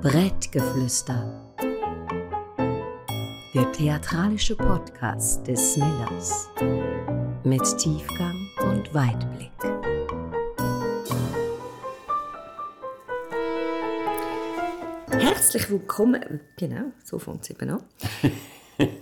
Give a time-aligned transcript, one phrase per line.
[0.00, 1.54] Brettgeflüster.
[3.54, 6.48] Der theatralische Podcast des Millers.
[7.44, 9.50] Mit Tiefgang und Weitblick.
[15.10, 16.40] Herzlich willkommen.
[16.56, 17.82] Genau, so fängt es eben an.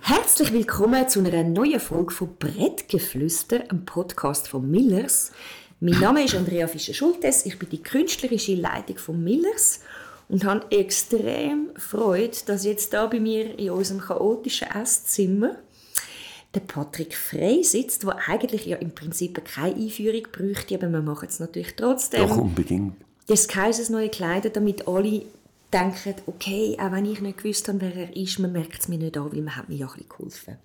[0.00, 5.30] Herzlich willkommen zu einer neuen Folge von Brettgeflüster, einem Podcast von Millers.
[5.84, 9.80] Mein Name ist Andrea Fischer-Schultes, ich bin die künstlerische Leitung von Millers
[10.28, 15.56] und habe extrem Freude, dass jetzt da bei mir in unserem chaotischen Esszimmer
[16.54, 21.26] der Patrick Frey sitzt, der eigentlich ja im Prinzip keine Einführung bräuchte, aber wir machen
[21.28, 22.28] es natürlich trotzdem.
[22.28, 22.94] Doch, unbedingt.
[23.28, 25.22] Des Kaisers neue Kleider, damit alle
[25.72, 28.98] denken, okay, auch wenn ich nicht gewusst habe, wer er ist, man merkt es mir
[28.98, 30.58] nicht an, weil man hat mir ja ein bisschen geholfen.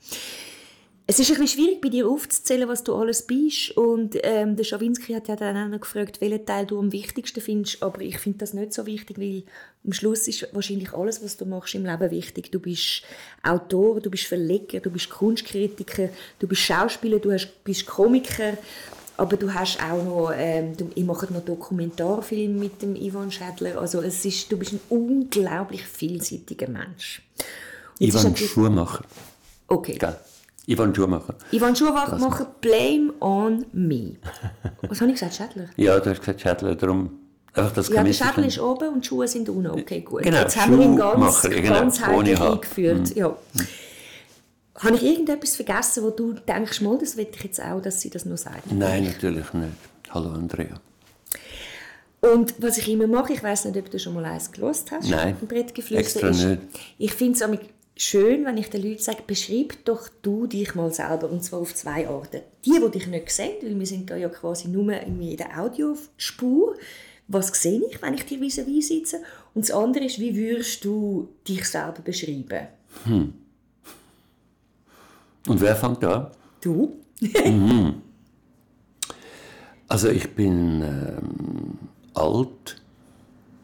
[1.09, 3.71] Es ist ein bisschen schwierig, bei dir aufzuzählen, was du alles bist.
[3.77, 7.39] Und ähm, der Schawinski hat ja dann auch noch gefragt, welchen Teil du am wichtigsten
[7.39, 7.81] findest.
[7.81, 9.43] Aber ich finde das nicht so wichtig, weil
[9.85, 12.51] am Schluss ist wahrscheinlich alles, was du machst im Leben wichtig.
[12.51, 13.03] Du bist
[13.41, 17.33] Autor, du bist Verleger, du bist Kunstkritiker, du bist Schauspieler, du
[17.63, 18.57] bist Komiker.
[19.15, 23.79] Aber du hast auch noch, ähm, du, ich mache noch Dokumentarfilm mit dem Ivan Schädler.
[23.79, 27.21] Also es ist, du bist ein unglaublich vielseitiger Mensch.
[27.97, 29.05] Ivan Schuhmacher.
[29.69, 29.95] Okay.
[29.97, 30.17] Gell?
[30.67, 31.35] Ivan Schuhmacher.
[31.51, 34.17] Ivan Schuhmacher, Blame on me.
[34.81, 35.69] Was habe ich gesagt, Schädler?
[35.77, 37.19] Ja, du hast gesagt Schädler, darum...
[37.53, 39.71] Einfach das ja, der Schädel ist oben und die Schuhe sind unten.
[39.71, 40.21] Okay, gut.
[40.21, 43.15] Genau, Jetzt haben wir ihn ganz, genau, ganz heimlich eingeführt.
[43.15, 43.35] Ja.
[44.75, 48.11] Habe ich irgendetwas vergessen, wo du denkst, mal, das will ich jetzt auch, dass sie
[48.11, 48.61] das noch sagen?
[48.69, 49.71] Nein, natürlich nicht.
[50.11, 50.79] Hallo Andrea.
[52.19, 55.09] Und was ich immer mache, ich weiß nicht, ob du schon mal eins gelost hast,
[55.09, 56.61] Nein, im Brettgeflüster, extra ist, nicht.
[56.97, 57.41] ich finde es
[57.97, 61.73] schön, wenn ich den Leuten sage, beschreib doch du dich mal selber, und zwar auf
[61.73, 62.41] zwei Arten.
[62.65, 66.75] Die, die dich nicht sehen, weil wir sind da ja quasi nur in der Audiospur,
[67.27, 69.17] was sehe ich, wenn ich dir vis-à-vis sitze?
[69.53, 72.67] Und das andere ist, wie würdest du dich selber beschreiben?
[75.47, 76.27] Und wer fängt an?
[76.61, 76.99] Du?
[79.89, 81.77] Also ich bin ähm,
[82.13, 82.81] alt,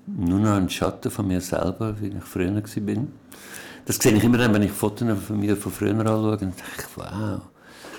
[0.07, 2.97] nur noch ein Schatten von mir selber, wie ich früher war.
[3.85, 6.87] Das sehe ich immer dann, wenn ich Fotos von mir von früher anschaue und denke,
[6.95, 7.41] wow.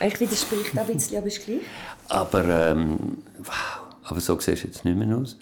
[0.01, 1.61] Ich widerspricht auch ein bisschen, aber ist gleich.
[2.09, 5.39] Aber, ähm, wow, aber so siehst du jetzt nicht mehr aus.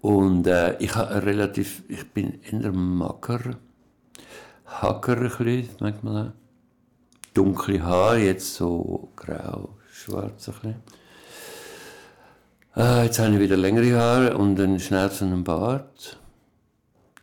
[0.00, 3.56] Und äh, ich habe relativ, ich bin eher mager,
[4.66, 6.32] hager ein bisschen, manchmal auch.
[7.32, 10.74] Dunkle Haare, jetzt so grau, schwarz ein bisschen.
[12.76, 16.18] Äh, jetzt habe ich wieder längere Haare und einen Schnauz und einen Bart.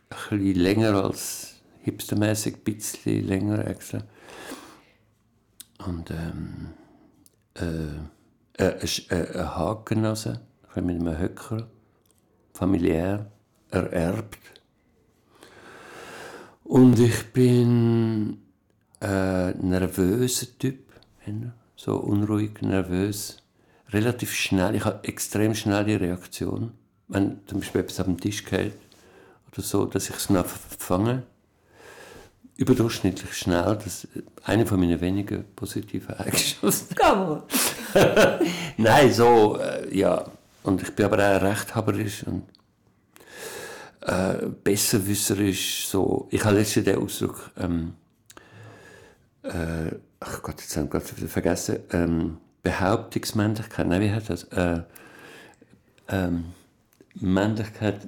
[0.09, 1.47] Ein bisschen länger als
[1.88, 4.03] hipstermäßig, ein bisschen länger extra.
[5.86, 6.74] Und ähm,
[7.56, 10.40] äh, äh, äh, ein bisschen
[10.76, 11.70] mit einem Höcker,
[12.53, 13.31] familiär,
[13.72, 14.40] ererbt.
[16.64, 18.42] Und ich bin
[19.02, 20.92] äh, nervöser Typ,
[21.76, 23.38] so unruhig, nervös,
[23.90, 24.76] relativ schnell.
[24.76, 26.72] Ich habe extrem schnelle Reaktion,
[27.08, 28.74] wenn zum Beispiel etwas auf dem Tisch geht
[29.52, 31.24] oder so, dass ich es noch fange.
[32.57, 34.07] Überdurchschnittlich schnell, das ist
[34.44, 36.95] eine von meinen wenigen positiven Eigenschaften.
[37.00, 37.44] Komm
[38.78, 40.25] Nein, so, äh, ja.
[40.63, 42.44] Und ich bin aber auch rechthaberisch und
[44.01, 45.88] äh, besserwisserisch.
[45.88, 46.28] So.
[46.31, 47.94] Ich habe letztens den Ausdruck, ähm,
[49.44, 54.44] äh, ach Gott, jetzt habe ich gerade wieder vergessen, ähm, Behauptungsmännlichkeit, nein, wie heißt das?
[54.46, 54.81] Äh,
[56.09, 56.46] ähm,
[57.16, 58.07] Männlichkeit,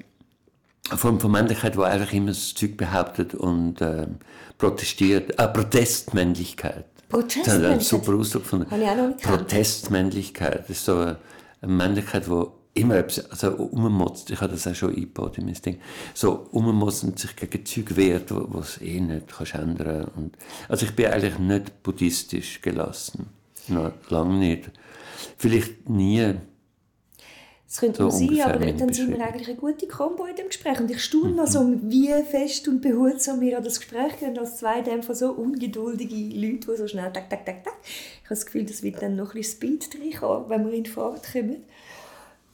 [0.97, 4.17] Form von Männlichkeit, die einfach immer das Zeug behauptet und ähm,
[4.57, 5.39] protestiert.
[5.39, 6.85] Ah, Protestmännlichkeit.
[6.95, 7.83] Das ist ein Protestmännlichkeit?
[7.83, 8.65] super Ausdruck von.
[9.21, 10.63] Protestmännlichkeit.
[10.63, 11.17] Das ist so eine,
[11.61, 12.43] Männlichkeit, die
[12.79, 15.79] immer etwas, also ummotzt, ich habe das auch schon eingebaut in mein Ding,
[16.13, 20.95] so ummotzt und sich gegen Zeug wehrt, es eh nicht kannst ändern und Also ich
[20.95, 23.27] bin eigentlich nicht buddhistisch gelassen.
[23.67, 24.71] Noch lange nicht.
[25.37, 26.35] Vielleicht nie.
[27.69, 30.79] Das könnte So sein, aber dann sind wir eigentlich eine gute Kombo in dem Gespräch.
[30.79, 34.57] Und ich staune noch so, wie fest und behutsam wir an das Gespräch gehen, als
[34.57, 37.75] zwei dem Fall so ungeduldige Leute, die so schnell tak, tak, tak, tak.
[37.83, 40.83] Ich habe das Gefühl, das wird dann noch ein bisschen Speed reinkommen, wenn wir in
[40.83, 41.57] die Fahrt kommen.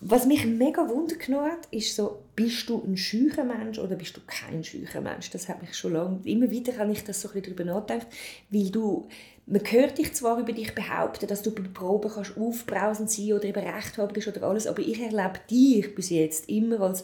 [0.02, 4.18] Was mich mega Wunder genommen hat, ist so, bist du ein schücher Mensch oder bist
[4.18, 5.30] du kein schücher Mensch?
[5.30, 8.08] Das habe ich schon lange, immer wieder habe ich das so ein bisschen darüber nachgedacht,
[8.50, 9.08] weil du,
[9.48, 13.44] man hört dich zwar über dich behaupten, dass du bei Proben kannst aufbrausend sein oder
[13.44, 17.04] eben recht haben bist oder alles, aber ich erlebe dich bis jetzt immer als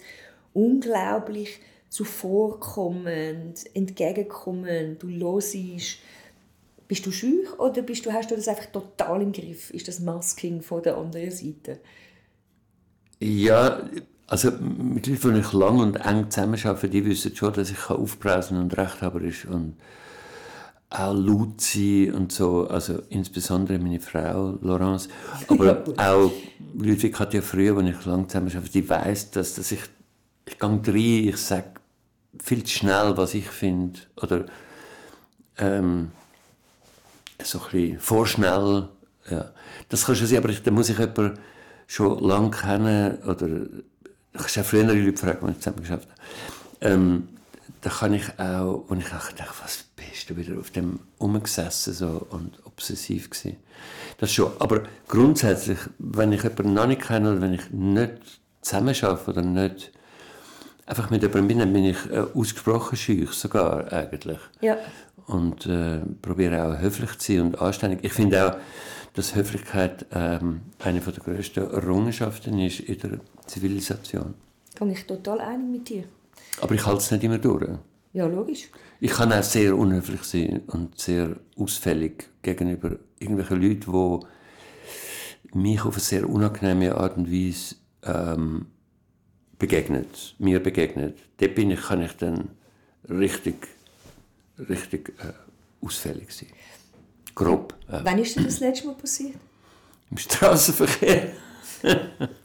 [0.54, 1.60] unglaublich
[1.90, 5.56] zuvorkommend, entgegenkommend, du hörst,
[6.88, 9.70] Bist du schüch oder bist du, hast du das einfach total im Griff?
[9.72, 11.80] Ist das Masking von der anderen Seite?
[13.20, 13.88] Ja,
[14.28, 18.58] also mit Leuten, die ich lang und eng zusammenarbeite, die wissen schon, dass ich aufbrausen
[18.58, 19.76] und rechthaberisch und
[20.92, 25.08] auch sein und so, also insbesondere meine Frau, Laurence,
[25.48, 26.32] aber ja, auch
[26.74, 29.80] Leute wie Katja früher, wenn ich lang zusammen arbeite, die weiss, dass, dass ich,
[30.46, 31.72] ich gehe rein, ich sage
[32.44, 34.46] viel zu schnell, was ich finde, oder
[35.58, 36.12] ähm,
[37.42, 38.90] so ein bisschen vorschnell,
[39.30, 39.52] ja.
[39.88, 41.38] Das kannst du sehen, aber da muss ich jemanden
[41.88, 46.94] schon lange kennen, oder ich habe ja frühere Leute gefragt, die ich zusammen geschafft habe,
[46.94, 47.30] ähm,
[47.82, 52.26] da kann ich auch, und ich dachte, was bist du wieder auf dem umgesessen so
[52.30, 53.58] und obsessiv gewesen.
[54.18, 54.52] Das schon.
[54.60, 59.42] Aber grundsätzlich, wenn ich jemanden noch nicht kenne oder wenn ich nicht zusammen arbeite oder
[59.42, 59.92] nicht
[60.86, 64.40] einfach mit jemandem bin, dann bin ich äh, ausgesprochen schüch sogar eigentlich.
[64.62, 64.78] Ja.
[65.28, 68.04] Und äh, probiere auch höflich zu sein und anständig.
[68.04, 68.58] Ich finde auch,
[69.14, 74.34] dass Höflichkeit ähm, eine der grössten Errungenschaften ist in der Zivilisation.
[74.76, 76.04] Kann ich total einig mit dir.
[76.60, 77.68] Aber ich halte es nicht immer durch.
[78.14, 78.70] Ja, logisch.
[79.00, 84.26] Ich kann auch sehr unhöflich sein und sehr ausfällig gegenüber irgendwelchen Leuten,
[85.54, 88.68] die mich auf eine sehr unangenehme Art und Weise ähm,
[89.58, 91.18] begegnet, mir begegnet.
[91.38, 92.50] Dort bin ich, kann ich dann
[93.10, 93.68] richtig,
[94.58, 95.34] richtig äh,
[95.86, 96.50] ausfällig sein.
[97.34, 97.74] Grob.
[97.88, 98.02] Äh.
[98.04, 99.36] Wann ist dir das letzte Mal passiert?
[100.10, 101.32] Im Straßenverkehr
[101.84, 102.00] und,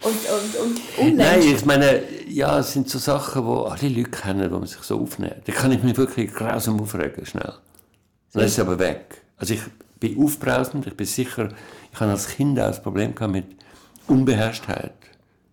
[0.04, 1.16] und, und.
[1.16, 4.82] Nein, ich meine, ja, es sind so Sachen, die alle Leute kennen, wo man sich
[4.82, 5.36] so aufnehmen.
[5.44, 7.54] Da kann ich mich wirklich grausam aufregen, schnell.
[8.32, 9.22] Dann ist es aber weg.
[9.36, 9.60] Also ich
[10.00, 11.50] bin aufbrausend, ich bin sicher,
[11.92, 13.46] ich habe als Kind auch das Problem mit
[14.06, 14.94] Unbeherrschtheit.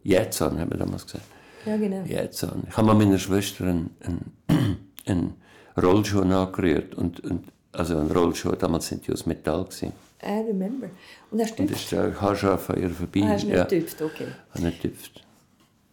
[0.03, 1.25] Jetzt an, haben wir damals gesagt.
[1.65, 2.03] Ja, genau.
[2.05, 2.63] Jetzt an.
[2.69, 5.33] Ich habe mal meiner Schwester einen, einen, einen
[5.81, 9.93] Rollschuh nachgerührt und, und also ein Rollschuh, damals sind die aus Metall gewesen.
[10.23, 10.89] I remember.
[11.31, 13.21] Und hast du Und ist der Haarscharf an ihr vorbei.
[13.23, 13.63] Ah, hast du nicht ja.
[13.63, 14.27] getüpft, okay.
[14.51, 15.23] Habe nicht getüpft.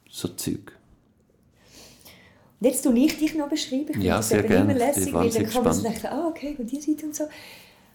[0.09, 0.73] So Zeug.
[2.61, 3.91] Und jetzt tue ich dich noch beschreiben.
[3.91, 4.73] Ich Ja, das sehr gerne.
[4.73, 7.15] immer Ich lässig, weil dann kann man so denken, ah, okay, und die Seite und
[7.15, 7.25] so.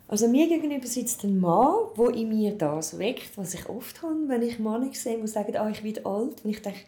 [0.07, 4.27] Also mir gegenüber sitzt ein Mann, der in mir das weckt, was ich oft habe,
[4.27, 6.43] wenn ich Männer sehe, die sagen, ah, ich werde alt.
[6.43, 6.79] Und ich denke,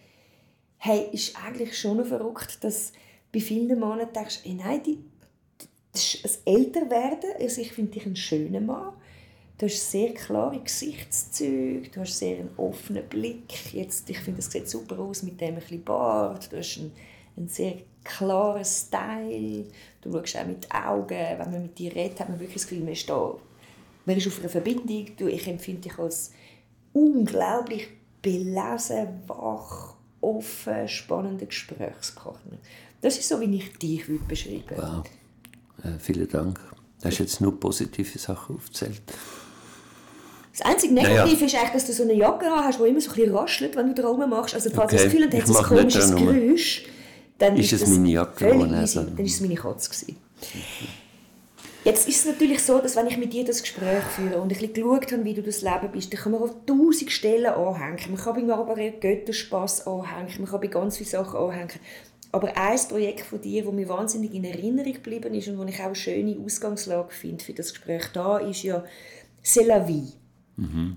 [0.78, 2.94] hey, ist eigentlich schon verrückt, dass
[3.34, 5.00] bei vielen Männern denkst, hey, nein, die,
[5.92, 7.32] das ist ein Älterwerden.
[7.40, 8.94] Also ich finde dich einen schönen Mann.
[9.58, 13.74] Du hast sehr klare Gesichtszüge, du hast sehr einen offenen Blick.
[13.74, 16.52] Jetzt, ich finde, es sieht super aus mit dem ein Bart.
[16.52, 16.92] Du hast einen,
[17.36, 19.66] einen sehr klaren Style.
[20.02, 21.10] Du schaust auch mit Augen.
[21.10, 23.34] Wenn man mit dir redet, hat man wirklich das Gefühl, man ist da.
[24.06, 25.08] Man ist auf einer Verbindung.
[25.18, 26.34] Du, ich empfinde dich als
[26.94, 27.88] unglaublich
[28.22, 32.60] belesen, wach, offen, spannender Gesprächspartner.
[33.02, 35.04] Das ist so, wie ich dich beschreiben würde.
[35.84, 35.94] Wow.
[35.94, 36.60] Äh, vielen Dank.
[37.02, 39.02] Du hast jetzt nur positive Sachen aufgezählt.
[40.58, 40.94] Das einzige.
[40.94, 43.36] Negative ist eigentlich, dass du so eine Jacke an hast, die immer so ein bisschen
[43.36, 44.56] raschelt, wenn du dran machst.
[44.56, 46.16] Also falls du Okay, das Gefühl hast, ich hat es ein komisches.
[46.16, 46.86] Geräusch,
[47.38, 48.98] dann Ist es das meine Jacke, die er easy.
[48.98, 49.08] hat?
[49.18, 49.90] Dann ist es meine Katze.
[49.90, 50.18] Gewesen.
[51.84, 54.48] Jetzt ist es natürlich so, dass wenn ich mit dir das Gespräch führe und ein
[54.48, 58.00] bisschen geschaut habe, wie du das Leben bist, dann kann man auf tausend Stellen anhängen.
[58.10, 61.80] Man kann bei aber Götterspass anhängen, man kann bei ganz vielen Sachen anhängen.
[62.32, 65.80] Aber ein Projekt von dir, das mir wahnsinnig in Erinnerung geblieben ist und wo ich
[65.80, 68.84] auch eine schöne Ausgangslage finde für das Gespräch da, ist ja
[69.46, 70.12] «C'est la vie».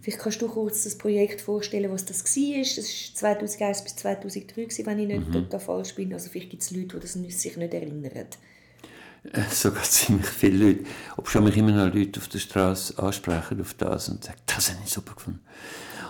[0.00, 2.60] Vielleicht kannst du kurz das Projekt vorstellen, was das war.
[2.62, 6.12] Das war 2001 bis 2003, gewesen, wenn ich nicht total falsch bin.
[6.14, 8.10] Also vielleicht gibt es Leute, die das nicht- sich nicht erinnern.
[8.14, 10.84] Äh, Sogar ziemlich viele Leute.
[11.18, 14.70] Ob schon mich immer noch Leute auf der Straße ansprechen auf das und sagen, das
[14.70, 15.40] habe ich super gefunden.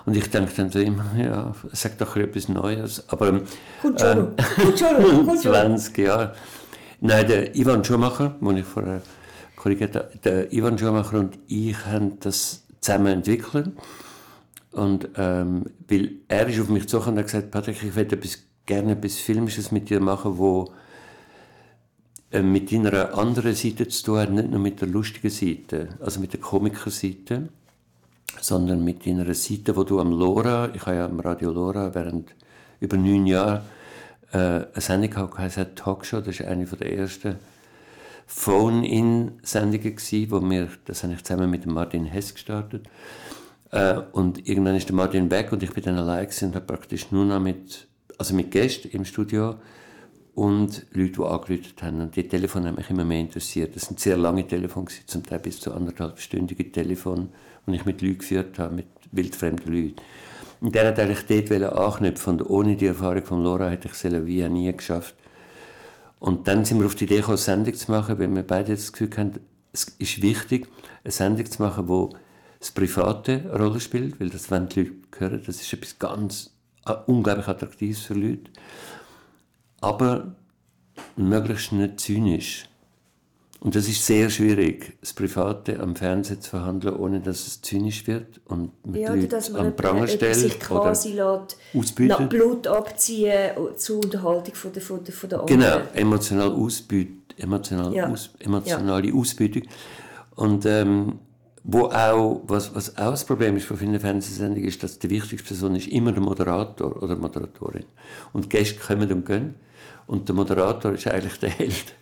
[0.07, 3.03] Und ich denke dann immer, ja, sag doch etwas Neues.
[3.09, 3.43] Aber ähm,
[3.83, 4.37] Kommt schon noch.
[4.55, 5.09] Kommt schon noch.
[5.27, 5.61] Kommt schon noch.
[5.67, 6.35] 20 Jahre.
[7.01, 9.03] Nein, der Ivan Schumacher, den ich vorher
[9.57, 13.73] korrigiert habe, der Ivan Schumacher und ich haben das zusammen entwickelt.
[14.73, 18.19] Und ähm, weil er ist auf mich zugekommen und hat gesagt, Patrick, ich würde
[18.67, 20.73] gerne etwas Filmisches mit dir machen, wo
[22.31, 26.21] äh, mit deiner anderen Seite zu tun hat, nicht nur mit der lustigen Seite, also
[26.21, 27.49] mit der Komikerseite,
[28.41, 32.31] sondern mit deiner Seite, wo du am Lora, ich habe ja am Radio Lora während
[32.79, 33.63] über neun Jahren
[34.33, 37.37] äh, eine Sendung gehabt, die Talkshow, das ist eine der ersten
[38.33, 39.97] Phone-In-Sendungen
[40.31, 42.89] wo wir, das habe ich zusammen mit Martin Hess gestartet,
[43.73, 47.11] äh, und irgendwann ist der Martin weg und ich bin dann allein und habe praktisch
[47.11, 49.57] nur noch mit, also mit Gästen im Studio
[50.35, 52.01] und Leute, die angerufen haben.
[52.01, 53.75] Und die Telefone haben mich immer mehr interessiert.
[53.75, 57.29] Das sind sehr lange Telefone, zum Teil bis zu anderthalbstündige Telefone,
[57.67, 59.97] die ich mit Leuten geführt habe, mit wildfremden Leuten.
[60.61, 64.49] Und der hat eigentlich dort anknüpfen und ohne die Erfahrung von Laura hätte ich wie
[64.49, 65.15] nie geschafft.
[66.21, 68.75] Und dann sind wir auf die Idee gekommen, eine Sendung zu machen, weil wir beide
[68.75, 69.41] das Gefühl hatten,
[69.73, 70.69] es ist wichtig,
[71.03, 72.11] eine Sendung zu machen, wo
[72.61, 76.55] das Private eine Rolle spielt, weil das wenn die Leute hören, das ist etwas ganz
[76.87, 78.51] äh, unglaublich Attraktives für Leute.
[79.81, 80.37] Aber
[81.17, 82.70] möglichst nicht zynisch.
[83.63, 88.07] Und das ist sehr schwierig, das Private am Fernsehen zu verhandeln, ohne dass es zynisch
[88.07, 92.19] wird und mit Ja, oder dass man am Pranger stellt sich quasi ausbütet.
[92.21, 95.95] nach Blut abziehen zur Unterhaltung von der, von der, von der Genau, anderen.
[95.95, 98.09] emotional ausbüt, emotional Ja.
[98.09, 99.65] aus, emotionale Ausbeutung.
[100.37, 101.19] Und ähm,
[101.63, 105.47] wo auch, was, was auch das Problem ist von vielen Fernsehsendungen, ist, dass die wichtigste
[105.49, 107.85] Person ist immer der Moderator oder Moderatorin.
[108.33, 109.57] Und Gäste kommen und gehen.
[110.07, 111.95] Und der Moderator ist eigentlich der Held.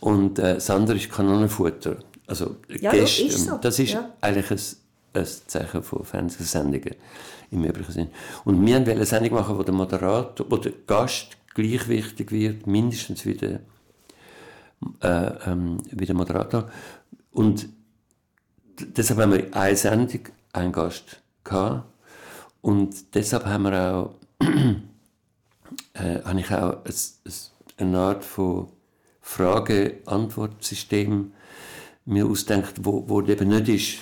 [0.00, 1.96] Und äh, das andere ist Kanonenfutter.
[2.26, 4.10] Also Ja, Gäste, das ist so, das ist ja.
[4.20, 6.94] eigentlich ein, ein Zeichen von Fernsehsendungen
[7.50, 8.08] im übrigen Sinn.
[8.44, 12.66] Und wir wollten eine Sendung machen, wo der Moderator, wo der Gast gleich wichtig wird,
[12.66, 13.60] mindestens wie der,
[15.02, 16.70] äh, ähm, wie der Moderator.
[17.32, 17.68] Und
[18.78, 20.20] deshalb haben wir eine Sendung,
[20.52, 21.84] einen Gast gehabt.
[22.62, 24.14] Und deshalb haben wir auch,
[25.94, 26.92] äh, habe ich auch ein,
[27.24, 27.32] ein,
[27.78, 28.68] eine Art von
[29.30, 31.32] Frage-Antwort-System
[32.04, 33.98] mir ausdenkt, wo, wo eben nicht ist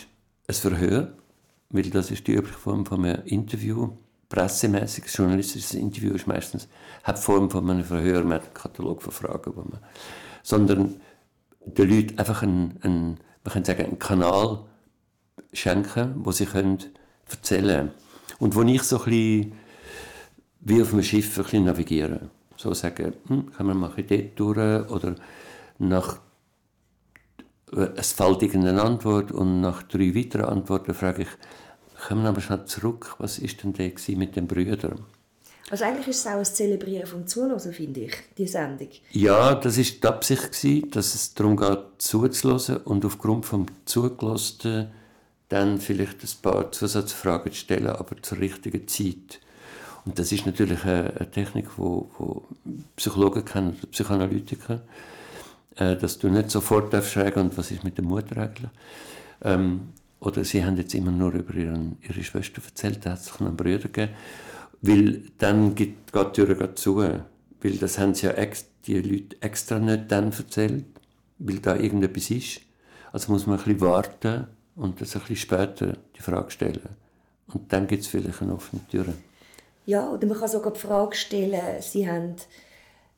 [0.49, 1.13] ein Verhör,
[1.69, 3.91] weil das ist die übliche Form von einem Interview.
[4.31, 6.67] Pressemäßiges journalistisches Interview ist meistens
[7.05, 9.81] hat Form von einem Verhör, man hat Katalog von Fragen, wo man,
[10.43, 11.01] sondern
[11.65, 14.65] den Leuten einfach einen, einen, man kann sagen, einen Kanal
[15.53, 16.79] schenken, wo sie können
[17.31, 17.91] erzählen
[18.39, 19.53] und wo ich so ein bisschen
[20.61, 22.31] wie auf einem Schiff ein bisschen navigieren.
[22.59, 25.15] So sagen, hm, können wir bisschen dort durch oder
[25.79, 26.19] nach
[27.97, 31.29] es fällt irgendeine Antwort und nach drei weiteren Antworten frage ich,
[32.07, 35.05] kommen wir aber schnell zurück, was ist denn der mit den Brüdern?
[35.71, 38.89] Also eigentlich ist es auch ein Zelebrieren vom Zuhören, finde ich, die Sendung.
[39.13, 44.91] Ja, das ist die Absicht gewesen, dass es darum geht, zuzuhören und aufgrund vom Zugelassen
[45.51, 49.41] dann vielleicht ein paar Zusatzfragen zu stellen, aber zur richtigen Zeit.
[50.05, 52.45] Und das ist natürlich eine, Technik, wo, wo
[52.97, 54.81] Psychologen kennen, Psychoanalytiker,
[55.77, 58.71] äh, dass du nicht sofort darfst fragen, was ist mit der Mutter eigentlich?
[59.43, 59.89] Ähm,
[60.21, 63.57] oder sie haben jetzt immer nur über ihren, ihre Schwester erzählt, da hat es einen
[63.57, 64.13] Bruder gegeben.
[64.81, 66.97] Weil dann geht, die Tür zu.
[66.97, 70.85] Weil das haben sie ja ex, die Leute extra nicht dann erzählt,
[71.39, 72.61] weil da irgendetwas ist.
[73.13, 76.89] Also muss man ein bisschen warten und das ein bisschen später die Frage stellen.
[77.49, 79.07] Und dann gibt es vielleicht eine offene Tür.
[79.89, 82.37] Ja, oder man kann sogar die Frage stellen, sie, haben,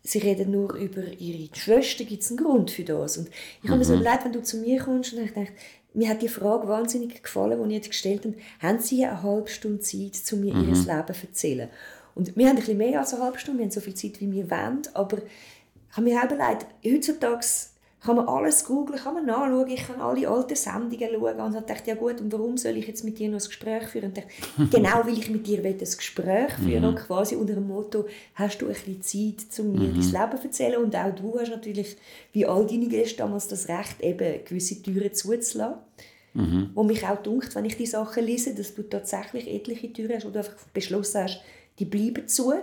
[0.05, 3.19] sie reden nur über ihre Schwester, gibt es einen Grund für das?
[3.19, 3.29] Und
[3.61, 5.51] ich habe mir so überlegt, wenn du zu mir kommst, und ich dachte,
[5.95, 8.37] mir hat die Frage wahnsinnig gefallen, die ich jetzt gestellt habe.
[8.61, 11.69] Haben Sie eine halbe Stunde Zeit, zu mir Ihr Leben zu erzählen?
[12.15, 14.21] Und wir haben ein bisschen mehr als eine halbe Stunde, wir haben so viel Zeit,
[14.21, 17.47] wie wir wollen, aber ich habe mir auch überlegt, heutzutage
[18.03, 21.67] kann man alles googeln, kann man nachschauen, ich kann alle alten Sendungen schauen und dann
[21.67, 24.07] dachte ich, ja gut, und warum soll ich jetzt mit dir noch ein Gespräch führen?
[24.07, 24.29] Und dachte,
[24.71, 28.69] genau, weil ich mit dir ein Gespräch führen und quasi unter dem Motto, hast du
[28.69, 31.97] ein bisschen Zeit, um mir dein Leben zu erzählen und auch du hast natürlich,
[32.33, 35.75] wie all deine Gäste damals, das Recht, eben gewisse Türen zuzulassen.
[36.75, 40.25] Wo mich auch dunkt, wenn ich die Sachen lese, dass du tatsächlich etliche Türen hast,
[40.25, 41.43] wo du einfach beschlossen hast,
[41.81, 42.55] die bleiben zu.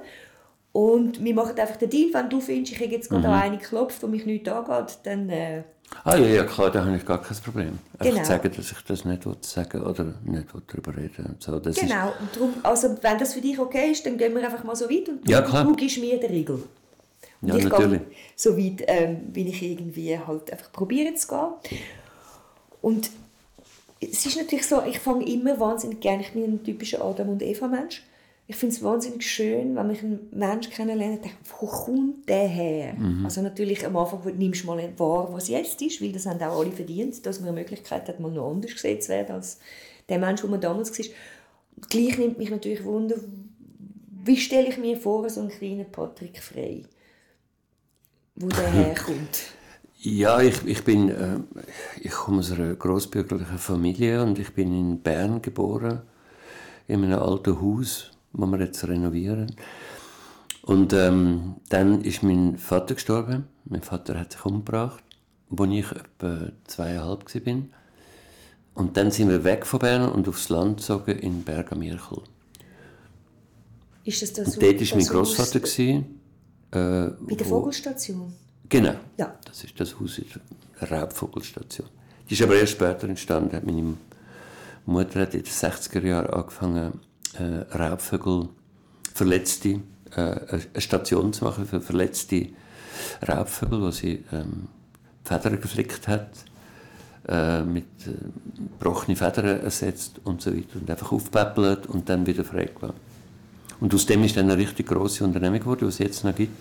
[0.78, 3.58] Und wir machen einfach den Deal, wenn du findest, ich habe jetzt gerade an eine
[3.58, 5.28] geklopft, wo mich nichts angeht, dann...
[5.28, 5.64] Äh,
[6.04, 7.80] Ah ja, ja klar, da habe ich gar kein Problem.
[7.98, 8.24] Einfach Genau.
[8.24, 11.58] sagen, dass ich das nicht sagen oder nicht darüber reden und so.
[11.58, 14.64] Das genau, und darum, also wenn das für dich okay ist, dann gehen wir einfach
[14.66, 15.64] mal so weit und du, Ja, klar.
[15.64, 16.62] du gibst mir den Riegel.
[17.42, 18.02] Und Ja, ich natürlich.
[18.02, 21.80] gehe so weit, ähm, wie ich irgendwie halt einfach probiere zu gehen.
[22.84, 23.10] Und
[24.00, 27.42] es ist natürlich so, ich fange immer wahnsinnig gerne, ich bin ein typischer Adam- und
[27.42, 28.04] Eva-Mensch.
[28.50, 32.48] Ich finde es wahnsinnig schön, wenn ich einen Menschen kennenlerne und denke, wo kommt der
[32.48, 32.94] her?
[32.94, 33.26] Mhm.
[33.26, 36.62] Also natürlich am Anfang nimmst du mal wahr, was jetzt ist, weil das haben auch
[36.62, 39.60] alle verdient, dass man eine Möglichkeit hat, mal noch anders gesehen zu werden als
[40.08, 41.06] der Mensch, den man damals war.
[41.76, 43.18] Und gleich nimmt mich natürlich Wunder,
[44.24, 46.86] wie stelle ich mir vor, so einen kleinen Patrick Frey,
[48.36, 49.52] wo der herkommt.
[50.00, 51.40] Ja, ich, ich bin, äh,
[52.00, 56.04] ich komme aus einer großbürgerlichen Familie und ich bin in Bern geboren,
[56.88, 59.56] in einem alten Haus, das wir jetzt renovieren.
[60.62, 63.46] Und ähm, dann ist mein Vater gestorben.
[63.66, 65.04] Mein Vater hat sich umgebracht,
[65.50, 67.64] als ich etwa zweieinhalb war.
[68.74, 72.22] Und dann sind wir weg von Bern und aufs Land gezogen in Berg am Mirchel.
[74.04, 75.60] Ist das das Und dort war mein Großvater.
[75.90, 76.04] Äh,
[76.72, 78.34] Bei der Vogelstation?
[78.70, 78.96] Genau.
[79.18, 79.38] Ja.
[79.46, 80.26] Das ist das Haus in
[80.80, 81.88] der Raubvogelstation.
[82.30, 83.62] Die ist aber erst später entstanden.
[83.66, 83.96] Meine
[84.86, 87.00] Mutter hat in den 60er Jahren angefangen,
[87.40, 88.50] äh, Raubvögel,
[89.14, 89.82] verletzte,
[90.16, 92.50] äh, eine Station zu machen für verletzte
[93.28, 94.68] Raubvögel, wo sie ähm,
[95.24, 96.30] Federn geflickt hat,
[97.28, 98.14] äh, mit äh,
[98.80, 102.96] gebrochenen Federn ersetzt und so weiter und einfach aufpäppelt und dann wieder freigelassen.
[103.80, 106.58] Und aus dem ist dann eine richtig grosse Unternehmung geworden, die es jetzt noch gibt.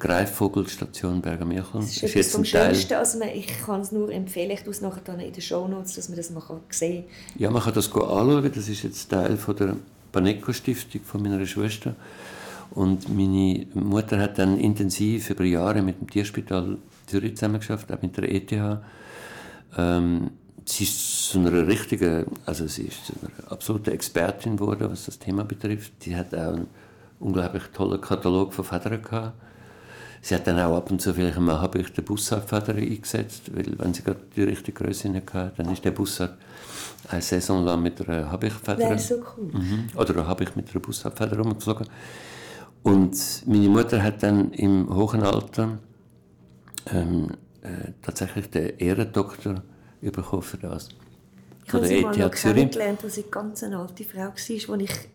[0.00, 1.80] Greifvogelstation Bergamirchen.
[1.80, 2.94] Das ist, ist jetzt vom Schönsten.
[2.94, 6.08] Also ich kann es nur empfehlen, ich tue es nachher dann in den Shownotes, dass
[6.08, 7.40] man das mal sehen kann.
[7.40, 8.50] Ja, man kann das anschauen.
[8.52, 9.76] Das ist jetzt Teil von der
[10.10, 11.94] Paneco-Stiftung von meiner Schwester.
[12.70, 18.16] Und meine Mutter hat dann intensiv über Jahre mit dem Tierspital Zürich zusammengeschafft, auch mit
[18.16, 18.80] der ETH.
[19.76, 20.30] Ähm,
[20.64, 25.18] sie ist zu einer richtigen, also sie ist zu einer absoluten Expertin geworden, was das
[25.18, 25.92] Thema betrifft.
[26.02, 26.66] Sie hat auch einen
[27.18, 29.32] unglaublich tollen Katalog von Federn gehabt.
[30.22, 33.78] Sie hat dann auch ab und zu vielleicht einmal habe ich den Bussardfeder eingesetzt, weil
[33.78, 36.36] wenn sie gerade die richtige Größe hatte, dann ist der Bussard
[37.08, 38.98] eine Saison lang mit einer Habichtfeder.
[38.98, 39.50] so cool.
[39.52, 39.88] Mhm.
[39.96, 41.86] Oder habe ich mit einer Bussardfeder rumgeflogen.
[42.82, 45.78] Und meine Mutter hat dann im hohen Alter
[46.92, 47.30] ähm,
[47.62, 49.62] äh, tatsächlich den Ehrendoktor
[50.00, 50.88] bekommen für das.
[51.66, 54.50] Ich habe sie mal noch kennengelernt, als sie eine ganz eine alte Frau war, als
[54.50, 54.68] ich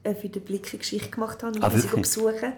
[0.04, 2.54] äh, für den Blick eine Geschichte gemacht habe und ah, sie besuchen.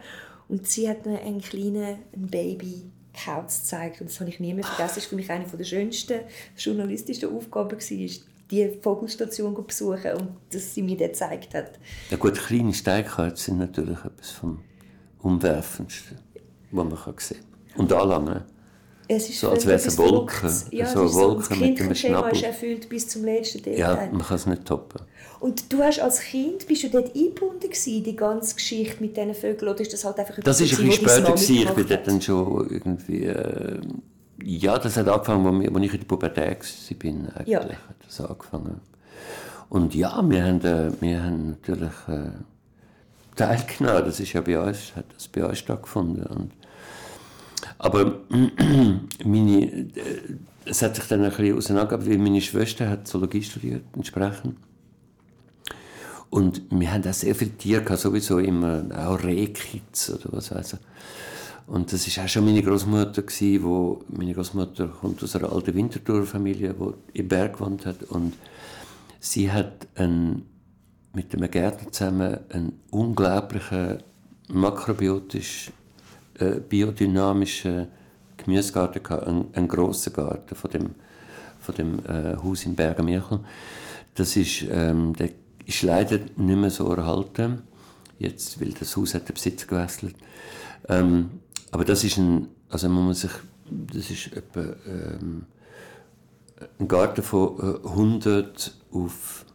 [0.49, 2.91] Und sie hat mir einen kleinen ein Baby
[3.25, 4.01] Kauz gezeigt.
[4.01, 4.95] Und das habe ich nie mehr vergessen.
[4.95, 6.19] Das war für mich eine der schönsten
[6.57, 11.71] journalistischen Aufgaben, gewesen, die Vogelstation zu besuchen und dass sie mir das gezeigt hat.
[12.09, 14.59] Ja gut, kleine Steinkäuze sind natürlich etwas vom
[15.19, 16.17] Umwerfendsten,
[16.71, 17.37] was man sehen
[17.75, 17.81] kann.
[17.81, 18.43] Und anlangen.
[19.09, 20.53] Es ist so, als wäre es eine Wolke.
[20.71, 23.79] Ja, so eine Wolke so, mit einem ist erfüllt bis zum letzten Detail.
[23.79, 25.01] Ja, man kann es nicht toppen.
[25.39, 29.35] Und du hast als Kind, bist du dort eingebunden gewesen, die ganze Geschichte mit diesen
[29.35, 31.55] Vögeln, oder ist das halt einfach Das ist ein bisschen später gewesen.
[31.55, 33.23] Ich bin dort dann schon irgendwie...
[33.23, 33.79] Äh,
[34.43, 37.47] ja, das hat angefangen, als ich in der Pubertät war, eigentlich.
[37.47, 37.61] Ja.
[37.61, 38.81] Hat das angefangen.
[39.69, 42.31] Und ja, wir haben, äh, wir haben natürlich äh,
[43.35, 44.05] teilgenommen.
[44.05, 46.25] Das ist ja bei uns, hat das bei uns stattgefunden.
[46.25, 46.51] Und
[47.79, 48.19] aber
[49.25, 49.91] meine, äh,
[50.65, 54.57] es hat sich dann ein bisschen auseinandergegeben, weil meine Schwester hat Zoologie studiert, entsprechend.
[56.29, 60.73] Und wir haben auch sehr viele Tiere gehabt, sowieso immer, auch Rehkitz oder was weiß
[60.73, 60.79] ich.
[61.67, 63.23] Und das war auch schon meine Großmutter,
[63.61, 68.03] wo meine Großmutter kommt aus einer alten Winterthur-Familie, die im Berg gewohnt hat.
[68.03, 68.33] Und
[69.19, 70.45] sie hat einen,
[71.13, 73.97] mit einem Gärtner zusammen einen unglaublichen
[74.49, 75.71] makrobiotisch
[76.39, 77.87] äh, biodynamischen
[78.37, 80.89] Gemüsegarten gehabt, einen, einen grossen Garten von dem,
[81.59, 83.39] von dem äh, Haus in Bergen-Mirchel.
[84.15, 85.31] Das ist, ähm, der
[85.67, 87.61] ist leider nicht mehr so erhalten,
[88.17, 90.15] jetzt, weil das Haus hat den Besitz gewechselt.
[90.89, 91.29] Ähm,
[91.71, 93.31] aber das ist ein, also man muss sich,
[93.69, 95.45] das ist etwa ähm,
[96.79, 99.45] ein Garten von 100 äh, auf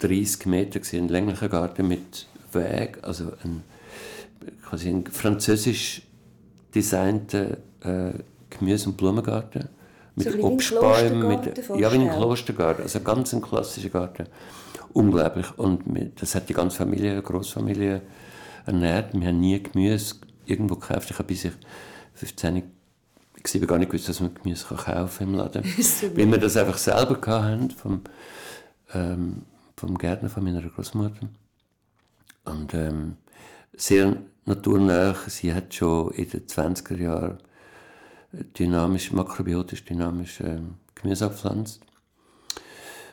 [0.00, 3.62] 30 Meter, ein länglicher Garten mit Weg, also ein
[4.68, 6.02] quasi ein französisch
[6.74, 8.12] designter äh,
[8.50, 9.68] Gemüse- und Blumengarten.
[10.14, 14.26] Mit so Obstbäumen, mit, ja, wie ein Klostergarten, also ganz ein klassischer Garten.
[14.92, 15.58] Unglaublich.
[15.58, 15.82] Und
[16.20, 18.02] das hat die ganze Familie, Großfamilie
[18.66, 19.18] ernährt.
[19.18, 21.10] Wir haben nie Gemüse irgendwo gekauft.
[21.10, 21.52] Ich habe bis ich
[22.14, 22.62] 15
[23.44, 25.64] ich habe gar nicht gewusst, dass man Gemüse kaufen kann im Laden.
[26.16, 28.02] Weil wir das einfach selber hatten vom,
[28.92, 29.42] ähm,
[29.76, 31.28] vom Gärtner von meiner Großmutter.
[32.44, 33.16] Und ähm,
[33.74, 35.14] sehr naturnah.
[35.28, 37.38] Sie hat schon in den 20er Jahren
[38.58, 40.60] dynamisch, makrobiotisch dynamisch äh,
[40.94, 41.80] Gemüse abgepflanzt.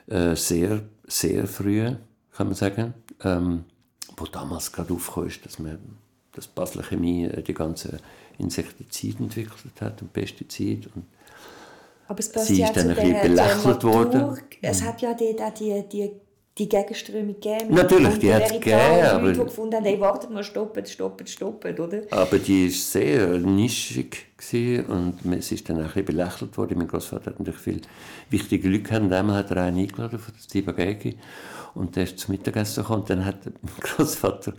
[0.07, 1.91] Äh, sehr, sehr früh,
[2.31, 2.93] kann man sagen.
[3.23, 3.65] Ähm,
[4.17, 5.77] wo damals gerade aufgekommen ist, dass man
[6.31, 7.99] das Basler Chemie äh, die ganze
[8.37, 10.89] Insektizide entwickelt hat und Pestizide.
[10.95, 11.05] Und
[12.07, 14.39] Aber es sie ist dann ein bisschen belächelt worden.
[14.61, 16.11] Es hat ja die, die, die
[16.57, 17.73] die Gegenströmung gegeben.
[17.73, 18.79] Natürlich, die hat es gegeben.
[18.79, 22.01] Aber Leute, die gefunden haben, hey, wartet mal, stoppen, stoppen, stoppen, oder?
[22.11, 24.27] Aber die war sehr nischig
[24.87, 26.77] und es ist dann auch ein bisschen belächelt worden.
[26.77, 27.81] Mein Großvater hat natürlich viele
[28.29, 29.11] wichtige Leute gehabt.
[29.11, 31.17] Einmal hat er einen eingeladen von Steve Gegi
[31.73, 33.01] und der ist zum Mittagessen gekommen.
[33.01, 34.53] Und dann hat mein Großvater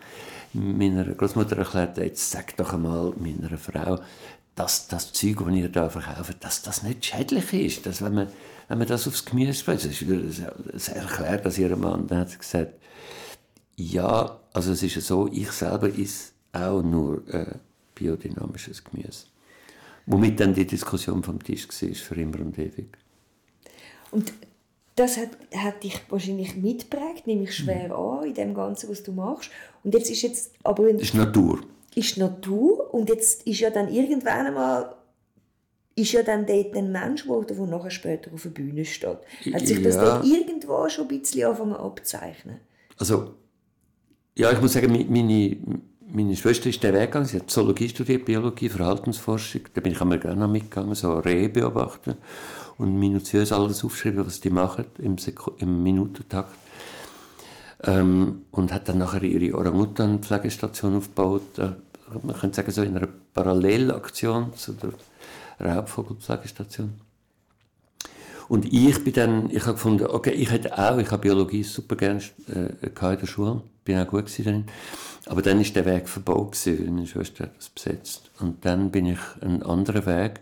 [0.53, 3.99] meiner Großmutter erklärt, jetzt sag doch einmal meiner Frau,
[4.55, 7.87] dass das Zeug, das ihr da verkauft, dass das nicht schädlich ist.
[7.87, 8.29] Dass wenn man
[8.69, 12.31] wenn man das aufs Gemüse spricht, das ist das erklärt das ihrem Mann, dann hat
[12.31, 12.73] sie gesagt,
[13.77, 17.55] ja, also es ist so, ich selber esse auch nur äh,
[17.95, 19.27] biodynamisches Gemüse.
[20.07, 22.97] Womit dann die Diskussion vom Tisch war, für immer und ewig.
[24.11, 24.33] Und
[24.95, 27.93] das hat, hat dich wahrscheinlich mitgeprägt, nehme ich schwer mhm.
[27.93, 29.51] an, in dem Ganzen, was du machst.
[29.85, 30.89] Und jetzt ist jetzt aber...
[30.89, 31.61] Ist Natur.
[31.95, 34.96] Ist Natur und jetzt ist ja dann irgendwann einmal
[35.97, 39.19] ist ja dann dort ein Mensch geworden, der nachher später auf der Bühne steht.
[39.53, 40.05] Hat sich das ja.
[40.05, 42.61] dort irgendwo schon ein bisschen angefangen abzeichnen?
[42.99, 43.35] Also,
[44.37, 45.57] ja, ich muss sagen, meine,
[46.07, 49.63] meine Schwester ist den Weg gegangen, sie hat Zoologie studiert, Biologie, Verhaltensforschung.
[49.73, 52.17] Da bin ich einmal gerne mitgegangen, so Rehe beobachten
[52.77, 55.17] und minutiös alles aufschreiben, was die machen im,
[55.59, 56.55] im Minutentakt.
[57.85, 61.59] Ähm, und hat dann nachher ihre Orang-Utan-Pflegestation aufgebaut.
[61.59, 61.71] Äh,
[62.23, 64.93] man könnte sagen, so in einer Parallelaktion zu der
[65.61, 67.01] Raubvogelpflegestation.
[68.49, 71.97] Und ich bin dann, ich habe gefunden, okay, ich hätte auch, ich habe Biologie super
[71.97, 74.66] gerne äh, in der Schule, bin auch gut darin.
[75.27, 78.31] Aber dann ist der Weg verbaut gewesen, weil meine Schwester hat das besetzt.
[78.38, 80.40] Und dann bin ich einen anderen Weg.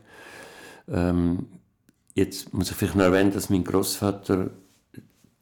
[0.89, 1.47] Ähm,
[2.15, 4.51] jetzt muss ich vielleicht noch erwähnen, dass mein Großvater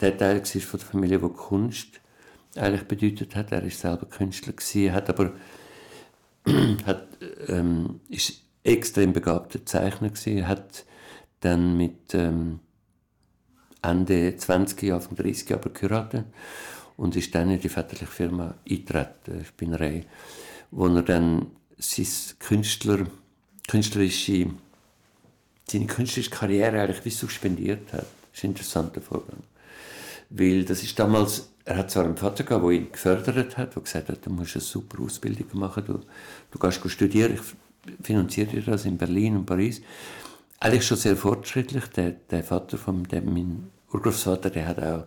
[0.00, 2.00] der Teil war von der Familie, der Kunst
[2.56, 3.50] eigentlich bedeutet hat.
[3.50, 5.32] Er ist selber Künstler gewesen, hat aber
[6.86, 7.08] hat,
[7.48, 10.84] ähm, ist extrem begabter Zeichner gewesen, hat
[11.40, 12.60] dann mit ähm,
[13.82, 16.26] Ende 20, Anfang 30 aber geheiratet
[16.96, 20.04] und ist dann in die väterliche Firma eingetreten, Spinnerei,
[20.70, 21.46] wo er dann
[21.78, 22.06] sein
[22.38, 23.06] Künstler,
[23.66, 24.50] künstlerische,
[25.68, 28.06] seine künstlerische Karriere eigentlich wie suspendiert hat.
[28.30, 29.42] Das ist ein interessanter Vorgang.
[30.30, 33.82] Weil das ist damals, er hat zwar einen Vater gehabt, der ihn gefördert hat, der
[33.82, 36.00] gesagt hat, du musst eine super Ausbildung machen, du,
[36.50, 37.40] du gehst studieren, ich
[38.02, 39.82] finanziere dir das in Berlin und Paris.
[40.60, 41.86] Eigentlich schon sehr fortschrittlich.
[41.86, 45.06] Der, der Vater von dem, mein Urgroßvater, der hat auch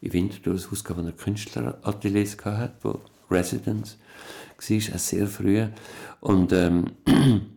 [0.00, 3.96] in Winterthur ein Haus gehabt, wo er Künstlerateliers hatte, wo Residence
[4.56, 5.66] war, auch sehr früh.
[6.20, 6.92] Und, ähm,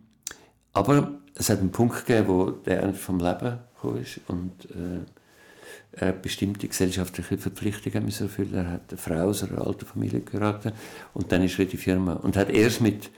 [0.72, 6.68] aber es hat einen Punkt gegeben, wo der vom Leben gekommen ist und äh, bestimmte
[6.68, 8.54] gesellschaftliche Verpflichtungen müssen erfüllen.
[8.54, 10.74] Er hat eine Frau aus einer alten Familie geheiratet
[11.14, 13.10] und dann ist er in die Firma und hat erst mit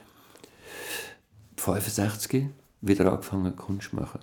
[1.59, 2.45] 65
[2.81, 4.19] wieder angefangen Kunst zu machen,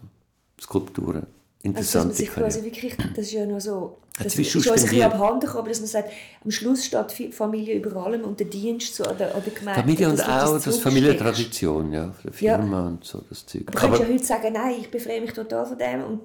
[0.60, 1.26] Skulpturen.
[1.62, 4.68] Interessante also, dass man sich quasi wirklich, das ist ja noch so, das ist uns
[4.68, 6.10] ein bisschen abhanden gekommen, dass man sagt,
[6.44, 9.52] am Schluss steht die Familie über allem und der Dienst so an der, an der
[9.52, 9.80] Gemeinde.
[9.80, 12.86] Familie und auch das, das Familientradition, ja, der Firma ja.
[12.86, 13.64] und so, das Zeug.
[13.66, 16.20] Man könnte ja heute sagen, nein, ich befreie mich total von dem und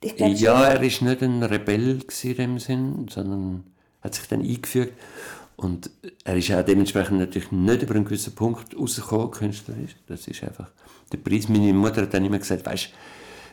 [0.00, 3.64] ich glaub, Ja, er war nicht ein Rebell in dem Sinn, sondern
[4.00, 4.94] hat sich dann eingefügt
[5.62, 5.90] und
[6.24, 9.94] er ist auch dementsprechend natürlich nicht über einen gewissen Punkt rausgekommen, künstlerisch.
[10.08, 10.68] Das ist einfach
[11.12, 11.48] der Preis.
[11.48, 12.90] Meine Mutter hat dann immer gesagt, weißt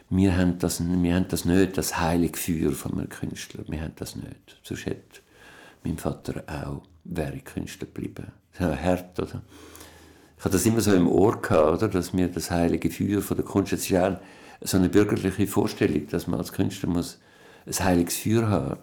[0.09, 3.63] wir haben das, wir haben das nicht, das heilige Feuer von einem Künstler.
[3.67, 4.59] Wir haben das nicht.
[4.63, 5.19] Sonst hätte
[5.83, 8.31] mein Vater auch, wäre Künstler geblieben.
[8.57, 9.43] Das ist hart, oder?
[10.35, 11.89] Ich hatte das immer so im Ohr gehabt, oder?
[11.89, 14.19] Dass mir das heilige Feuer von der Kunst, das ist ja
[14.61, 17.19] so eine bürgerliche Vorstellung, dass man als Künstler muss
[17.67, 18.79] ein heiliges Feuer haben,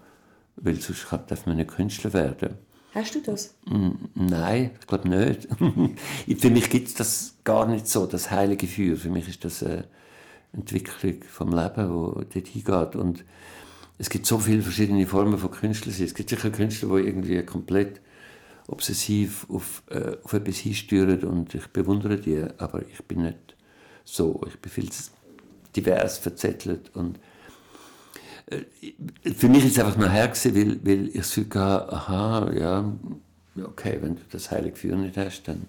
[0.54, 2.65] weil sonst darf man nicht Künstler werden.
[2.96, 3.54] Hast du das?
[4.14, 5.48] Nein, ich glaube nicht.
[6.40, 8.96] Für mich gibt es das gar nicht so, das heilige Feuer.
[8.96, 9.85] Für mich ist das eine
[10.54, 12.96] Entwicklung vom Leben, wo dort hingeht.
[12.96, 13.22] Und
[13.98, 15.94] es gibt so viele verschiedene Formen von Künstlern.
[16.02, 18.00] Es gibt sicher Künstler, die irgendwie komplett
[18.66, 23.56] obsessiv auf, äh, auf etwas hinsteuern und ich bewundere die, aber ich bin nicht
[24.04, 24.40] so.
[24.48, 24.88] Ich bin viel
[25.76, 27.18] divers verzettelt und
[28.48, 32.92] für mich ist es einfach nachher gewesen, weil, weil ich so hatte, aha, ja,
[33.64, 35.66] okay, wenn du das heilige Feuer nicht hast, dann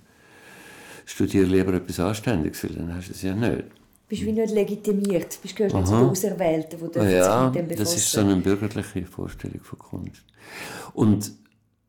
[1.06, 3.64] studiere lieber etwas Anständiges, weil dann hast du es ja nicht.
[4.08, 7.68] Bist wie nicht legitimiert, bist gehörst nicht zu den Auserwählten, die ja, sich mit dem
[7.68, 7.78] befassen.
[7.78, 10.24] das ist so eine bürgerliche Vorstellung von Kunst.
[10.94, 11.32] Und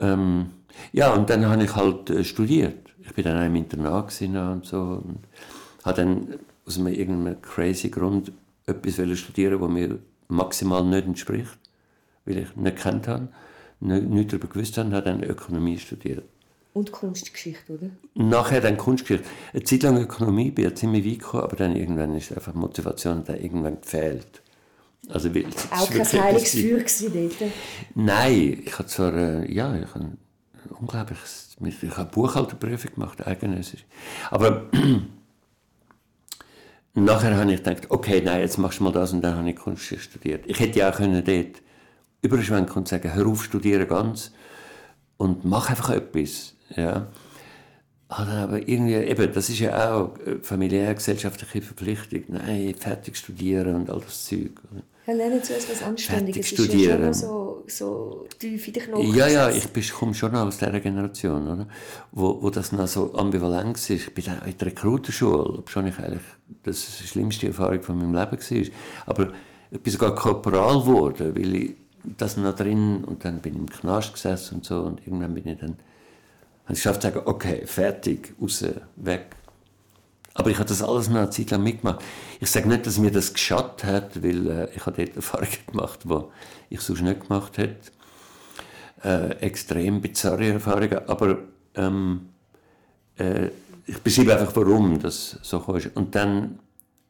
[0.01, 0.47] ähm,
[0.93, 2.89] ja, und dann habe ich halt äh, studiert.
[3.01, 5.21] Ich bin dann auch im Internat und so und
[5.85, 6.35] habe dann
[6.67, 8.33] aus einem irgendeinem crazy Grund
[8.67, 9.99] etwas studieren, was mir
[10.29, 11.59] maximal nicht entspricht,
[12.25, 13.29] weil ich nicht kennt habe,
[13.81, 16.25] nicht, nicht darüber gewusst habe, habe dann Ökonomie studiert.
[16.75, 17.91] Und Kunstgeschichte, oder?
[18.15, 19.29] Nachher dann Kunstgeschichte.
[19.53, 23.25] Eine Zeit lang Ökonomie, bin ja ziemlich weit gekommen, aber dann irgendwann ist einfach Motivation
[23.25, 24.43] da irgendwann gefehlt.
[25.09, 27.53] Also, weil, Auch kein heiliges Feuer dort?
[27.95, 30.13] Nein, ich habe zwar, äh, ja, ich habe
[30.79, 31.19] unglaublich,
[31.61, 33.73] ich habe Buchhalterprüfung gemacht, eigenes.
[34.31, 34.67] Aber
[37.05, 39.57] nachher habe ich gedacht, okay, nein, jetzt machst du mal das und dann habe ich
[39.57, 40.45] Kunst studiert.
[40.47, 41.63] Ich hätte ja auch können dort
[42.23, 44.33] überschwenken und sagen, hör auf, studieren ganz
[45.17, 46.55] und mach einfach etwas.
[46.75, 47.09] Ja.
[48.09, 52.25] Aber irgendwie, eben, das ist ja auch familiär gesellschaftliche Verpflichtung.
[52.29, 54.53] Nein, fertig studieren und all das Zeug.
[55.07, 56.49] Ja, lernen zu etwas Anständiges.
[56.49, 57.11] Fertig studieren.
[57.11, 59.15] Ist ja so, so tief in den Knochen.
[59.15, 61.67] Ja, ja, ich komme schon aus dieser Generation, oder?
[62.13, 63.97] Wo, wo das noch so ambivalent war.
[63.97, 66.23] Ich bin in der Rekrutenschule, obwohl ich eigentlich
[66.63, 68.73] das die schlimmste Erfahrung von meinem Leben war.
[69.07, 69.33] Aber
[69.71, 71.75] ich bin sogar Korporal geworden, weil ich
[72.17, 75.47] das noch drin und dann bin ich im Knast gesessen und so und irgendwann bin
[75.47, 75.77] ich dann,
[76.65, 78.65] habe ich geschafft zu sagen, okay, fertig, raus,
[78.97, 79.37] weg.
[80.39, 82.01] Aber ich habe das alles noch eine Zeit lang mitgemacht.
[82.39, 86.01] Ich sage nicht, dass mir das geschadet hat, weil äh, ich habe dort Erfahrungen gemacht,
[86.05, 86.21] die
[86.71, 87.91] ich sonst nicht gemacht hätte.
[89.05, 91.39] Äh, extrem bizarre Erfahrungen, aber
[91.77, 92.29] ähm,
[93.17, 93.49] äh,
[93.87, 95.97] ich beschreibe einfach, warum das so ist.
[95.97, 96.59] Und dann,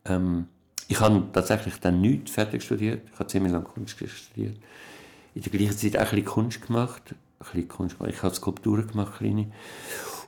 [0.05, 0.47] ähm,
[0.87, 3.03] ich habe tatsächlich dann nichts fertig studiert.
[3.13, 4.57] Ich habe ziemlich lange Kunst studiert.
[5.35, 7.03] In der gleichen Zeit auch ein bisschen Kunst gemacht.
[7.11, 8.15] Ein bisschen Kunst gemacht.
[8.15, 9.51] Ich habe Skulpturen gemacht, kleine.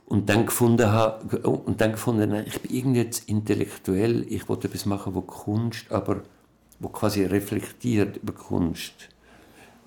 [0.07, 4.67] Und dann gefunden, habe, und dann gefunden nein, ich bin irgendwie jetzt intellektuell, ich wollte
[4.67, 6.23] etwas machen, wo Kunst, aber
[6.81, 9.10] wo quasi reflektiert über Kunst.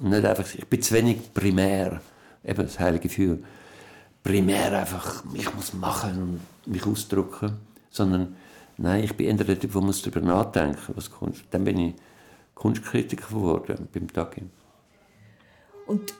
[0.03, 2.01] Nicht einfach, ich bin zu wenig primär,
[2.43, 3.43] eben das heilige Gefühl
[4.23, 7.57] primär einfach, ich muss machen und mich ausdrücken,
[7.89, 8.35] sondern
[8.77, 11.43] nein, ich bin eher der Typ, der muss darüber nachdenken, was Kunst.
[11.51, 11.93] Dann bin ich
[12.55, 14.43] Kunstkritiker geworden beim Tagi.
[15.85, 16.13] Und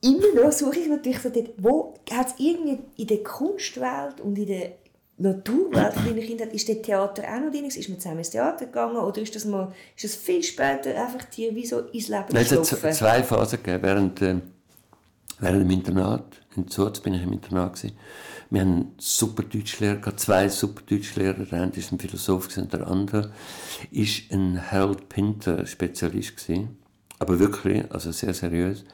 [0.00, 4.38] immer noch suche ich natürlich so dort, wo hat es irgendwie in der Kunstwelt und
[4.38, 4.72] in der
[5.18, 7.64] Naturwelt von deinen Kindern, ist das Theater auch noch drin?
[7.64, 11.24] Ist man zusammen ins Theater gegangen oder ist das, mal, ist das viel später einfach
[11.24, 13.82] dir wie so ins Leben Nein, es hat zwei Phasen gegeben.
[13.82, 14.36] Während, äh,
[15.38, 17.96] während dem Internat in Zurz bin ich im Internat gewesen.
[18.50, 21.44] Wir haben super Deutschlehrer, zwei super Deutschlehrer.
[21.46, 23.32] Der eine ist ein Philosoph und der andere
[23.90, 26.76] ist ein Harold Pinter Spezialist gewesen.
[27.18, 28.84] Aber wirklich, also sehr seriös.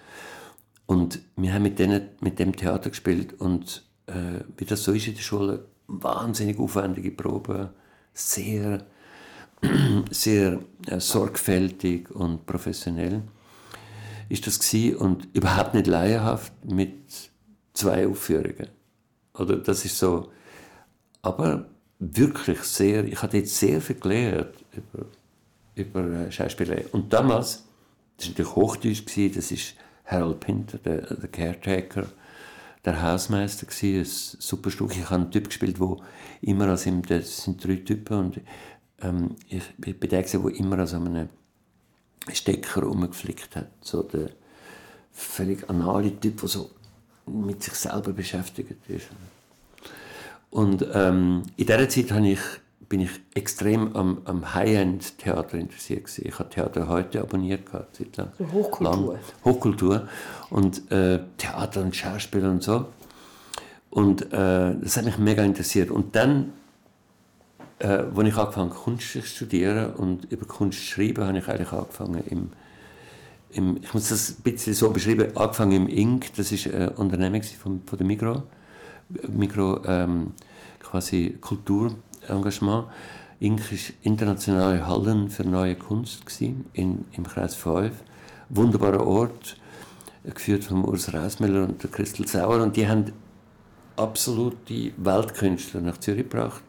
[0.87, 5.09] Und wir haben mit, denen, mit dem Theater gespielt und äh, wie das so ist
[5.09, 7.69] in der Schule, wahnsinnig aufwendige Proben,
[8.15, 8.85] sehr,
[10.11, 13.23] sehr äh, sorgfältig und professionell
[14.29, 17.31] ist das gewesen und überhaupt nicht laienhaft mit
[17.75, 18.69] zwei Aufführungen.
[19.35, 20.31] Oder das ist so.
[21.21, 21.67] Aber
[21.99, 25.07] wirklich sehr, ich habe jetzt sehr viel gelernt über,
[25.75, 26.87] über äh, Schauspielerei.
[26.93, 27.65] Und damals,
[28.17, 29.75] das war natürlich Hochdeutsch, das ist
[30.07, 32.07] Harold Pinter, der, der Caretaker,
[32.85, 34.93] der Hausmeister war, ein super Stück.
[34.97, 35.97] Ich habe einen Typ gespielt, der
[36.41, 38.41] immer als ihm, das sind drei Typen, und
[39.01, 41.29] ähm, ich, ich bin der, der immer als einem
[42.33, 43.69] Stecker rumgeflickt hat.
[43.81, 44.31] So der
[45.13, 46.71] völlig anale Typ, der so
[47.27, 49.09] mit sich selber beschäftigt ist.
[50.51, 52.41] Und ähm, in dieser Zeit ich,
[52.93, 56.05] bin ich extrem am, am High-End-Theater interessiert.
[56.05, 56.29] Gewesen.
[56.29, 58.33] Ich habe Theater heute abonniert, gehabt, Zeit lang.
[58.39, 59.15] So Hochkultur.
[59.15, 59.19] Lang.
[59.47, 60.09] Hochkultur.
[60.51, 62.85] Und äh, Theater und Schauspiel und so.
[63.89, 65.91] Und äh, das hat mich mega interessiert.
[65.91, 66.53] Und dann,
[67.79, 71.73] äh, als ich angefangen Kunst zu studieren und über Kunst zu schreiben, habe ich eigentlich
[71.73, 72.51] angefangen im
[73.55, 77.43] im, ich muss das ein bisschen so beschreiben, angefangen im Inc., das ist ein Unternehmen
[77.43, 78.43] von, von der Migro,
[79.29, 80.33] Migro ähm,
[80.81, 81.39] quasi
[82.23, 82.87] Kulturengagement.
[83.41, 83.73] Inc.
[83.73, 87.93] ist internationale Hallen für neue Kunst gewesen, in, im Kreis 5.
[88.51, 89.57] Wunderbarer Ort,
[90.25, 92.63] geführt von Urs Reismüller und der Christel Sauer.
[92.63, 93.13] Und die haben
[93.97, 96.63] absolute Weltkünstler nach Zürich gebracht,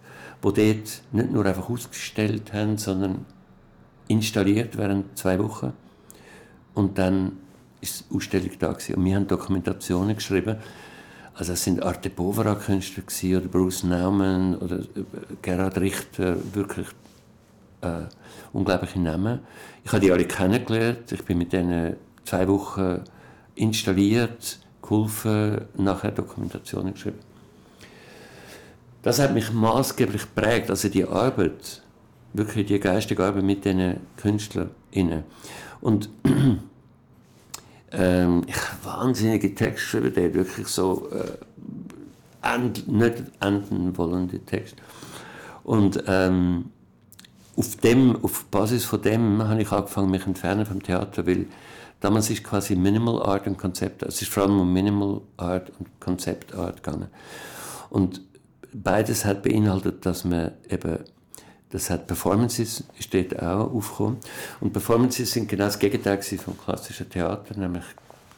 [0.44, 3.26] die dort nicht nur einfach ausgestellt haben, sondern
[4.08, 5.74] installiert während zwei Wochen
[6.74, 7.38] und dann
[7.82, 8.96] ist die Ausstellung da gewesen.
[8.96, 10.58] und wir haben Dokumentationen geschrieben.
[11.36, 13.04] Also es sind Arte Povera Künstler
[13.38, 15.04] oder Bruce Naumann oder äh,
[15.41, 16.88] Gerhard Richter, wirklich
[17.82, 18.04] äh,
[18.52, 19.39] unglaubliche Namen.
[19.84, 21.12] Ich habe die alle kennengelernt.
[21.12, 23.02] Ich bin mit denen zwei Wochen
[23.56, 27.19] installiert, geholfen, nachher Dokumentationen geschrieben.
[29.02, 31.82] Das hat mich maßgeblich geprägt, also die Arbeit,
[32.34, 34.69] wirklich die geistige Arbeit mit diesen Künstlern.
[35.82, 36.10] Und
[37.94, 38.44] ähm,
[38.84, 44.78] wahnsinnige Texte geschrieben, die wirklich so äh, end, nicht enden wollende Texte.
[45.64, 46.66] Und ähm,
[47.56, 51.46] auf, dem, auf Basis von dem habe ich angefangen, mich entfernen vom Theater, weil
[52.00, 55.88] damals ist quasi Minimal Art und Konzept, es ist vor allem um Minimal Art und
[56.00, 57.08] Konzept Art gegangen.
[57.90, 58.22] Und
[58.74, 61.00] beides hat beinhaltet, dass man eben
[61.74, 64.18] das hat Performances, steht auch aufgekommen.
[64.62, 67.84] Und Performances sind genau das Gegenteil vom klassischen Theater, nämlich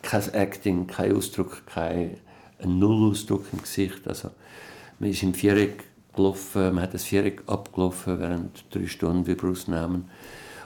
[0.02, 2.16] kein Acting, kein Ausdruck, kein
[2.64, 4.08] Nullausdruck im Gesicht.
[4.08, 4.32] Also
[5.00, 5.84] man ist im Viereck
[6.16, 10.10] gelaufen, man hat das Viereck abgelaufen während drei Stunden wie Bruce Namen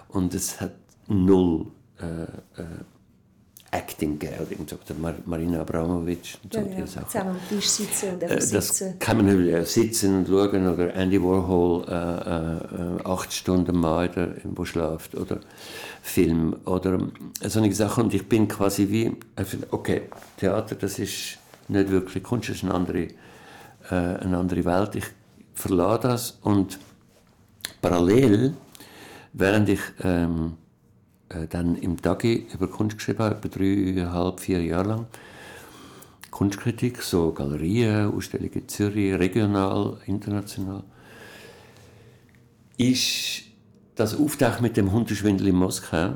[0.10, 0.76] und es hat
[1.08, 1.66] null
[2.00, 2.22] äh,
[2.62, 2.66] äh,
[3.72, 6.60] Acting gegeben oder irgend so, oder Marina Abramovic und so.
[6.60, 6.86] Ja, ja.
[6.86, 9.00] Zusammen am Tisch sitzen und äh, das sitzen.
[9.00, 14.10] kann man nicht sitzen und schauen oder Andy Warhol äh, äh, acht Stunden mal,
[14.44, 15.40] wo schläft oder
[16.02, 17.00] Film oder
[17.46, 19.16] so eine Sache und ich bin quasi wie,
[19.72, 20.04] okay,
[20.38, 23.10] Theater das ist nicht wirklich Kunst, das ist eine andere, äh,
[23.90, 24.96] eine andere Welt.
[24.96, 25.06] Ich
[25.54, 26.80] verlasse das und
[27.82, 28.54] parallel,
[29.34, 30.69] während ich ähm, äh,
[31.50, 35.08] dann im Tagi über Kunst geschrieben etwa dreieinhalb, vier Jahre lang.
[36.32, 40.84] Kunstkritik, so Galerien, Ausstellungen in Zürich, regional, international.
[42.78, 43.44] Ist
[43.96, 46.14] das Auftauchen mit dem Hundeschwindel in Moskau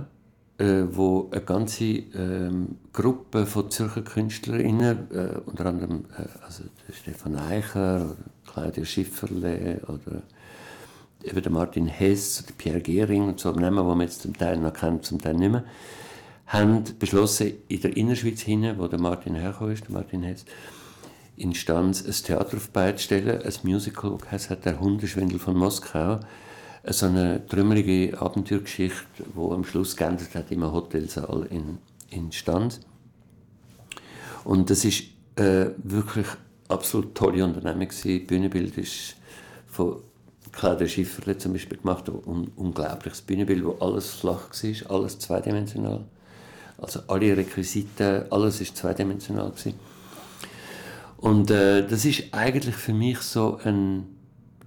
[0.58, 7.38] äh, wo eine ganze ähm, Gruppe von Zürcher Künstlerinnen, äh, unter anderem äh, also Stefan
[7.38, 10.24] Eicher Claudia Schifferle oder
[11.24, 14.58] eben der Martin Hess oder Pierre Gehring und so Namen, die man jetzt zum Teil
[14.58, 15.64] noch kennt, zum Teil nicht mehr,
[16.48, 20.46] haben beschlossen, in der Innerschweiz hin, wo der Martin hergekommen ist, der Martin Hess,
[21.36, 26.20] in Stanz ein Theater auf beizustellen, ein Musical, das heißt «Der Hundeschwindel von Moskau»,
[26.86, 31.78] so eine trümmerige Abenteuergeschichte, die am Schluss geendet hat im Hotelsaal in,
[32.10, 32.82] in Stanz.
[34.44, 35.06] Und das ist
[35.38, 36.28] äh, wirklich
[36.68, 38.28] absolut tolle Unternehmung gewesen.
[38.28, 39.16] Bühnenbild ist
[39.68, 40.02] von
[40.54, 46.06] Claudia Schifferle zum Beispiel gemacht, ein unglaubliches Bühnenbild, wo alles flach war, alles zweidimensional.
[46.78, 49.74] Also alle Requisiten, alles ist zweidimensional gewesen.
[51.18, 54.06] Und äh, das ist eigentlich für mich so ein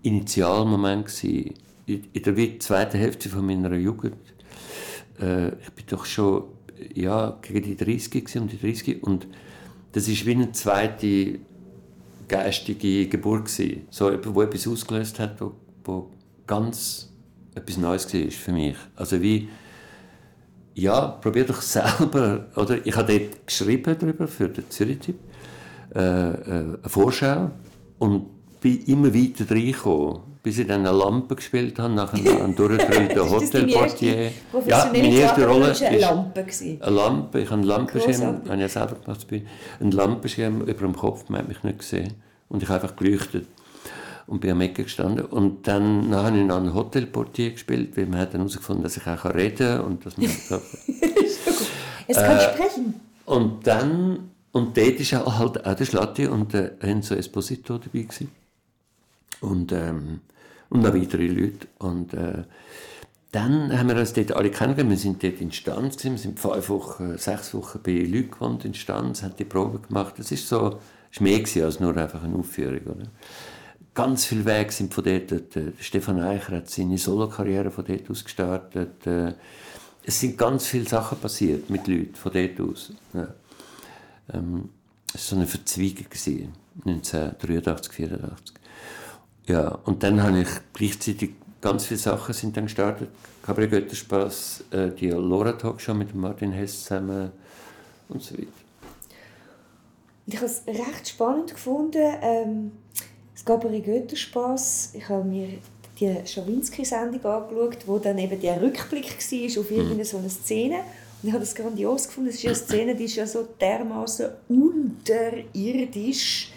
[0.03, 1.55] Initialmoment gewesen.
[1.87, 4.17] In, der zweiten Hälfte von meiner Jugend.
[5.21, 6.45] Äh, ich bin doch schon
[6.95, 9.27] ja, gegen die 30 gewesen, um die 30 und
[9.93, 11.39] das ist wie eine zweite
[12.29, 13.87] geistige Geburt gewesen.
[13.91, 15.53] So, wo etwas ausgelöst hat, wo,
[15.87, 16.11] wo
[16.47, 17.13] ganz
[17.55, 18.77] etwas Neues war für mich.
[18.95, 19.49] Also wie,
[20.75, 22.85] ja, probier doch selber, oder?
[22.87, 25.19] Ich habe dort geschrieben darüber für den Zürich-Tipp,
[25.95, 27.51] äh, äh, eine Vorschau
[27.99, 28.27] und
[28.61, 34.31] bin immer weiter reingekommen, bis ich dann eine Lampe gespielt habe, nachher einen durchgedrehten Hotelportier.
[34.67, 36.47] Ja, meine erste Rolle war eine Lampe.
[36.81, 39.27] Eine Lampe, ich habe einen Lampenschirm, habe ich selber gemacht,
[39.81, 42.15] einen Lampenschirm über dem Kopf, man hat mich nicht gesehen.
[42.49, 43.47] Und ich habe einfach geleuchtet
[44.27, 45.25] und bin am Ecke gestanden.
[45.25, 49.07] Und dann habe ich noch einen Hotelportier gespielt, weil man hat dann herausgefunden, dass ich
[49.07, 50.27] auch reden kann und dass man...
[52.09, 53.01] es kann äh, sprechen.
[53.25, 58.03] Und dann, und dort war halt auch der Schlatti und der Enzo Esposito dabei.
[58.03, 58.31] Gewesen.
[59.41, 60.21] Und, ähm,
[60.71, 61.67] und noch weitere Leute.
[61.79, 62.45] Und äh,
[63.33, 64.91] dann haben wir uns dort alle kennengelernt.
[64.91, 68.75] Wir sind dort in Stanz, wir sind fünf Wochen, sechs Wochen bei Leuten gewohnt in
[68.75, 70.15] Stanz, haben die Probe gemacht.
[70.17, 72.81] Das ist so, ist mehr als nur einfach eine Aufführung.
[72.87, 73.07] Oder?
[73.97, 75.31] Ganz viele Wege sind von dort.
[75.31, 79.07] Der Stefan Eicher hat seine Solokarriere von dort aus gestartet.
[79.07, 79.33] Äh,
[80.05, 82.93] es sind ganz viele Sachen passiert mit Leuten von dort aus.
[83.15, 83.29] Ja.
[84.35, 84.69] Ähm,
[85.15, 86.07] es war so eine Verzweigung,
[86.85, 88.57] 1983, 1984.
[89.47, 91.31] Ja, und dann habe ich gleichzeitig
[91.63, 93.09] ganz viele Sachen sind dann gestartet.
[93.43, 97.33] Cabaret Götterspaß, äh, die Laura Talk schon mit Martin Hess zusammen
[98.11, 98.49] und so weiter.
[100.27, 102.13] ich habe es recht spannend gefunden.
[102.21, 102.73] Ähm,
[103.37, 105.49] das Cabaret Götterspaß, ich habe mir
[106.01, 110.77] die Schawinski-Sendung angeschaut, wo dann eben der Rückblick war auf irgendeine so eine Szene.
[111.23, 112.31] Und ich habe das grandios gefunden.
[112.31, 116.51] Es ist eine Szene, die ist ja so dermaßen unterirdisch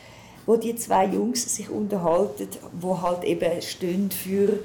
[0.50, 2.48] wo die zwei Jungs sich unterhalten,
[2.82, 4.58] wo halt eben stehen für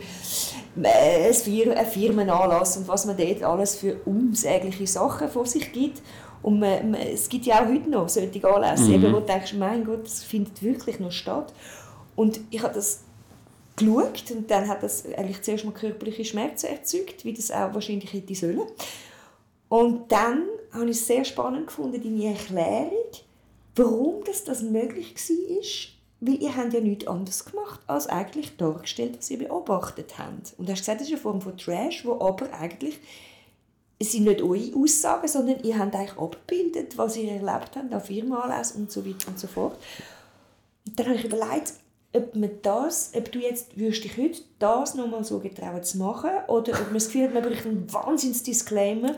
[0.83, 6.01] äh, einen Firmenanlass und was man dort alles für unsägliche Sachen vor sich gibt.
[6.41, 8.95] Und man, man, es gibt ja auch heute noch solche Anlässe, mhm.
[8.95, 11.53] eben, wo du denkst, mein Gott, das findet wirklich noch statt.
[12.17, 13.01] Und ich habe das
[13.77, 18.13] geschaut und dann hat das eigentlich zuerst mal körperliche Schmerzen erzeugt, wie das auch wahrscheinlich
[18.13, 18.63] hätte sollen.
[19.69, 22.93] Und dann habe ich es sehr spannend gefunden, deine Erklärung,
[23.77, 29.19] Warum das, das möglich war, weil ihr habt ja nichts anderes gemacht, als eigentlich dargestellt,
[29.19, 30.55] was ihr beobachtet habt.
[30.57, 32.99] Und du hast gesagt, das ist eine Form von Trash, wo aber eigentlich
[33.99, 38.07] es sind nicht eure Aussagen, sondern ihr habt eigentlich abgebildet, was ihr erlebt habt, auf
[38.07, 39.79] Firmenanlässen und so weiter und so fort.
[40.87, 41.75] Und dann habe ich überlegt,
[42.15, 46.31] ob, man das, ob du jetzt würdest dich heute das nochmal so getrauen zu machen
[46.49, 49.17] oder ob man das Gefühl hat, man braucht einen Wahnsinns-Disclaimer,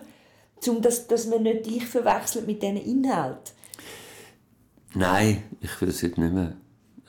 [0.66, 3.54] um das, dass man nicht dich verwechselt mit diesen Inhalten.
[4.94, 6.56] Nein, ich würde es heute nicht mehr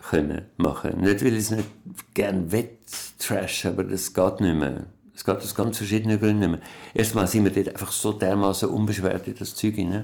[0.09, 1.01] können machen.
[1.01, 1.67] Nicht, weil ich es nicht
[2.13, 2.79] gerne wett
[3.19, 4.85] trash, aber das geht nicht mehr.
[5.15, 6.59] Es geht aus ganz verschiedenen Gründen nicht mehr.
[6.93, 10.03] Erstmal sind wir dort einfach so dermaßen unbeschwert in das Zeug rein.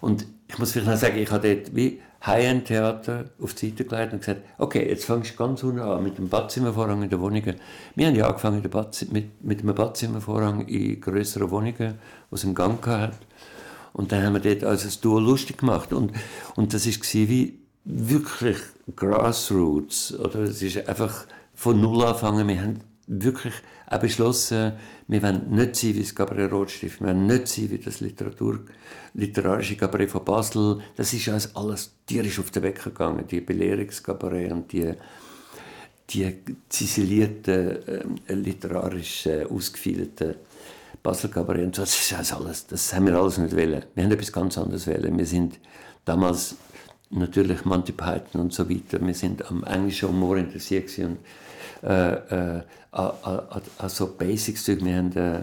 [0.00, 4.12] Und ich muss vielleicht noch sagen, ich habe dort wie High-End-Theater auf die Seite gelegt
[4.12, 7.56] und gesagt, okay, jetzt fangst du ganz unten an mit dem Badzimmervorhang in den Wohnungen.
[7.96, 8.62] Wir haben ja angefangen
[9.10, 11.94] mit, mit einem Badzimmervorhang in größeren Wohnungen,
[12.30, 13.18] es im Gang hat.
[13.92, 15.92] Und dann haben wir dort also das Duo lustig gemacht.
[15.92, 16.12] Und,
[16.54, 18.58] und das war wie wirklich
[18.94, 20.18] Grassroots.
[20.18, 20.40] Oder?
[20.40, 22.48] Es ist einfach von Null anfangen.
[22.48, 23.54] Wir haben wirklich
[23.92, 24.72] auch beschlossen,
[25.08, 28.60] wir wollen nicht sein wie das Cabaret Rotstift, wir wollen nicht sein wie das Literatur,
[29.14, 30.80] literarische Cabaret von Basel.
[30.96, 34.92] Das ist alles, alles tierisch auf den Weg gegangen, die Belehrungskabarett und die,
[36.10, 36.34] die
[36.68, 37.86] ziselierten,
[38.26, 40.36] äh, literarisch äh, ausgefeilten
[41.02, 43.84] Basel Cabaret und das ist alles, das haben wir alles nicht wollen.
[43.94, 45.18] Wir haben etwas ganz anderes wollen.
[45.18, 45.58] Wir sind
[46.04, 46.56] damals
[47.10, 49.04] natürlich Monty Python und so weiter.
[49.04, 51.18] Wir sind am englischen Humor interessiert und
[51.82, 52.62] äh, äh,
[52.92, 54.68] an, an, an so Basics.
[54.68, 55.42] Wir haben äh,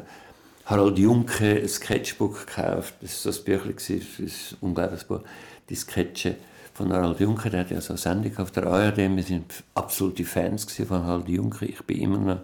[0.66, 2.94] Harald Junke ein Sketchbook gekauft.
[3.02, 5.22] Das war so ein Büchlein, das ist ein unglaubliches Buch.
[5.70, 6.36] Die Sketche
[6.74, 8.98] von Harald Junke, der hat ja so eine Sendung auf der ARD.
[8.98, 11.66] Wir waren absolute Fans von Harald Junke.
[11.66, 12.42] Ich bin immer noch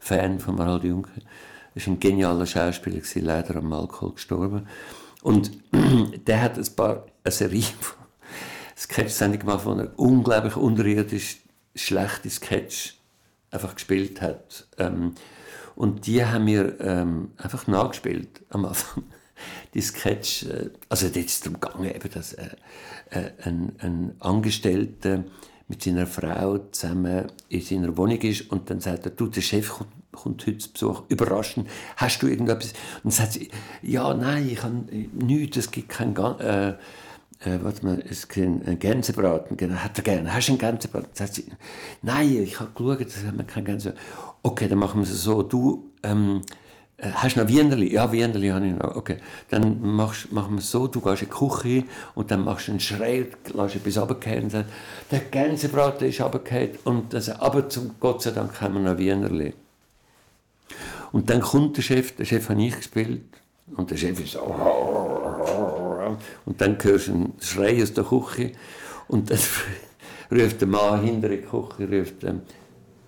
[0.00, 1.10] Fan von Harald Junke.
[1.74, 4.68] Er war ein genialer Schauspieler, leider am Alkohol gestorben.
[5.22, 5.50] Und
[6.26, 7.96] der hat ein paar, eine Serie von
[8.76, 11.38] Sketch-Sendung gemacht, wo er unglaublich unterirdisch
[11.74, 12.94] schlechte Sketch
[13.54, 14.66] einfach gespielt hat.
[14.78, 15.14] Ähm,
[15.76, 19.04] und die haben wir ähm, einfach nachgespielt am Anfang.
[19.74, 22.50] Die Sketch, äh, also es darum gegangen, eben, dass äh,
[23.10, 25.24] äh, ein, ein Angestellter
[25.66, 29.70] mit seiner Frau zusammen in seiner Wohnung ist und dann sagt er, du, der Chef
[29.70, 32.72] kommt, kommt heute zu Besuch, überraschend, hast du irgendetwas?
[33.02, 33.50] Und dann sagt sie,
[33.82, 36.14] ja, nein, ich habe nichts, es gibt kein...
[36.16, 36.74] Äh,
[37.46, 40.34] äh, warte mal, es gibt einen Gänsebraten, genau, hat er gerne.
[40.34, 41.10] Hast du einen Gänsebraten?
[41.12, 41.44] Sagt sie,
[42.02, 44.04] nein, ich habe geschaut, das haben wir keinen Gänsebraten.
[44.42, 46.42] Okay, dann machen wir es so, du, ähm,
[46.96, 47.92] äh, hast du noch Wienerli?
[47.92, 48.96] Ja, Wienerli habe ich noch.
[48.96, 49.18] Okay,
[49.50, 51.84] dann machst, machen wir es so, du gehst in die Küche
[52.14, 54.64] und dann machst du einen Schrei, lässt etwas runterfallen
[55.10, 58.98] der Gänsebraten ist runtergefallen und dann sagst aber zum Gott sei Dank haben wir noch
[58.98, 59.54] Wienerli.
[61.12, 63.22] Und dann kommt der Chef, der Chef habe ich gespielt
[63.76, 64.40] und der Chef ist so,
[66.46, 68.52] und dann hörst du einen Schrei aus der Küche
[69.08, 69.38] und dann
[70.32, 72.42] ruft der Mann hinter der Küche, ruft, ähm,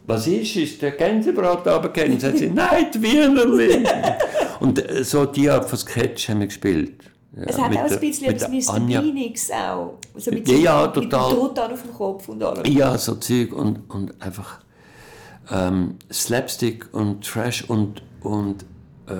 [0.07, 2.12] was ist, ist der Gänsebraten runtergefallen?
[2.12, 3.84] Und sagt sie, nein, die Wienerli.
[4.61, 6.94] und äh, so die Art von Sketch haben wir gespielt.
[7.36, 8.80] Ja, es hat auch ein bisschen etwas Mr.
[8.80, 9.98] Beanix auch.
[10.14, 11.30] So mit, Ja, ja, mit total.
[11.30, 12.64] dem Totan auf dem Kopf und allem.
[12.72, 14.61] Ja, so Zeug und, und einfach
[15.50, 18.64] ähm, Slapstick und Trash und, und
[19.09, 19.12] äh,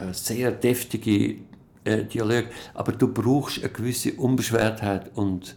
[0.00, 1.36] äh, sehr deftige
[1.84, 2.50] äh, Dialoge.
[2.74, 5.56] Aber du brauchst eine gewisse Unbeschwertheit und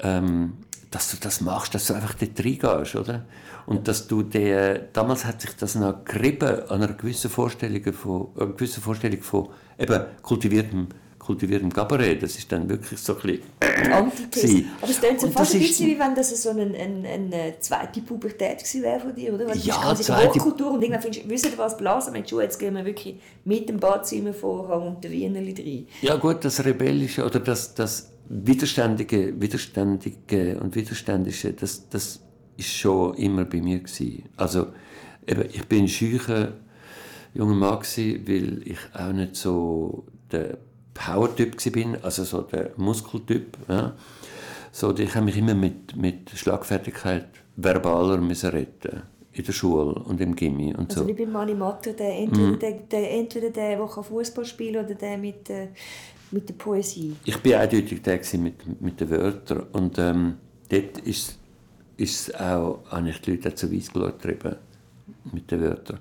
[0.00, 0.54] ähm,
[0.90, 3.24] dass du das machst, dass du einfach dort reingehst, oder?
[3.64, 8.28] Und dass du der, damals hat sich das noch gerieben an einer gewissen Vorstellung von,
[8.36, 10.88] einer gewissen Vorstellung von eben kultiviertem,
[11.24, 12.22] kultiviertem Kabarett.
[12.22, 14.46] Das ist dann wirklich so ein bisschen Antithese.
[14.48, 14.70] gewesen.
[14.80, 18.00] Aber es klingt so fast ein bisschen, wie wenn das so eine, eine, eine zweite
[18.00, 19.46] Pubertät gewesen wäre von dir, oder?
[19.46, 22.28] Weil du Ja, der zweite- Hochkultur und irgendwann findest du, wisst ihr was, Blasen mit
[22.28, 25.86] Schuhe, jetzt gehen wir wirklich mit dem Badzimmer vorhang und der Wienerli rein.
[26.02, 32.20] Ja gut, das Rebellische oder das, das Widerständige, Widerständige und Widerständische, das, das
[32.56, 34.24] ist schon immer bei mir gewesen.
[34.36, 34.66] Also
[35.26, 36.52] eben, ich bin ein schücher
[37.34, 40.58] junger Mann gewesen, weil ich auch nicht so der
[40.94, 43.56] Power-Typ bin, also so der Muskeltyp.
[43.68, 43.94] Ja.
[44.70, 47.26] So, ich habe mich immer mit, mit Schlagfertigkeit
[47.56, 48.20] verbaler
[48.52, 51.08] retten in der Schule und im Gimmi und Also so.
[51.08, 52.24] wie beim Mani Matter, der, Mhm.
[52.24, 55.68] entweder, der, der, entweder der, der Fußball spielen kann, oder der mit, äh,
[56.30, 57.16] mit der Poesie.
[57.24, 59.66] Ich bin eindeutig der mit, mit den Wörtern.
[59.72, 60.34] Und ähm,
[60.68, 61.38] dort ist
[61.96, 64.56] es auch, habe ich die Leute zu Weissglut getrieben
[65.32, 65.98] mit den Wörtern.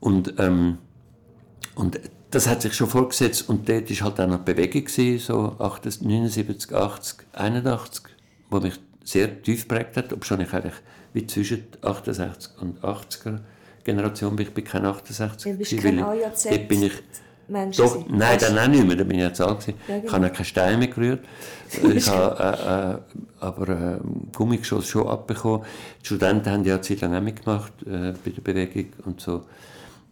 [0.00, 0.78] Und, ähm,
[1.74, 2.00] und
[2.30, 6.02] das hat sich schon vorgesetzt und dort war halt auch noch Bewegung, gewesen, so 78,
[6.02, 8.04] 79, 80, 81,
[8.50, 8.74] wo mich
[9.04, 10.74] sehr tief geprägt hat, obwohl ich eigentlich
[11.14, 13.40] wie zwischen 68 und 80er
[13.84, 14.46] Generation bin.
[14.46, 16.92] Ich bin kein 68 Ja, du bist gewesen, kein AJZ dort bin ich
[17.50, 19.78] Mensch doch, nein, dann auch nicht mehr, da bin ich jetzt alt gewesen.
[19.88, 20.06] Ja, genau.
[20.06, 21.20] Ich habe auch keine Steine mehr gerührt.
[21.94, 23.98] Ich habe äh, äh, aber äh,
[24.36, 25.66] Gummigeschoss schon abbekommen.
[26.02, 29.44] Die Studenten haben ja eine Zeit lang auch mitgemacht äh, bei der Bewegung und so.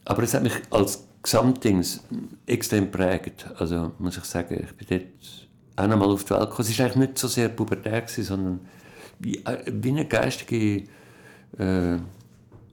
[0.04, 2.04] Aber es hat mich als Gesamtdings
[2.46, 3.46] extrem geprägt.
[3.58, 6.68] Also muss ich sagen, ich bin dort auch noch mal auf die Welt gekommen.
[6.68, 8.60] Es war eigentlich nicht so sehr pubertär, gewesen, sondern
[9.18, 10.84] wie, äh, wie eine geistige
[11.58, 11.98] äh,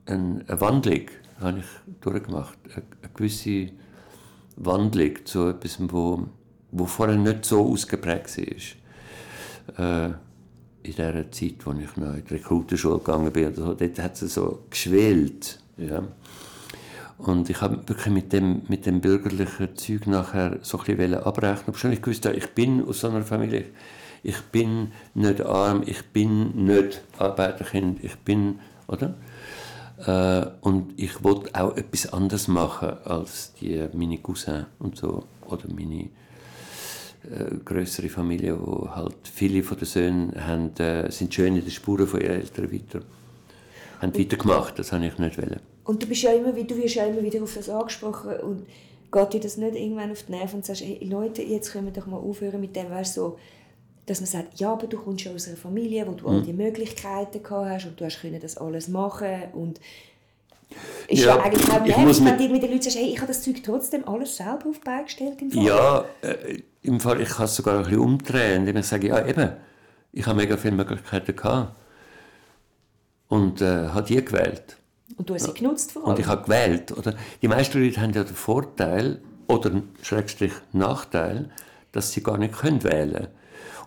[0.06, 1.06] eine, eine Wandlung
[1.40, 2.58] habe ich durchgemacht.
[2.66, 3.72] Eine, eine gewisse
[4.56, 6.28] Wandlung zu etwas, wo,
[6.72, 8.38] wo vorher nicht so ausgeprägt
[9.78, 10.08] war.
[10.08, 10.14] Äh,
[10.84, 14.34] in der Zeit, als ich noch in die Rekrutenschule gegangen bin, so, dort hat es
[14.34, 15.60] so geschwelt.
[15.78, 16.04] Ja.
[17.24, 21.70] Und ich habe wirklich mit dem, mit dem bürgerlichen Zeug nachher so ein bisschen abrechnen.
[21.70, 23.66] Obwohl ich gewusst habe, ich bin aus so einer Familie,
[24.24, 29.16] ich bin nicht arm, ich bin nicht Arbeiterkind, ich bin, oder?
[30.06, 35.64] Äh, und ich wollte auch etwas anderes machen als die, meine Cousins und so, oder
[35.74, 36.10] meine
[37.24, 41.72] äh, größere Familie, wo halt viele von den Söhnen haben, äh, sind schön in den
[41.72, 43.02] Spuren von ihren Eltern weiter,
[44.02, 45.73] haben weitergemacht, das habe ich nicht wollen.
[45.86, 48.66] Und du, bist ja immer, du wirst ja immer wieder auf das angesprochen und
[49.12, 51.94] geht dir das nicht irgendwann auf die Nerven und sagst, hey, Leute, jetzt können wir
[51.94, 53.38] doch mal aufhören mit dem, weißt, so,
[54.06, 56.36] dass man sagt, ja, aber du kommst ja aus einer Familie, wo du Mhm.
[56.36, 59.80] all die Möglichkeiten gehabt hast und du hast können das alles machen und
[61.08, 63.10] ist Ja, ja, eigentlich auch ich nervig, wenn mit- du mit den Leuten sagst, hey,
[63.12, 65.64] ich habe das Zeug trotzdem alles selber auf gestellt im Fall.
[65.64, 69.26] Ja, äh, im Fall, ich kann es sogar ein bisschen umdrehen, indem ich sage, ja
[69.28, 69.52] eben,
[70.12, 71.76] ich habe mega viele Möglichkeiten gehabt
[73.28, 74.78] und äh, habe die gewählt.
[75.18, 76.12] Und du hast sie genutzt vor allem.
[76.12, 76.92] Und ich habe gewählt.
[76.92, 77.16] Oder?
[77.42, 81.50] Die meisten Leute haben ja den Vorteil oder Schrägstrich Nachteil,
[81.92, 83.28] dass sie gar nicht können wählen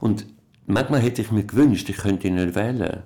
[0.01, 0.27] Und
[0.67, 3.03] manchmal hätte ich mir gewünscht, ich könnte nicht wählen.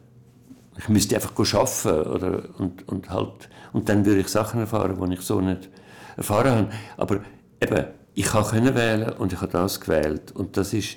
[0.78, 5.14] Ich müsste einfach arbeiten oder, und, und, halt, und dann würde ich Sachen erfahren, die
[5.14, 5.68] ich so nicht
[6.16, 6.70] erfahren habe.
[6.96, 7.20] Aber
[7.60, 10.32] eben, ich konnte wählen und ich habe das gewählt.
[10.32, 10.96] Und das ist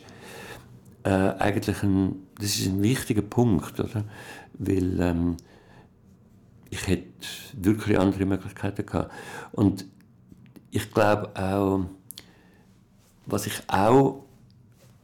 [1.04, 4.04] äh, eigentlich ein, das ist ein wichtiger Punkt, oder?
[4.54, 5.38] Weil ähm,
[6.74, 9.12] ich hätte wirklich andere Möglichkeiten gehabt.
[9.52, 9.86] Und
[10.72, 11.86] ich glaube auch,
[13.28, 14.26] was ich auch,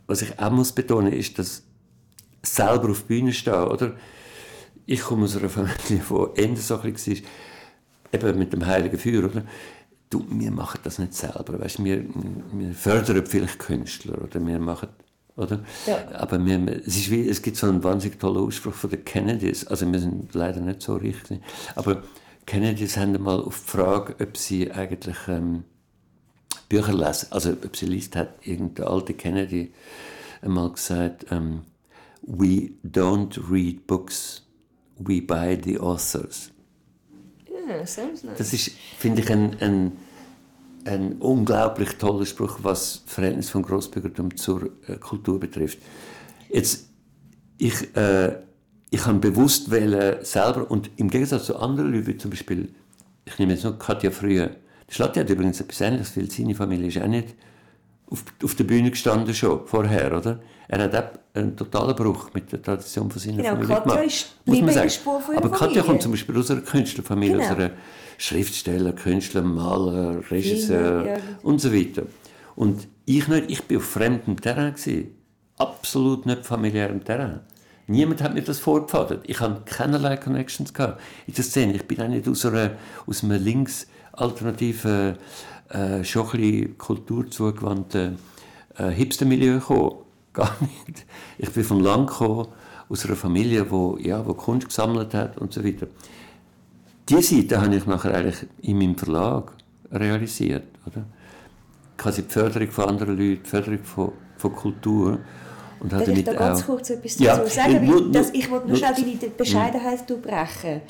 [0.07, 1.63] was ich auch muss betonen, ist, dass
[2.41, 3.95] selber auf die Bühne stehen, oder?
[4.87, 7.15] Ich komme aus einer Familie, die eher so ein war,
[8.13, 9.43] eben mit dem Heiligen Feuer, oder?
[10.09, 12.03] Du, wir machen das nicht selber, weißt, wir,
[12.51, 14.89] wir fördern vielleicht Künstler, oder wir machen
[15.39, 15.59] oder?
[15.87, 15.97] Ja.
[16.13, 19.65] Aber wir, es, ist wie, es gibt so einen wahnsinnig tollen Ausspruch von den Kennedys,
[19.67, 21.39] also wir sind leider nicht so richtig,
[21.75, 22.03] aber
[22.45, 25.63] Kennedys haben mal auf die Frage, ob sie eigentlich ähm,
[26.67, 29.71] Bücher lesen, also ob sie liest, hat irgendein alter Kennedy
[30.41, 31.61] einmal gesagt, ähm,
[32.21, 34.43] we don't read books,
[34.97, 36.51] we buy the authors.
[37.67, 38.37] Ja, sounds nice.
[38.37, 39.91] Das ist, finde ich, ein, ein
[40.89, 45.77] ein unglaublich toller Spruch, was das Verhältnis von Großbürgertum zur äh, Kultur betrifft.
[46.49, 46.89] Jetzt,
[47.57, 48.37] ich, äh,
[48.89, 52.69] ich habe bewusst wählen selber und im Gegensatz zu anderen Leuten, wie zum Beispiel,
[53.25, 54.49] ich nehme jetzt noch Katja Frühe,
[54.89, 57.35] die Schlatti hat übrigens etwas Ähnliches, weil seine Familie ist auch nicht
[58.09, 60.39] auf, auf der Bühne gestanden schon, vorher, oder?
[60.67, 64.07] Er hat auch einen totalen Bruch mit der Tradition von seiner genau, Familie Katja gemacht.
[64.07, 64.89] ist muss man sagen.
[64.89, 65.83] Spur von Aber Katja Familie.
[65.83, 67.45] kommt zum Beispiel aus einer Künstlerfamilie, Genau.
[67.45, 67.71] aus einer
[68.19, 71.19] Schriftsteller, Künstler, Maler, Regisseur Ja, ja.
[71.41, 72.03] und so weiter.
[72.55, 75.15] Und ich nicht, ich bin auf fremdem Terrain gewesen.
[75.57, 77.39] Absolut nicht familiärem Terrain.
[77.87, 79.23] Niemand hat mir das vorgepfadet.
[79.25, 81.73] Ich hatte keinerlei Connections gehabt in der Szene.
[81.73, 82.71] Ich bin auch nicht aus, einer,
[83.07, 85.15] aus einem links-alternativen,
[85.69, 88.19] äh, schon ein bisschen kulturzugewandten
[88.77, 89.95] äh, Hipster-Milieu gekommen.
[90.33, 91.05] Gar nicht.
[91.37, 92.49] Ich bin vom Land gekommen,
[92.89, 95.87] aus einer Familie, wo, ja, wo Kunst gesammelt hat und so weiter.
[97.09, 99.53] Diese Seite habe ich nachher eigentlich in meinem Verlag
[99.91, 100.67] realisiert.
[100.85, 101.05] Oder?
[101.97, 105.19] Quasi die Förderung von anderen Leuten, die Förderung von, von Kultur.
[105.79, 107.73] Und Darf ich da ganz kurz etwas Ja, dazu sagen?
[107.73, 110.81] ja, nur- Weil das, nur- ich wollte nur nur- schnell deine Bescheidenheit durchbrechen.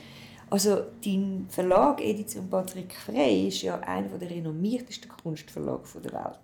[0.52, 6.40] Also, dein Verlag Edition Patrick Frey ist ja einer der renommiertesten Kunstverlage der Welt.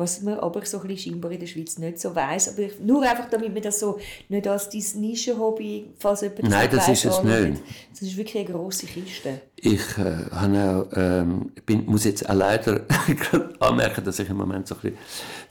[0.00, 2.48] Was man aber so ein bisschen scheinbar in der Schweiz nicht so weiss.
[2.48, 3.98] Aber ich, nur einfach, damit man das so
[4.30, 7.62] nicht als dein Nischenhobby, falls jemand Nein, das weiss, ist es nicht.
[7.92, 9.42] Das ist wirklich eine grosse Kiste.
[9.56, 12.86] Ich äh, auch, ähm, bin, muss jetzt auch leider
[13.60, 14.98] anmerken, dass ich im Moment so ein bisschen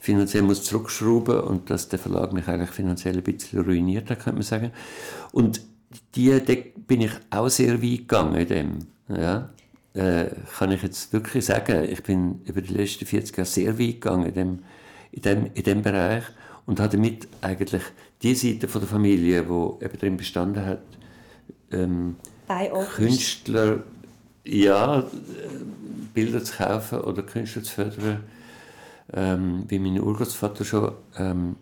[0.00, 4.38] finanziell muss zurückschrauben und dass der Verlag mich eigentlich finanziell ein bisschen ruiniert hat, könnte
[4.38, 4.72] man sagen.
[5.30, 5.60] Und
[6.16, 6.54] die, da
[6.88, 8.78] bin ich auch sehr weit gegangen in dem.
[9.08, 9.50] Ja?
[9.92, 10.26] Äh,
[10.56, 14.26] kann ich jetzt wirklich sagen, ich bin über die letzten 40 Jahre sehr weit gegangen
[14.26, 14.58] in dem,
[15.10, 16.24] in dem, in dem Bereich
[16.66, 17.82] und habe damit eigentlich
[18.22, 20.82] die Seite von der Familie, die eben drin bestanden hat,
[21.72, 22.16] ähm.
[22.94, 23.84] Künstler,
[24.44, 25.04] ja, äh,
[26.14, 28.24] Bilder zu kaufen oder Künstler zu fördern,
[29.12, 31.56] ähm, wie mein Urgroßvater schon ähm,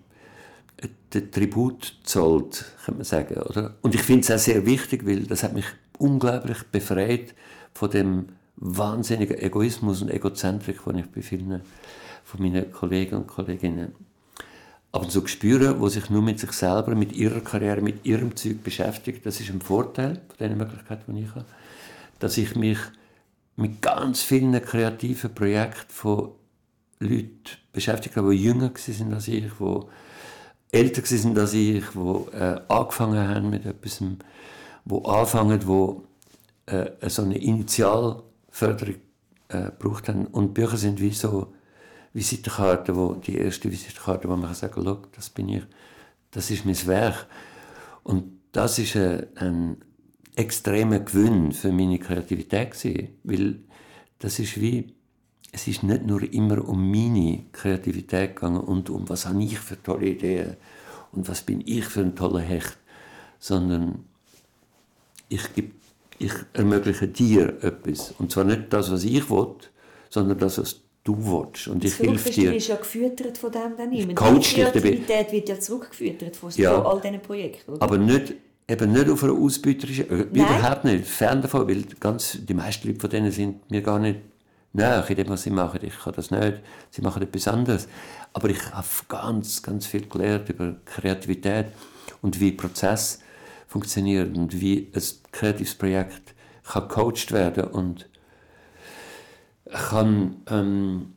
[1.12, 3.36] den Tribut zollt, könnte man sagen.
[3.36, 3.74] Oder?
[3.82, 5.66] Und ich finde es auch sehr wichtig, weil das hat mich
[5.98, 7.34] unglaublich befreit
[7.78, 8.26] von dem
[8.56, 11.62] wahnsinnigen Egoismus und Egozentrik, den ich bei vielen
[12.24, 13.94] von meinen Kollegen und Kolleginnen
[14.90, 18.34] ab und zu spüren, wo sich nur mit sich selber, mit ihrer Karriere, mit ihrem
[18.34, 19.24] Zeug beschäftigt.
[19.24, 21.44] Das ist ein Vorteil von den Möglichkeiten, die ich habe.
[22.18, 22.78] Dass ich mich
[23.54, 26.30] mit ganz vielen kreativen Projekten von
[26.98, 27.38] Leuten
[27.72, 29.80] beschäftigt habe, die jünger waren als ich, die
[30.72, 36.07] älter waren als ich, die äh, angefangen haben mit etwas, die anfangen, die
[36.68, 38.96] äh, so eine Initialförderung
[39.48, 39.70] äh,
[40.06, 40.26] haben.
[40.26, 41.52] Und Bücher sind wie so
[42.12, 45.62] Visitenkarten, wo, die erste Visitenkarte, wo man kann sagen kann, das bin ich,
[46.30, 47.26] das ist mein Werk.
[48.02, 49.76] Und das ist ein, ein
[50.34, 53.60] extremer Gewinn für meine Kreativität gewesen, weil
[54.18, 54.94] das ist wie,
[55.52, 59.82] es ist nicht nur immer um meine Kreativität gegangen und um was habe ich für
[59.82, 60.56] tolle Ideen
[61.12, 62.78] und was bin ich für ein toller Hecht,
[63.38, 64.04] sondern
[65.28, 65.74] ich, geb,
[66.18, 68.12] ich ermögliche dir etwas.
[68.18, 69.54] Und zwar nicht das, was ich will,
[70.10, 71.68] sondern das, was du willst.
[71.68, 72.54] Und ich helfe dir.
[72.54, 74.14] ist ja gefüttert von dem dann immer.
[74.14, 74.60] coach Die.
[74.62, 76.82] Kreativität wird ja zurückgefüttert von, Ja.
[76.82, 77.72] all diesen Projekten.
[77.72, 77.82] Oder?
[77.82, 78.34] Aber nicht,
[78.68, 80.28] eben nicht auf einer ausbeuterischen, äh, Nein.
[80.32, 84.18] überhaupt nicht, fern davon, weil ganz, die meisten Leute von denen sind mir gar nicht
[84.72, 85.80] nahe in dem, was sie machen.
[85.82, 86.60] Ich kann das nicht,
[86.90, 87.88] sie machen etwas anderes.
[88.34, 91.66] Aber ich habe ganz, ganz viel gelernt über Kreativität
[92.20, 93.20] und wie Prozess
[93.68, 98.08] funktioniert und wie ein kreatives Projekt kann coacht werden und
[99.70, 101.14] kann ähm,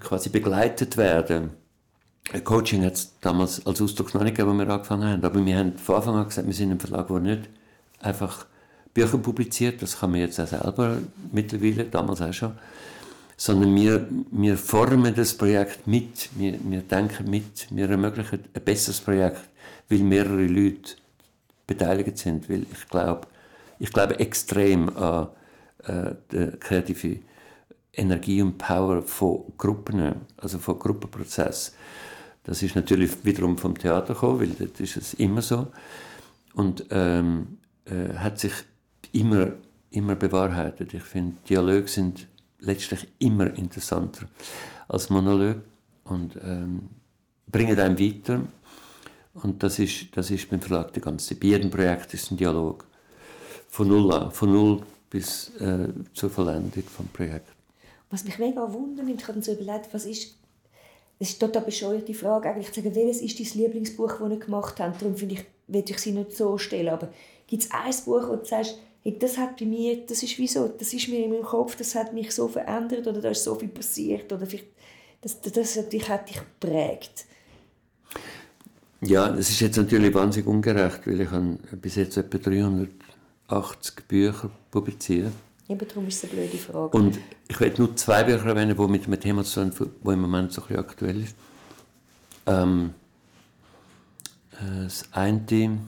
[0.00, 1.50] quasi begleitet werden.
[2.44, 5.56] Coaching hat es damals als Ausdruck noch nicht gegeben, als wir angefangen haben, aber wir
[5.56, 7.48] haben von Anfang an gesagt, wir sind ein Verlag, der nicht
[8.00, 8.46] einfach
[8.92, 10.98] Bücher publiziert, das kann man jetzt auch selber
[11.30, 12.52] mittlerweile, damals auch schon,
[13.36, 19.00] sondern wir, wir formen das Projekt mit, wir, wir denken mit, wir ermöglichen ein besseres
[19.00, 19.42] Projekt,
[19.88, 20.94] weil mehrere Leute
[21.66, 23.26] beteiligt sind, weil ich glaube,
[23.78, 25.28] ich glaube extrem an
[25.84, 27.20] äh, die kreative
[27.92, 31.74] Energie und Power von Gruppen, also von Gruppenprozess.
[32.44, 35.66] Das ist natürlich wiederum vom Theater gekommen, weil das ist es immer so
[36.54, 38.52] und ähm, äh, hat sich
[39.12, 39.52] immer
[39.96, 40.94] immer bewahrheitet.
[40.94, 42.28] Ich finde, Dialoge sind
[42.60, 44.26] letztlich immer interessanter
[44.88, 45.56] als Monolog
[46.04, 46.88] und ähm,
[47.50, 48.40] bringen einem weiter.
[49.42, 52.86] Und das ist, das ist beim Verlag die ganze Bei jedem Projekt ist ein Dialog.
[53.68, 57.50] Von null an, von null bis äh, zur Vollendung des Projekts.
[58.10, 60.36] Was mich mega wundert, ich habe so überlegt, was ist,
[61.18, 64.38] es ist total bescheuert, die Frage eigentlich zu sagen, welches ist dein Lieblingsbuch, das ihr
[64.38, 65.02] gemacht habt.
[65.02, 66.88] Darum finde ich, will ich sie nicht so stellen.
[66.88, 67.08] Aber
[67.46, 70.68] gibt es ein Buch, wo du sagst, hey, das hat bei mir, das ist wieso,
[70.68, 73.54] das ist mir in meinem Kopf, das hat mich so verändert oder da ist so
[73.54, 74.68] viel passiert oder vielleicht,
[75.20, 75.76] das, das, das
[76.08, 77.26] hat dich geprägt.
[79.06, 84.50] Ja, das ist jetzt natürlich wahnsinnig ungerecht, weil ich habe bis jetzt etwa 380 Bücher
[84.70, 85.32] publiziert.
[85.68, 86.96] Eben darum ist es eine blöde Frage.
[86.96, 90.20] Und ich werde nur zwei Bücher erwähnen, die mit einem Thema zu tun das im
[90.20, 91.36] Moment so ein bisschen aktuell ist.
[92.46, 92.94] Ähm,
[94.52, 95.78] äh, das eine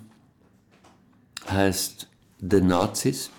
[1.49, 2.09] heißt
[2.41, 3.31] The Nazis.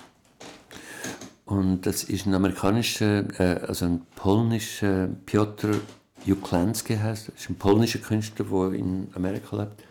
[1.46, 5.72] Und das ist ein amerikanischer, äh, also ein polnischer Piotr
[6.26, 7.30] Juklanski heißt.
[7.30, 9.84] Ist ein polnischer Künstler, der in Amerika lebt.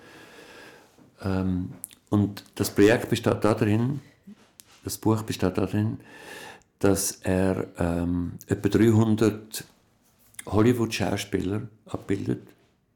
[1.23, 1.73] Ähm,
[2.11, 4.01] und das Projekt besteht darin,
[4.85, 6.01] das Buch besteht darin,
[6.79, 9.65] dass er ähm, etwa 300
[10.47, 12.43] Hollywood-Schauspieler abbildet,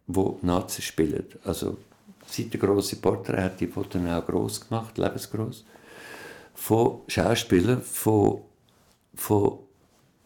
[0.07, 1.27] die Nazis spielen.
[1.45, 1.79] Also
[2.27, 5.65] seit der große Porträt hat die Fotos auch groß gemacht, lebensgroß
[6.55, 8.43] von Schauspielern, von,
[9.15, 9.59] von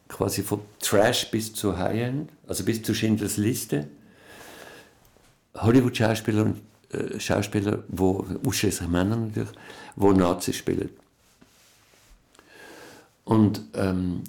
[0.08, 3.88] quasi von Trash bis zu High-End, also bis zu Schindlers Liste.
[5.54, 9.50] Hollywood-Schauspieler und äh, Schauspieler, wo ausschließlich Männer natürlich,
[9.96, 10.90] wo Nazis spielen.
[13.24, 14.22] Und ähm,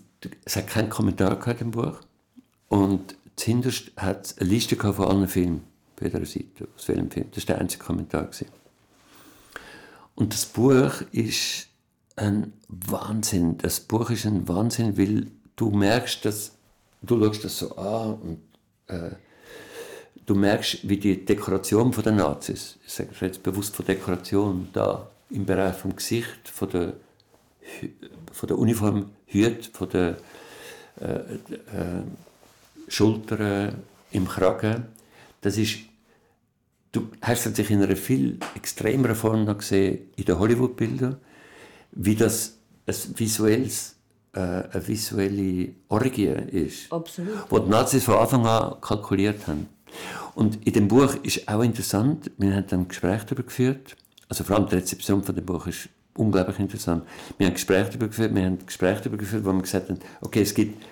[0.46, 2.00] es hat keinen Kommentar gehabt im Buch.
[2.70, 5.64] Und zuhinterst hat es eine Liste von allen Filmen,
[5.96, 7.28] auf jeder Seite, aus welchem Film.
[7.32, 8.26] Das war der einzige Kommentar.
[8.26, 8.48] Gewesen.
[10.16, 11.68] Und das Buch ist
[12.16, 13.60] ein Wahnsinn.
[13.60, 16.57] Das Buch ist ein Wahnsinn, weil du merkst, dass
[17.08, 18.40] du schaust das so an und
[18.88, 19.12] äh,
[20.26, 25.10] du merkst, wie die Dekoration von den Nazis, ich sage jetzt bewusst von Dekoration, da
[25.30, 26.94] im Bereich vom Gesicht, von der,
[28.32, 30.18] von der Uniform, Hüt, von der
[31.02, 32.04] äh, äh,
[32.88, 34.86] Schultern, im Kragen,
[35.42, 35.80] das ist
[36.92, 41.18] du hast es natürlich in einer viel extremeren Form noch gesehen in den Hollywood-Bildern,
[41.92, 43.97] wie das ein visuelles, äh,
[44.38, 46.92] eine visuelle Orgie ist.
[46.92, 47.50] Absolut.
[47.50, 49.68] Wo die Nazis von Anfang an kalkuliert haben.
[50.36, 53.96] Und in dem Buch ist auch interessant, wir haben dann Gespräche darüber geführt,
[54.30, 57.04] also vor allem die Rezeption von dem Buch ist unglaublich interessant.
[57.38, 60.42] Wir haben Gespräche darüber geführt, wir haben Gespräche darüber geführt, wo wir gesagt haben, okay,
[60.42, 60.84] es gibt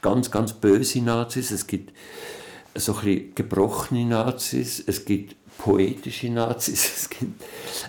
[0.00, 1.92] ganz, ganz böse Nazis, es gibt
[2.74, 7.42] so ein bisschen gebrochene Nazis, es gibt poetische Nazis, es gibt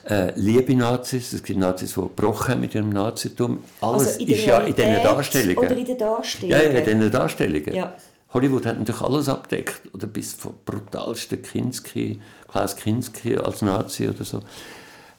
[0.10, 3.64] äh, liebe Nazis, es gibt Nazis, die gebrochen haben mit ihrem Nazitum.
[3.80, 5.58] Alles also ist ja in diesen Darstellungen.
[5.58, 6.62] Oder in den Darstellungen.
[6.62, 7.74] Ja, ja, in diesen Darstellungen.
[7.74, 7.94] Ja.
[8.34, 14.24] Hollywood hat natürlich alles abdeckt, oder bis vom brutalsten Kinski, Klaus Kinski als Nazi oder
[14.24, 14.42] so,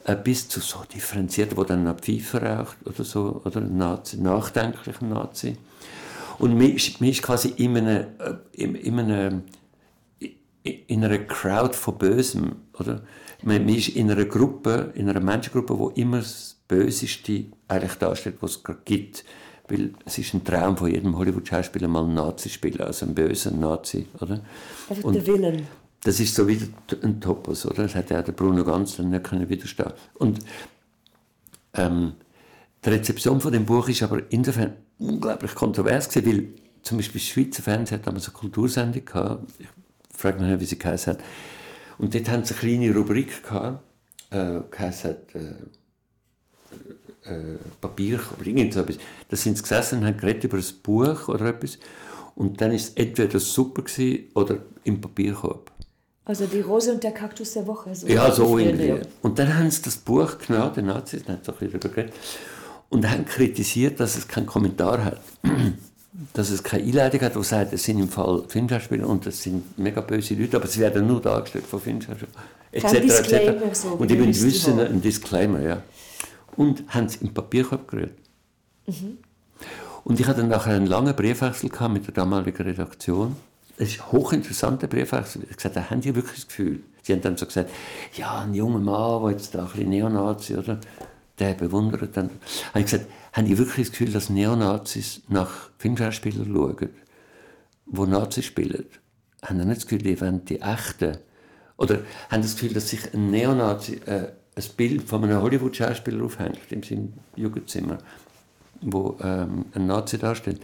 [0.04, 4.16] äh, bis zu so differenzierten, wo dann noch Pfeife raucht oder so, oder ein Nazi,
[4.18, 5.56] nachdenklichen Nazi.
[6.38, 9.42] Und man ist, man ist quasi in einem, äh, in, in einem
[10.62, 13.02] in einer Crowd von Bösem, oder?
[13.42, 18.52] Man ist in einer Gruppe, in einer Menschengruppe, wo immer das Böseste eigentlich darstellt, was
[18.52, 19.24] es gerade gibt.
[19.68, 23.14] Weil es ist ein Traum von jedem Hollywood-Schauspieler, mal einen Nazi zu spielen, also einen
[23.14, 24.40] bösen Nazi, oder?
[24.88, 25.66] Also Und der Willen.
[26.02, 26.66] Das ist so wieder
[27.02, 27.84] ein Topos, oder?
[27.84, 29.92] Das hat ja der Bruno Ganz dann nicht können widerstehen.
[30.14, 30.40] Und
[31.74, 32.14] ähm,
[32.84, 36.48] die Rezeption von dem Buch ist aber insofern unglaublich kontrovers gewesen, weil
[36.82, 39.52] zum Beispiel Schweizer Fernsehen hat damals eine Kultursendung gehabt.
[39.58, 39.68] Ich
[40.20, 41.20] frage mich nicht, wie sie geheißen hat.
[41.98, 43.82] Und dort haben sie eine kleine Rubrik gehabt,
[44.30, 45.54] äh, geheißen hat, äh,
[47.30, 48.98] äh, Papier oder irgend so etwas.
[49.28, 51.78] Da sind sie gesessen und haben geredet über ein Buch oder etwas.
[52.34, 55.70] Und dann war es entweder super gewesen oder im Papierkorb.
[56.24, 57.94] Also die Rose und der Kaktus der Woche.
[57.94, 59.00] So ja, so irgendwie.
[59.20, 62.14] Und dann haben sie das Buch genommen, den Nazis, dann haben sie bisschen darüber geredet.
[62.88, 65.20] Und haben kritisiert, dass es keinen Kommentar hat.
[66.32, 69.78] dass es keine Einleitung hat, die sagt, es sind im Fall Filmschauspieler und das sind
[69.78, 72.32] mega böse Leute, aber sie werden nur dargestellt von Filmschauspielern.
[72.72, 74.86] Kein Disclaimer, so, und will es wissen, haben.
[74.86, 75.82] ein Disclaimer, ja.
[76.56, 78.14] Und haben es im Papierkorb gerührt.
[80.04, 83.36] Und ich hatte dann nachher einen langen Briefwechsel mit der damaligen Redaktion.
[83.76, 85.42] Es ist ein hochinteressanter Briefwechsel.
[85.42, 86.80] Ich habe gesagt, haben die wirklich das Gefühl?
[87.02, 87.70] Sie haben dann so gesagt,
[88.14, 90.78] ja, ein junger Mann, der jetzt da ein bisschen Neonazi, oder?
[91.38, 92.30] Der bewundert dann.
[92.70, 96.90] Habe ich gesagt, haben die wirklich das Gefühl, dass Neonazis nach Filmschauspielern schauen,
[97.86, 98.86] die Nazis spielen?
[99.42, 101.18] Haben die nicht das Gefühl, die wollen die echten?
[101.76, 106.58] Oder haben das Gefühl, dass sich ein Neonazi äh, ein Bild von einem Hollywood-Schauspieler aufhängt,
[106.70, 107.98] in seinem Jugendzimmer,
[108.82, 110.60] wo ähm, ein Nazi darstellt?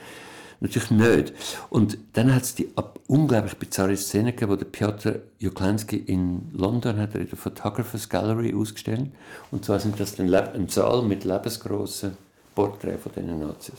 [0.61, 1.35] Natürlich nicht.
[1.69, 2.69] Und dann hat es die
[3.07, 9.11] unglaublich bizarre Szene gegeben, wo Piotr Juklanski in London hat in der Photographers Gallery ausgestellt.
[9.51, 12.17] Und zwar sind das dann Leb- ein Saal mit lebensgroßen
[12.57, 13.75] Porträts von diesen Nazis.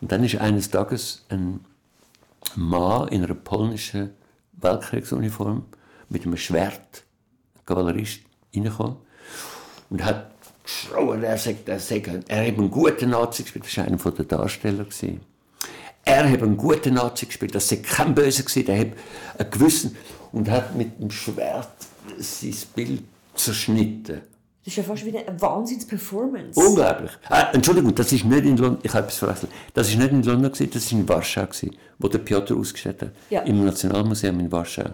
[0.00, 1.60] Und dann ist eines Tages ein
[2.54, 4.14] Mann in einer polnischen
[4.52, 5.66] Weltkriegsuniform
[6.08, 7.04] mit einem Schwert,
[7.56, 8.20] ein Kavallerist,
[8.54, 8.96] reingekommen
[9.90, 10.30] und hat
[10.62, 14.24] geschrauen, er sagt, er sagt, er hat einen guten Nazi gespielt, das war einer der
[14.24, 14.84] Darsteller.
[14.84, 15.20] Gewesen.
[16.04, 18.92] Er hat einen guten Nazi gespielt, das war kein Böser, gewesen, der hat
[19.38, 19.96] einen gewissen
[20.32, 21.68] und hat mit dem Schwert
[22.18, 23.02] sein Bild
[23.34, 24.22] zerschnitten.
[24.68, 26.60] Das ist ja fast wie eine Wahnsinns-Performance.
[26.60, 27.10] Unglaublich.
[27.30, 29.50] Ah, Entschuldigung, das ist nicht in London, ich habe etwas verwechselt.
[29.72, 33.00] Das ist nicht in London, gewesen, das war in Warschau, gewesen, wo der Piotr ausgestellt
[33.00, 33.12] hat.
[33.30, 33.40] Ja.
[33.44, 34.90] Im Nationalmuseum in Warschau.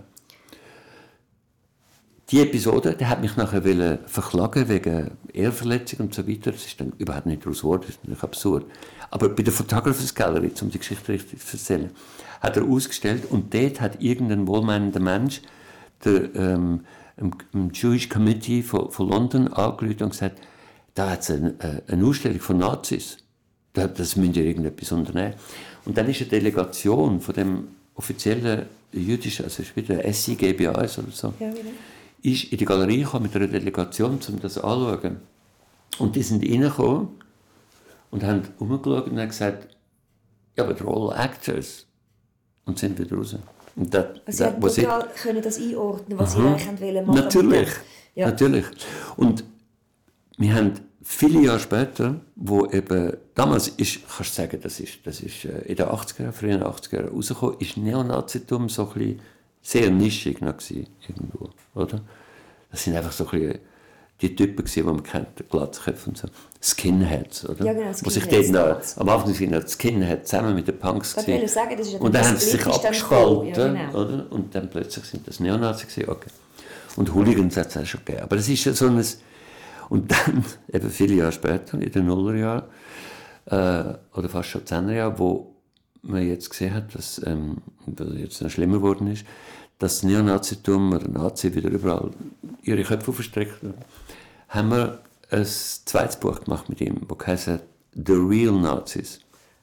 [2.30, 6.52] Die Episode, die hat mich nachher wollen verklagen wegen Ehrverletzung und so weiter.
[6.52, 8.66] Das ist dann überhaupt nicht daraus geworden, das ist natürlich absurd.
[9.10, 11.90] Aber bei der Photographers Gallery, um die Geschichte richtig zu erzählen,
[12.40, 15.42] hat er ausgestellt und dort hat irgendein wohlmeinender Mensch
[16.04, 16.82] der, ähm,
[17.16, 20.40] im, im Jewish Committee von, von London angerufen und gesagt,
[20.94, 23.18] da hat es eine, äh, eine Ausstellung von Nazis.
[23.72, 25.34] Da- Das müsst ihr irgendetwas unternehmen.
[25.84, 31.52] Und dann ist eine Delegation von dem offiziellen jüdischen, also wieder SIGBAS oder so, Ja,
[32.22, 35.16] ist in die Galerie gekommen mit einer Delegation, um das anzuschauen.
[35.98, 37.08] Und die sind reingekommen
[38.10, 39.68] und haben umgeschaut und haben gesagt,
[40.56, 41.86] ja, aber they're all actors.
[42.64, 43.36] Und sind wieder raus.
[43.76, 47.18] Das, Also haben was ich- total können das einordnen, was sie eigentlich wollen machen.
[47.20, 47.68] Natürlich,
[48.14, 48.26] Ja.
[48.26, 48.64] natürlich.
[49.16, 49.44] Und
[50.38, 50.72] wir haben
[51.02, 55.58] viele Jahre später, wo eben, damals ist, kannst du sagen, das ist, das ist äh,
[55.66, 59.20] in den 80er, frühen 80er Jahren rausgekommen, ist Neonazitum so ein bisschen
[59.62, 62.00] sehr nischig noch gewesen, irgendwo, oder?
[62.70, 63.58] Das sind einfach so ein bisschen
[64.20, 66.28] die Typen die man kennt, Glatzköpfe und so.
[66.62, 67.64] Skinheads, oder?
[67.64, 70.78] Ja, genau, Wo sich Skinheads dort noch, am Anfang sind noch Skinheads zusammen mit den
[70.78, 71.48] Punks Ich gewesen.
[71.48, 74.00] sagen, das ist Und dann haben sie sich abgespalten, ja, genau.
[74.00, 74.26] oder?
[74.30, 76.30] Und dann plötzlich sind das Neonazis gewesen, okay.
[76.96, 78.22] Und Hooligans hat es auch schon gegeben.
[78.22, 79.04] Aber das ist ja so ein...
[79.90, 82.64] Und dann, eben viele Jahre später, in den Nullerjahren,
[83.46, 85.54] äh, oder fast schon Zehnerjahren, wo
[86.02, 89.24] man jetzt gesehen hat, dass ähm, das jetzt noch schlimmer geworden ist,
[89.78, 92.10] dass das Neonazitum oder Nazi wieder überall
[92.62, 93.74] ihre Köpfe verstreckt haben,
[94.54, 95.00] haben wir
[95.30, 97.60] ein zweites Buch gemacht mit ihm, das heisst
[97.94, 99.20] «The Real Nazis»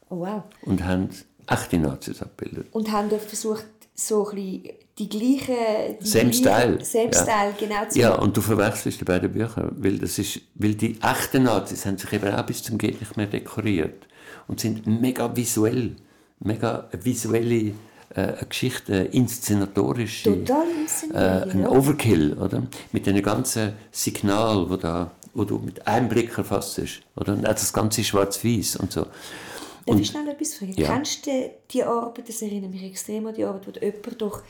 [0.09, 0.43] Oh wow.
[0.63, 1.09] und haben
[1.47, 2.67] echte Nazis abgebildet.
[2.71, 3.65] Und haben dort versucht,
[3.95, 4.63] so ein bisschen
[4.97, 5.97] die gleichen...
[6.01, 6.85] Die Same gleichen- Style.
[6.85, 7.13] Same ja.
[7.13, 7.85] Style, genau.
[7.89, 11.85] Zu Ja, und du verwechselst die beiden Bücher, weil, das ist, weil die echten Nazis
[11.85, 14.07] haben sich eben auch bis zum geht nicht mehr dekoriert
[14.47, 15.95] und sind mega visuell,
[16.39, 17.73] mega visuelle
[18.15, 20.67] äh, Geschichte, inszenatorische, Total
[21.13, 21.67] äh, ein.
[21.67, 22.63] Overkill, oder?
[22.91, 27.35] Mit den ganzen Signal, wo da wo du mit einem Blick erfasst ist, oder?
[27.35, 29.05] Das ganze schwarz-weiß und so.
[29.85, 30.73] Darf ich schnell etwas fragen?
[30.73, 30.87] Ja.
[30.87, 34.41] Kennst du die Arbeit, das erinnert mich extrem an die Arbeit, wo jemand doch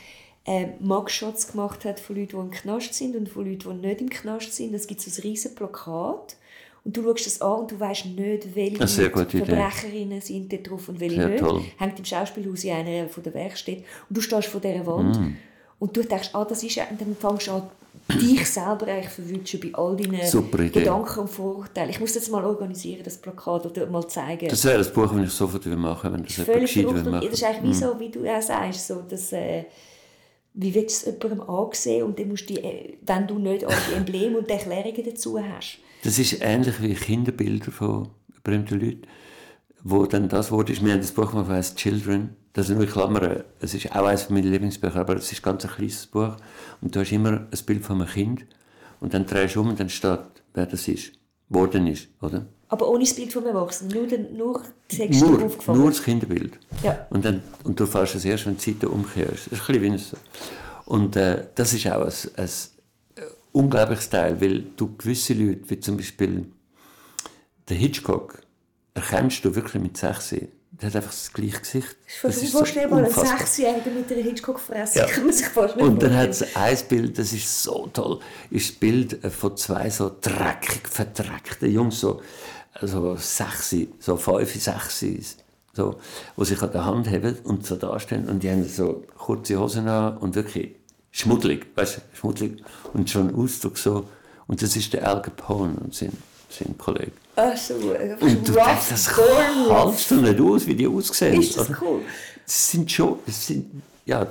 [0.46, 4.02] ähm, Mugshots gemacht hat von Leuten, die im Knast sind und von Leuten, die nicht
[4.02, 4.74] im Knast sind.
[4.74, 6.36] Es gibt so ein riesiges Plakat
[6.84, 9.46] und du schaust das an und du weißt nicht, welche gute Idee.
[9.46, 11.40] Verbrecherinnen sind da drauf und welche Sehr nicht.
[11.44, 11.62] toll.
[11.78, 15.36] Hängt im Schauspielhaus in einer von der Werkstätten und du stehst vor dieser Wand Mm.
[15.80, 17.64] und du denkst, ah, das ist ja, und dann fängst du an,
[18.20, 20.72] dich selber eigentlich verwünschen bei all deinen.
[20.72, 21.90] Gedanken und Vorurteilen.
[21.92, 24.48] Ich muss das mal organisieren, das Plakat, oder mal zeigen.
[24.50, 27.06] Das wäre das Buch, das ich sofort würde machen wenn das Völlig verrückt.
[27.06, 27.26] machen.
[27.30, 29.66] Das ist eigentlich wie so, wie du auch sagst, so, dass, äh,
[30.54, 33.64] wie willst du es jemandem ansehen und dann musst du die, äh, wenn du nicht
[33.66, 35.78] alle die Embleme und die Erklärungen dazu hast.
[36.04, 38.10] Das ist ähnlich wie Kinderbilder von
[38.44, 39.02] berühmten Leuten,
[39.84, 42.84] wo dann das Wort ist, wir haben das Buch mal heißt Children, das ist nur
[42.84, 46.36] in Klammern, es ist auch eines meiner Lieblingsbücher, aber es ist ganz ein kleines Buch
[46.82, 48.46] und du hast immer ein Bild von einem Kind
[49.00, 50.20] und dann drehst du um und dann steht,
[50.54, 51.14] wer das ist,
[51.50, 52.46] worden ist, oder?
[52.70, 55.82] Aber ohne das Bild vom Erwachsenen, nur, den, nur die Texte Nur, aufgefangen.
[55.82, 56.58] nur das Kinderbild.
[56.84, 57.06] Ja.
[57.10, 59.48] Und, dann, und du fährst es erst, wenn die Seite umkehrst.
[59.52, 60.18] Das ist ein bisschen wie so.
[60.86, 62.50] Und äh, das ist auch ein, ein
[63.52, 66.46] unglaubliches Teil, weil du gewisse Leute, wie zum Beispiel
[67.70, 68.42] der Hitchcock,
[68.94, 70.36] erkennst du wirklich mit 6.
[70.72, 71.96] Der hat einfach das gleiche Gesicht.
[72.24, 75.06] Das ist vorstellbar, ein Sechsjähriger mit einer Hitchcock-Fresse, ja.
[75.06, 75.86] kann man sich vorstellen.
[75.86, 79.90] Und dann hat es ein Bild, das ist so toll, ist das Bild von zwei
[79.90, 82.22] so dreckig verdreckten Jungs, so
[82.74, 85.06] also sechs, so fünf, sechs,
[85.74, 85.96] so,
[86.38, 89.88] die sich an der Hand haben und so dastehen und die haben so kurze Hosen
[89.88, 90.76] an und wirklich
[91.12, 94.08] schmuddelig, weißt du, schmuddelig und schon Ausdruck so.
[94.48, 96.12] Und das ist der Al Capone und sein,
[96.50, 97.12] sein Kollege.
[97.36, 101.42] Ach so, äh, und du denkst, das haltst du nicht aus, wie die aussehen.
[101.42, 102.02] Ist das cool?
[102.46, 104.28] Das sind schon, das sind, ja,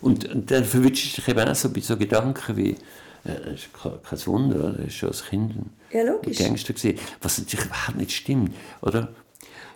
[0.00, 2.76] und, und dann verwünschst du dich eben auch so bei so Gedanken wie,
[3.24, 6.38] ja, das ist kein Wunder, das ist schon als Kind ein ja, logisch.
[6.38, 9.08] Gangster gewesen, was natürlich überhaupt nicht stimmt, oder?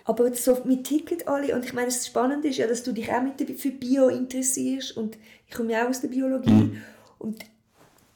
[0.05, 3.11] Aber so, wir ticken alle und ich meine, das Spannende ist ja, dass du dich
[3.13, 6.77] auch mit für Bio interessierst und ich komme ja auch aus der Biologie mhm.
[7.19, 7.45] und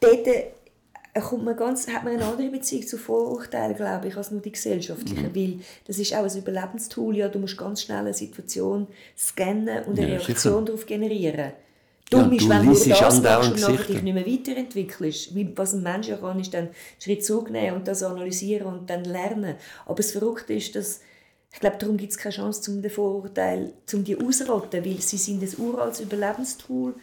[0.00, 4.30] dort äh, kommt man ganz, hat man eine andere Beziehung zu Vorurteilen, glaube ich, als
[4.30, 5.34] nur die gesellschaftlichen, mhm.
[5.34, 9.98] weil das ist auch ein Überlebenstool, ja, du musst ganz schnell eine Situation scannen und
[9.98, 11.52] eine ja, Reaktion darauf generieren.
[12.10, 15.34] Dumm ja, ist, wenn du das machst und nachher dich nicht mehr weiterentwickelst.
[15.34, 18.90] Wie, was ein Mensch ja kann, ist dann einen Schritt zurücknehmen und das analysieren und
[18.90, 19.56] dann lernen.
[19.86, 21.00] Aber das Verrückte ist, dass
[21.56, 25.16] ich glaube, darum gibt es keine Chance, um den Vorurteil, um die auszurotten, weil sie
[25.16, 26.94] sind ein uraltes Überlebenstool,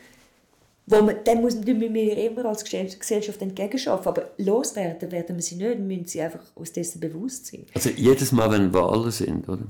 [0.86, 4.08] wo man, dem muss, müssen wir immer als Gesellschaft entgegenschaffen.
[4.08, 7.66] Aber loswerden werden wir sie nicht, wir müssen sie einfach aus dessen bewusst sein.
[7.74, 9.66] Also jedes Mal, wenn Wahlen sind, oder?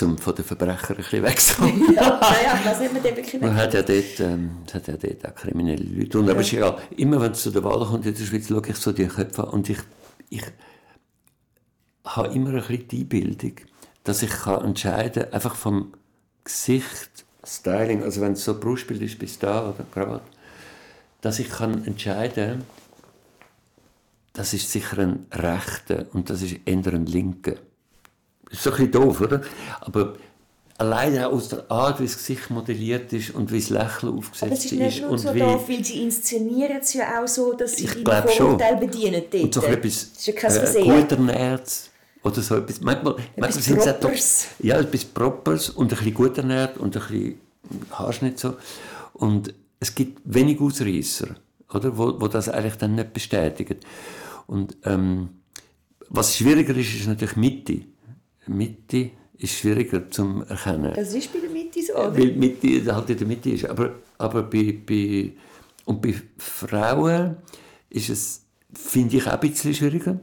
[0.00, 1.92] um von den Verbrechern ein bisschen wegzukommen.
[1.96, 5.26] ja, ja, was hat man denn wirklich Man hat ja dort, ähm, hat ja dort
[5.26, 6.20] auch kriminelle Leute.
[6.20, 6.30] Und, ja.
[6.30, 6.78] Aber ist egal.
[6.96, 9.42] Immer wenn es zu der Wahl kommt in der Schweiz, schaue ich so die Köpfe
[9.42, 9.78] an und ich,
[10.30, 10.44] ich
[12.16, 13.52] habe immer ein bisschen die Einbildung,
[14.04, 15.92] dass ich kann entscheiden kann, einfach vom
[16.44, 20.24] Gesicht, Styling, also wenn es so Brustbild ist bis da oder Krawatte,
[21.20, 22.64] dass ich kann entscheiden
[24.38, 27.54] das ist sicher ein Rechter und das ist eher ein Linker.
[28.50, 29.42] Ist so ein bisschen doof, oder?
[29.80, 30.14] Aber
[30.78, 34.72] allein aus der Art, wie das Gesicht modelliert ist und wie das Lächeln aufgesetzt ist.
[34.72, 37.52] Aber es ist nicht nur so wie, doof, weil sie inszenieren es ja auch so,
[37.52, 39.22] dass sie ihre Vorurteile bedienen.
[39.28, 39.42] Dort.
[39.42, 41.90] Und so etwas, das ist ja kein äh, guter Nerz
[42.22, 42.80] oder so etwas.
[42.80, 44.10] Manchmal, manchmal sind es doch,
[44.64, 47.40] ja, etwas Propers und ein bisschen gut ernährt und ein bisschen
[47.92, 48.56] Haarschnitt so.
[49.14, 51.28] Und es gibt wenig Ausreißer,
[51.72, 53.76] oder, wo, wo das eigentlich dann nicht bestätigen.
[54.46, 55.28] Und ähm,
[56.08, 57.80] was schwieriger ist, ist natürlich Mitte.
[58.46, 60.92] Mitte ist schwieriger zu erkennen.
[60.94, 62.16] Das ist bei der Mitte so, oder?
[62.16, 63.66] Weil Mitte halt in der Mitte ist.
[63.66, 65.32] Aber, aber bei, bei,
[65.84, 67.36] und bei Frauen
[67.90, 68.42] ist es,
[68.72, 70.18] finde ich, auch ein bisschen schwieriger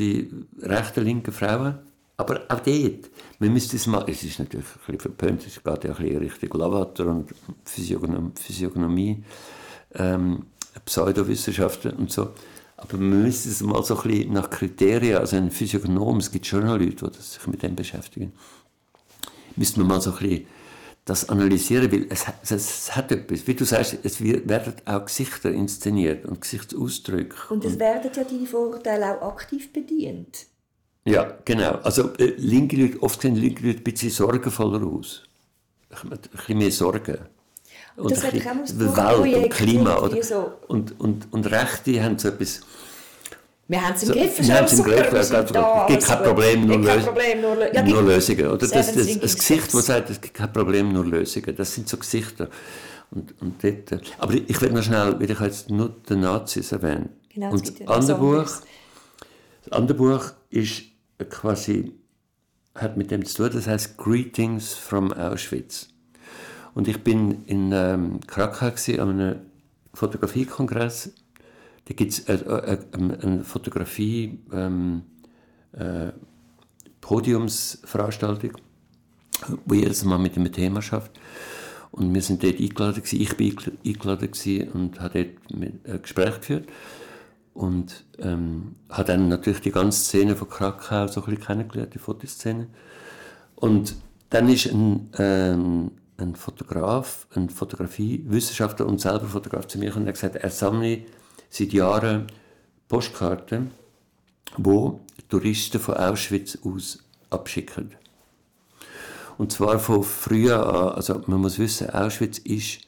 [0.00, 0.26] bei
[0.66, 1.78] rechten, linken Frauen.
[2.16, 5.84] Aber auch dort, man müsste es mal, es ist natürlich ein bisschen verpönt, es geht
[5.84, 7.30] ja ein bisschen Richtung Lavater und
[7.64, 9.24] Physiognomie,
[9.94, 10.46] ähm,
[10.84, 12.34] Pseudowissenschaften und so.
[12.76, 16.46] Aber man müsste es mal so ein bisschen nach Kriterien, also ein Physiognom, es gibt
[16.46, 18.32] schon noch Leute, die sich mit dem beschäftigen,
[19.56, 20.46] müsste man mal so ein bisschen
[21.04, 23.46] das analysieren, weil es, es, hat etwas.
[23.46, 27.36] Wie du sagst, es werden auch Gesichter inszeniert und Gesichtsausdrücke.
[27.48, 30.46] Und es werden ja deine Vorurteile auch aktiv bedient.
[31.04, 31.72] Ja, genau.
[31.82, 35.24] Also äh, linke Leute, oft sehen linke Leute ein bisschen sorgenvoller aus.
[35.90, 37.18] Ein bisschen mehr Sorgen.
[37.96, 39.98] Und das ein bisschen Welt und Klima.
[39.98, 40.22] Oder?
[40.22, 40.52] So.
[40.68, 42.60] Und, und, und Rechte haben so etwas
[43.70, 44.36] wir haben es im Griff.
[44.36, 45.12] So, wir haben es im Griff.
[45.12, 48.46] Es gibt kein Problem, nur, Lös Problem, nur, ja, nur Lösungen.
[48.46, 51.54] Oder das, das, das, das Gesicht, das sagt, es gibt kein Problem, nur Lösungen.
[51.54, 52.48] Das sind so Gesichter.
[53.12, 56.72] Und, und dort, äh, aber ich will noch schnell, weil ich jetzt nur die Nazis
[56.72, 57.10] erwähnt.
[57.32, 58.50] Genau, und das andere Buch,
[59.64, 60.82] das andere Buch ist
[61.28, 61.92] quasi,
[62.74, 65.88] hat mit dem zu tun, das heißt Greetings from Auschwitz.
[66.74, 69.36] Und ich bin in ähm, Krakau an einem
[69.94, 71.12] Fotografiekongress
[71.90, 75.02] da gibt es eine, äh, äh, eine Fotografie, ähm,
[75.72, 76.12] äh,
[77.00, 78.52] Podiumsveranstaltung,
[79.66, 81.18] wo jedes Mal mit einem Thema schafft.
[81.90, 86.68] Und wir sind dort eingeladen gewesen, ich bin eingeladen und habe dort ein Gespräch geführt.
[87.54, 91.98] Und ähm, habe dann natürlich die ganze Szene von Krakau so ein bisschen kennengelernt, die
[91.98, 92.68] Fotoszene.
[93.56, 93.96] Und
[94.28, 100.14] dann ist ein, ähm, ein Fotograf, ein Fotografiewissenschaftler und selber Fotograf zu mir und hat
[100.14, 101.04] gesagt, er sammle
[101.50, 102.28] seit Jahren
[102.88, 103.72] Postkarten,
[104.56, 106.98] wo Touristen von Auschwitz aus
[107.28, 107.94] abschicken.
[109.38, 110.94] Und zwar von früher an.
[110.94, 112.80] Also man muss wissen, Auschwitz ist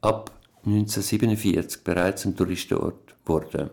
[0.00, 0.30] ab
[0.64, 3.70] 1947 bereits ein Touristenort geworden.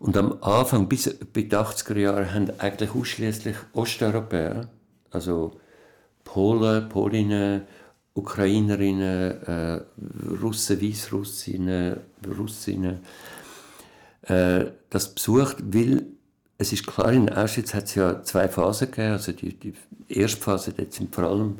[0.00, 4.68] Und am Anfang, bis bei den 80er Jahren, haben eigentlich ausschließlich Osteuropäer,
[5.10, 5.58] also
[6.24, 7.62] Polen, Polinnen,
[8.14, 9.80] Ukrainerinnen, äh,
[10.40, 11.96] Russen, Weißrussinnen,
[12.38, 13.00] Russinnen,
[14.22, 16.06] äh, das besucht, weil
[16.56, 19.12] es ist klar, in Auschwitz hat es ja zwei Phasen gegeben.
[19.12, 19.74] Also die, die
[20.08, 21.58] erste Phase, dort sind vor allem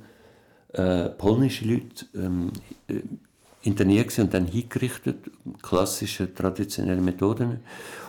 [0.72, 2.52] äh, polnische Leute ähm,
[2.88, 3.00] äh,
[3.62, 5.30] interniert und dann hingerichtet,
[5.62, 7.60] klassische, traditionelle Methoden.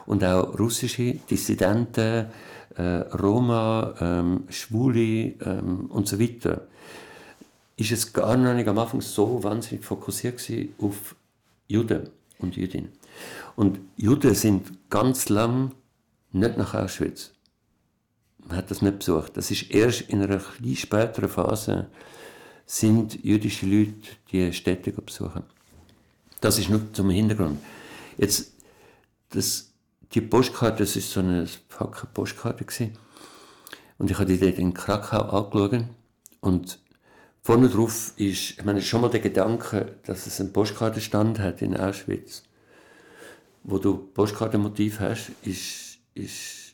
[0.06, 2.28] Und auch russische Dissidenten,
[2.76, 6.68] äh, Roma, ähm, Schwule ähm, und so weiter.
[7.78, 10.42] Ist es gar noch nicht am Anfang so wahnsinnig fokussiert
[10.80, 11.16] auf
[11.68, 12.10] Juden
[12.40, 12.92] und Jüdinnen.
[13.56, 15.72] Und Juden sind ganz lang
[16.32, 17.32] nicht nach Auschwitz.
[18.48, 19.36] Man hat das nicht besucht.
[19.38, 21.88] Das ist erst in einer viel späteren Phase
[22.66, 23.94] sind jüdische Leute
[24.32, 25.44] die Städte besuchen.
[26.42, 27.60] Das ist nur zum Hintergrund.
[28.18, 28.54] Jetzt,
[29.30, 29.72] das,
[30.14, 32.98] die Postkarte, das ist so eine Packen Postkarte gewesen.
[33.98, 35.86] Und ich habe die dort in Krakau angeschaut.
[36.42, 36.80] Und
[37.46, 41.78] vorne drauf ist, ich meine, schon mal der Gedanke, dass es einen Postkartenstand hat in
[41.78, 42.42] Auschwitz,
[43.64, 46.74] wo du Postkartenmotiv hast, ist, ist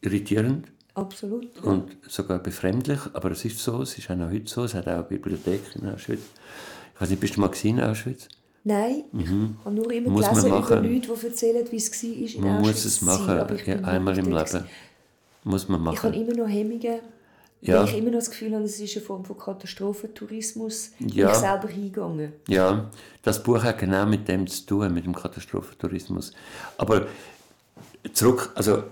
[0.00, 0.72] irritierend.
[0.94, 1.56] Absolut.
[1.62, 4.88] Und sogar befremdlich, aber es ist so, es ist auch noch heute so, es hat
[4.88, 6.22] auch eine Bibliothek in Auschwitz.
[6.96, 8.28] Ich weiß nicht, bist du mal in Auschwitz?
[8.64, 9.56] Nein, mhm.
[9.60, 12.56] ich habe nur immer muss gelesen über Leute, die erzählen, wie es war in Man
[12.56, 14.64] Auschwitz muss es machen, ja, einmal im Leben.
[15.44, 15.94] Muss man machen.
[15.94, 16.98] Ich habe immer noch Hemmungen,
[17.60, 17.80] Ja.
[17.80, 21.30] weil ich immer noch das Gefühl habe, es ist eine Form von Katastrophentourismus, Ja.
[21.30, 22.32] ich selber hingegangen.
[22.46, 22.88] Ja,
[23.22, 26.32] das Buch hat genau mit dem zu tun, mit dem Katastrophentourismus.
[26.76, 27.06] Aber
[28.12, 28.84] zurück, also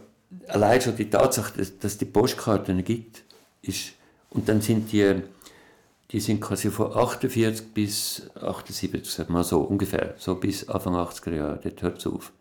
[0.48, 3.22] allein schon die Tatsache, dass, dass die Postkarten gibt,
[3.62, 3.92] ist,
[4.30, 5.22] und dann sind die,
[6.10, 11.32] die sind quasi von 48 bis 78, sag mal so ungefähr, so bis Anfang 80er
[11.34, 12.32] Jahre, dort hört es auf.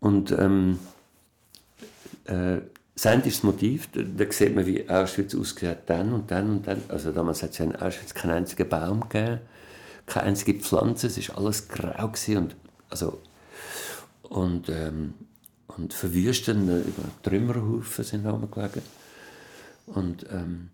[0.00, 0.78] Und ähm,
[2.24, 2.58] äh,
[3.02, 6.82] das Motiv, da, da sieht man, wie Auschwitz ausgesehen dann und dann und dann.
[6.88, 9.40] Also damals hat es ja in Auschwitz keinen einzigen Baum gegeben,
[10.06, 12.56] keine einzige Pflanze, es war alles grau und,
[12.88, 13.20] also,
[14.22, 15.14] und, ähm,
[15.68, 16.82] und verwüstet, äh,
[17.22, 18.40] Trümmerhaufen sind da.
[19.86, 20.70] Und, ähm,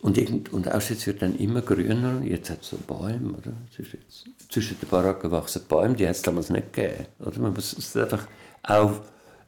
[0.00, 2.22] und, irgend, und Auschwitz wird dann immer grüner.
[2.22, 3.52] Jetzt hat es so Bäume, oder?
[3.76, 7.06] Jetzt, zwischen den Baracken wachsen Bäume, die hat es damals nicht gegeben.
[7.18, 7.38] Oder?
[7.40, 8.26] Man muss es einfach
[8.62, 9.00] auch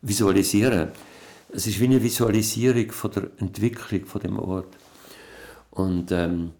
[0.02, 0.88] visualisieren.
[1.50, 4.76] Es ist wie eine Visualisierung von der Entwicklung von dem Ort.
[5.70, 6.52] Und ähm,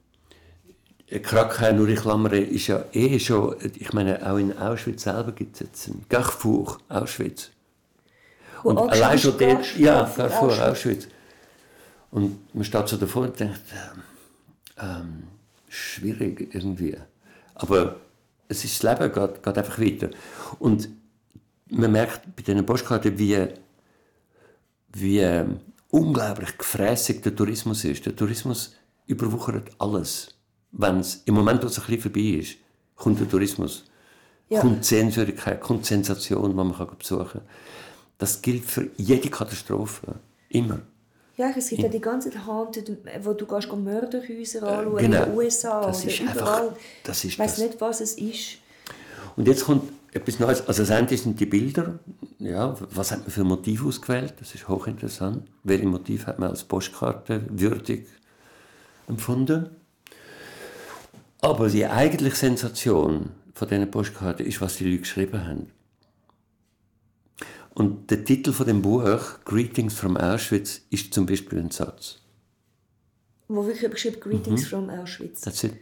[1.23, 5.55] Krakau, nur in Klammern, ist ja eh schon, ich meine, auch in Auschwitz selber gibt
[5.55, 7.51] es jetzt einen Carrefour Auschwitz.
[8.63, 10.61] Und angeschrieben allein schon der, ja, Carrefour Auschwitz.
[10.63, 11.09] Auschwitz.
[12.11, 14.03] Und man steht so davor und denkt, ähm,
[14.81, 15.23] ähm,
[15.69, 16.97] schwierig irgendwie.
[17.55, 17.97] Aber
[18.49, 20.11] es ist das Leben, geht, geht einfach weiter.
[20.59, 20.89] Und
[21.71, 23.49] man merkt bei diesen Postkarten, wie,
[24.93, 25.61] wie ähm,
[25.91, 28.07] unglaublich gefräßig der Tourismus ist.
[28.07, 28.75] Der Tourismus
[29.07, 30.35] überwuchert alles.
[30.73, 32.57] Wenn es im Moment, wo es ein bisschen vorbei ist,
[32.97, 33.85] kommt der Tourismus.
[34.51, 34.61] Ja.
[34.61, 37.43] Kommt Sehenswürdigkeit, kommt Sensation, die man kann besuchen kann.
[38.19, 40.15] Das gilt für jede Katastrophe.
[40.49, 40.81] Immer.
[41.37, 42.91] Ja, es gibt ja die ganzen Haunted,
[43.23, 45.23] wo du gehst Mörderhäuser anschauen genau.
[45.25, 46.63] in den USA Das oder ist überall.
[46.69, 47.65] einfach- das ist ich weiß das.
[47.65, 48.59] nicht, was es ist.
[49.37, 50.67] Und jetzt kommt etwas Neues.
[50.67, 51.99] Also das eine sind die Bilder.
[52.39, 54.35] Ja, was hat man für Motiv ausgewählt?
[54.39, 55.49] Das ist hochinteressant.
[55.65, 58.07] Welche Motiv hat man als Postkarte würdig
[59.07, 59.71] empfunden?
[61.41, 65.71] Aber die eigentliche Sensation von diesen Postkarten ist, was die Leute geschrieben haben.
[67.75, 72.21] Und der Titel von dem Buch, Greetings from Auschwitz, ist zum Beispiel ein Satz.
[73.47, 74.67] Wo wirklich geschrieben Greetings Mhm.
[74.67, 75.43] from Auschwitz.
[75.43, 75.75] Das sind,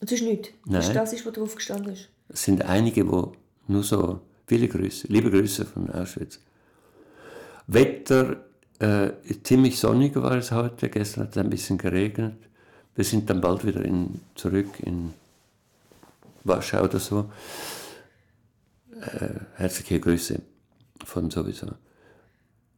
[0.00, 0.48] Und das ist nichts.
[0.66, 0.96] Das ist Nein.
[0.96, 2.08] das, ist, was drauf gestanden ist.
[2.28, 3.22] Es sind einige, die
[3.68, 6.40] nur so viele Grüße, liebe Grüße von Auschwitz.
[7.66, 8.44] Wetter,
[8.78, 9.10] äh,
[9.42, 12.38] ziemlich sonnig war es heute, gestern hat es ein bisschen geregnet.
[12.94, 15.12] Wir sind dann bald wieder in, zurück in
[16.44, 17.30] Warschau oder so.
[19.00, 20.40] Äh, herzliche Grüße
[21.04, 21.68] von sowieso.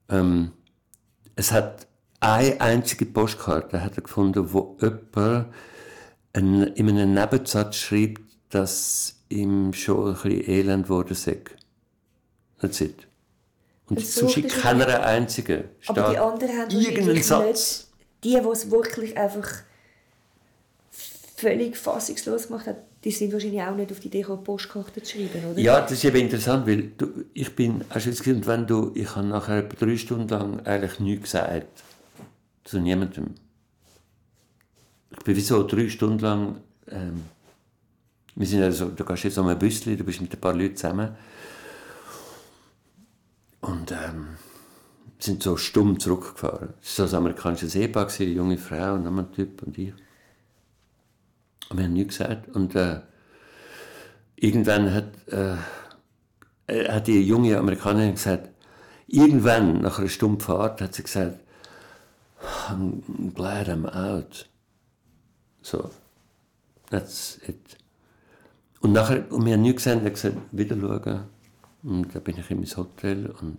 [0.08, 0.52] Ähm,
[1.36, 1.86] es hat
[2.20, 5.46] eine einzige Postkarte hat er gefunden, wo jemand
[6.34, 8.20] in einem Nebensatz schreibt,
[8.50, 11.38] dass ihm schon ein bisschen elend wurde sei.
[12.60, 13.06] That's it.
[13.86, 17.44] Und Das sonst er schon keiner einzigen steht Aber die anderen haben irgendeinen wahrscheinlich Satz.
[17.44, 17.86] nicht...
[18.22, 19.48] Die, die es wirklich einfach
[21.36, 25.16] völlig fassungslos gemacht haben, die sind wahrscheinlich auch nicht auf die Idee gekommen, Postkarten zu
[25.16, 25.58] schreiben, oder?
[25.58, 28.92] Ja, das ist eben interessant, weil du, ich bin, hast du jetzt gesehen, wenn du,
[28.94, 31.82] ich habe nachher etwa drei Stunden lang eigentlich nichts gesagt.
[32.64, 33.34] Zu niemandem.
[35.16, 36.56] Ich bin wie so drei Stunden lang,
[36.90, 37.24] ähm,
[38.34, 40.76] wir sind also, du gehst jetzt um ein Büsschen, du bist mit ein paar Leuten
[40.76, 41.16] zusammen.
[43.60, 44.36] Und ähm,
[45.18, 46.74] sind so stumm zurückgefahren.
[46.82, 49.92] Es war so ein amerikanisches Ehepaar, eine junge Frau und ein Typ und ich.
[51.68, 52.48] Und wir haben nichts gesagt.
[52.48, 53.00] Und äh,
[54.36, 55.56] irgendwann hat, äh,
[56.66, 58.50] äh, hat die junge Amerikanerin gesagt,
[59.06, 61.40] irgendwann, nach einer Stunde Fahrt, hat sie gesagt,
[62.68, 64.48] I'm glad I'm out.
[65.62, 65.90] So,
[66.88, 67.79] that's it.
[68.80, 71.24] Und nachher, und wir haben nichts gesehen, er hat gesagt, wieder schauen.
[71.82, 73.58] Und da bin ich in mein Hotel und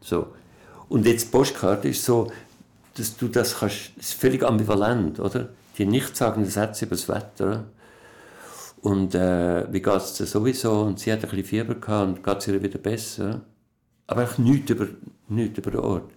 [0.00, 0.28] so.
[0.88, 2.30] Und jetzt Postkarte ist so,
[2.94, 5.48] dass du das kannst, ist völlig ambivalent, oder?
[5.78, 7.64] Die nichtssagenden Sätze über das Wetter.
[8.82, 10.82] Und äh, wie geht es dir sowieso?
[10.82, 13.42] Und sie hat ein bisschen Fieber gehabt und geht es ihr wieder besser.
[14.06, 14.86] Aber auch nichts über,
[15.28, 16.15] nichts über den Ort.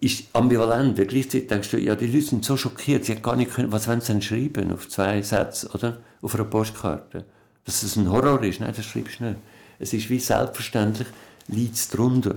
[0.00, 3.36] Ist ambivalent, weil gleichzeitig denkst du, ja, die Leute sind so schockiert, sie haben gar
[3.36, 5.98] nicht können, was wollen sie denn schreiben auf zwei Sätze, oder?
[6.20, 7.24] Auf einer Postkarte.
[7.64, 9.38] Dass es ein Horror ist, nein, das schreibst du nicht.
[9.78, 11.08] Es ist wie selbstverständlich,
[11.48, 12.36] liegt es drunter,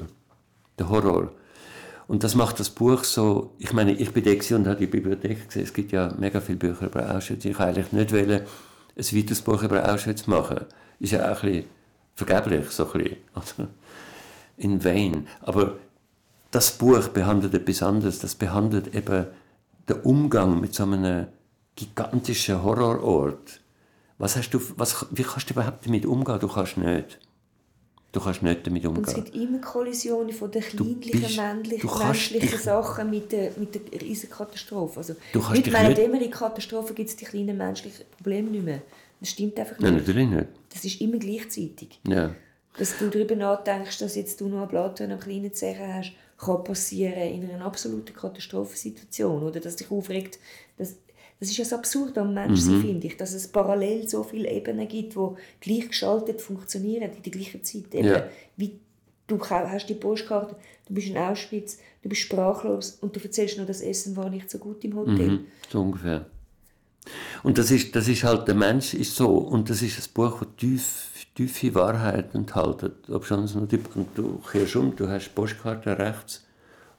[0.78, 1.32] der Horror.
[2.08, 5.48] Und das macht das Buch so, ich meine, ich bin da und habe die Bibliothek
[5.48, 9.42] gesehen, es gibt ja mega viele Bücher über Auschwitz, ich eigentlich nicht wollen, ein weiteres
[9.42, 10.66] Buch über Auschwitz machen.
[11.00, 11.66] Ist ja auch ein bisschen
[12.16, 13.04] vergeblich, so ein
[13.34, 13.68] bisschen,
[14.58, 15.28] in vain.
[15.42, 15.76] Aber
[16.52, 19.28] das Buch behandelt etwas anderes, das behandelt eben
[19.88, 21.28] den Umgang mit so einem
[21.76, 23.62] gigantischen Horrorort.
[24.18, 26.40] Was hast du, was, wie kannst du überhaupt damit umgehen?
[26.40, 27.20] Du kannst nicht.
[28.12, 29.06] Du kannst nicht damit umgehen.
[29.06, 33.76] Und es gibt immer Kollisionen von den kleinlichen, bist, männlichen, menschlichen Sachen mit der, mit
[33.76, 34.98] der Riesenkatastrophe.
[34.98, 38.82] Also, du kannst mit meiner Dämmerung-Katastrophe gibt es die kleinen menschlichen Probleme nicht mehr.
[39.20, 39.82] Das stimmt einfach nicht.
[39.82, 40.48] Nein, natürlich nicht.
[40.74, 42.00] Das ist immer gleichzeitig.
[42.08, 42.34] Ja.
[42.78, 46.14] Dass du darüber nachdenkst, dass jetzt du noch ein Blatt an einem kleinen Zeichen hast,
[46.40, 49.44] kann passieren in einer absoluten Katastrophensituation.
[49.44, 50.40] Oder dass dich aufregt,
[50.78, 50.96] dass
[51.40, 52.82] das ist ja das Absurde am Menschen, mhm.
[52.82, 55.30] finde ich, dass es parallel so viele Ebenen gibt, die
[55.62, 57.94] gleichgeschaltet funktionieren in der gleichen Zeit.
[57.96, 58.28] Eben, ja.
[58.58, 58.78] wie
[59.26, 60.56] du hast die Postkarte,
[60.88, 64.50] du bist in Auschwitz, du bist sprachlos und du erzählst nur, das Essen war nicht
[64.50, 65.30] so gut im Hotel.
[65.30, 66.26] Mhm, so ungefähr.
[67.44, 70.40] Und das ist, das ist halt, der Mensch ist so, und das ist ein Buch,
[70.40, 72.92] das tief, tiefe Wahrheit enthält.
[73.10, 76.46] Ob schon nur die, und du kehrst um, du hast die Postkarte rechts,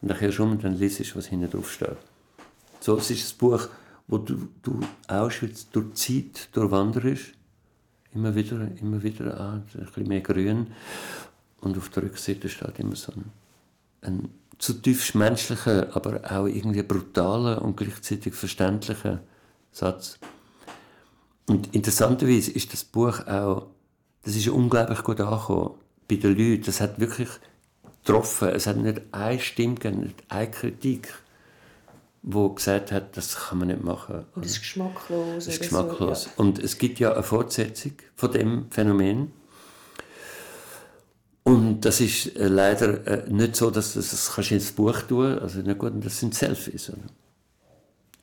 [0.00, 1.98] und dann kehrst um und dann liest du, was hinten drauf steht.
[2.80, 3.68] So, es ist ein Buch,
[4.06, 7.32] wo du, du Auschwitz durch Zeit durchwanderst,
[8.12, 10.68] immer wieder, immer wieder an, ein bisschen mehr grün.
[11.60, 13.24] Und auf der Rückseite steht immer so ein,
[14.02, 14.28] ein
[14.58, 19.20] zutiefst menschlicher, aber auch irgendwie brutaler und gleichzeitig verständlicher
[19.72, 20.18] Satz.
[21.46, 23.66] Und interessanterweise ist das Buch auch,
[24.24, 25.74] das ist unglaublich gut angekommen
[26.08, 26.64] bei den Leuten.
[26.64, 27.28] Das hat wirklich
[28.04, 28.48] getroffen.
[28.48, 31.08] Es hat nicht eine Stimme gegeben, nicht eine Kritik
[32.22, 34.26] wo gesagt hat, das kann man nicht machen.
[34.34, 35.44] Und das ist geschmacklos.
[35.44, 36.24] Das ist geschmacklos.
[36.24, 36.34] So, ja.
[36.36, 39.32] Und es gibt ja eine Fortsetzung von dem Phänomen.
[41.42, 45.38] Und das ist äh, leider äh, nicht so, dass du das kannst ins Buch tun
[45.38, 46.90] Also nicht gut, das sind Selfies.
[46.90, 46.98] Oder?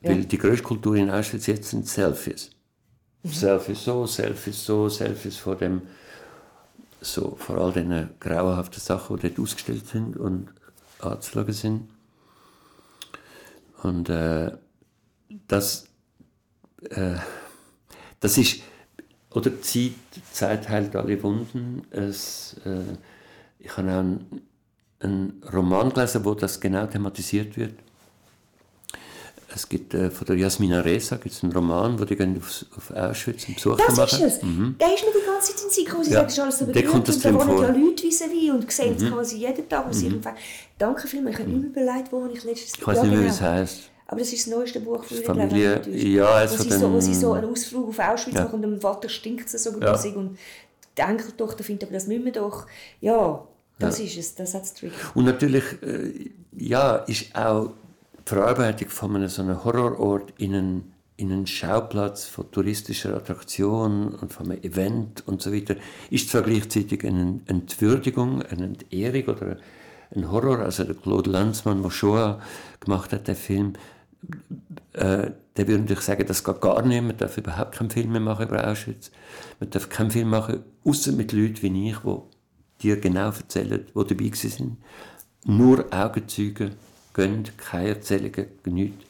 [0.02, 0.10] Ja.
[0.10, 2.50] Weil die größte Kultur in Auschwitz jetzt sind Selfies.
[3.22, 3.30] Mhm.
[3.30, 5.82] Selfies so, Selfies so, Selfies vor dem,
[7.00, 10.48] so, vor all den grauenhaften Sachen, die dort ausgestellt sind und
[11.00, 11.88] anzuschauen sind.
[13.82, 14.52] Und äh,
[15.46, 15.86] das,
[16.90, 17.14] äh,
[18.20, 18.62] das ist,
[19.30, 19.92] oder Zeit,
[20.32, 21.82] Zeit heilt alle Wunden.
[21.90, 22.80] Es, äh,
[23.58, 24.42] ich habe auch einen,
[25.00, 27.74] einen Roman gelesen, wo das genau thematisiert wird.
[29.54, 32.90] Es gibt äh, von der Jasmina Reza gibt's einen Roman, wo die gehen auf, auf
[32.90, 33.98] Auschwitz einen Besuch das machen.
[33.98, 34.42] Das ist es.
[34.42, 34.76] Mhm.
[34.78, 36.04] Der ist mir die ganze Zeit in gekommen.
[36.04, 36.28] Sie ja.
[36.28, 39.02] sagt, alles so bekannt kommt das und da wohnen ja Leute vis und sehen es
[39.02, 39.10] mhm.
[39.12, 39.94] quasi jeden Tag.
[39.94, 40.20] Mhm.
[40.76, 41.36] Danke vielmals.
[41.36, 41.64] Ich habe mhm.
[41.64, 43.90] überlegt, wo ich letztes Ich weiß nicht mehr, wie es heisst.
[44.06, 45.82] Aber das ist das neueste Buch von Familie.
[45.88, 48.44] Ja, wo, sie so, wo sie so einen Ausflug auf Auschwitz ja.
[48.44, 49.94] machen und dem Vater stinkt es so ja.
[50.14, 50.38] und
[50.96, 52.66] die Enkeltochter findet, aber das müssen wir doch.
[53.00, 53.46] Ja,
[53.78, 54.04] das ja.
[54.04, 54.74] ist es, das hat es
[55.14, 57.70] Und natürlich, äh, ja, ist auch
[58.28, 64.34] Verarbeitung von einem so einem Horrorort in einen, in einen Schauplatz von touristischer Attraktion und
[64.34, 65.76] von einem Event und so weiter,
[66.10, 69.56] ist zwar gleichzeitig eine Entwürdigung, eine Entehrung oder
[70.14, 72.38] ein Horror, also der Claude Lanzmann, der Shoah
[72.80, 73.72] gemacht hat, der Film,
[74.92, 78.20] äh, der würde natürlich sagen, das geht gar nicht, man darf überhaupt keinen Film mehr
[78.20, 79.10] machen über Auschwitz.
[79.58, 82.20] Man darf keinen Film machen, außer mit Leuten wie ich, die
[82.82, 84.76] dir genau erzählen, die dabei sind.
[85.46, 86.72] Nur Augenzeuge
[87.18, 89.04] gehen, keine Erzählungen, nichts.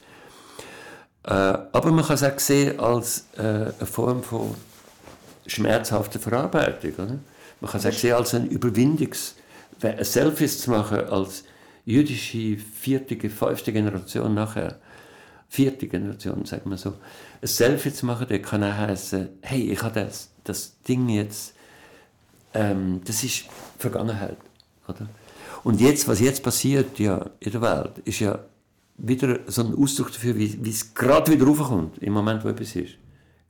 [1.25, 4.55] Äh, aber man kann es auch sehen als äh, eine Form von
[5.47, 6.93] schmerzhafter Verarbeitung.
[6.95, 7.19] Oder?
[7.61, 9.35] Man kann es auch sehen als ein Überwindungs-
[10.01, 11.45] Selfies zu machen als
[11.85, 14.79] jüdische vierte, fünfte Generation nachher,
[15.49, 16.95] vierte Generation, sagen wir so,
[17.41, 21.55] ein Selfie zu machen, der kann auch heißen, hey, ich habe das, das Ding jetzt,
[22.55, 23.45] ähm, das ist
[23.79, 24.37] Vergangenheit,
[24.87, 25.09] oder?
[25.69, 28.39] Und jetzt, was jetzt passiert ja, in der Welt, ist ja
[28.97, 32.95] wieder so ein Ausdruck dafür, wie, es gerade wieder raufkommt, im Moment, wo etwas ist.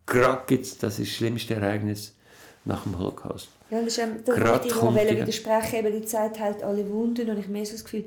[0.05, 2.17] Gerade gibt es das, ist das schlimmste Ereignis
[2.65, 3.51] nach dem Holocaust.
[3.71, 6.91] Ja, das ist ähm, da Grad wollte ich die- widersprechen, eben die Zeit halt alle
[6.91, 8.07] Wunden und ich habe mehr so das Gefühl,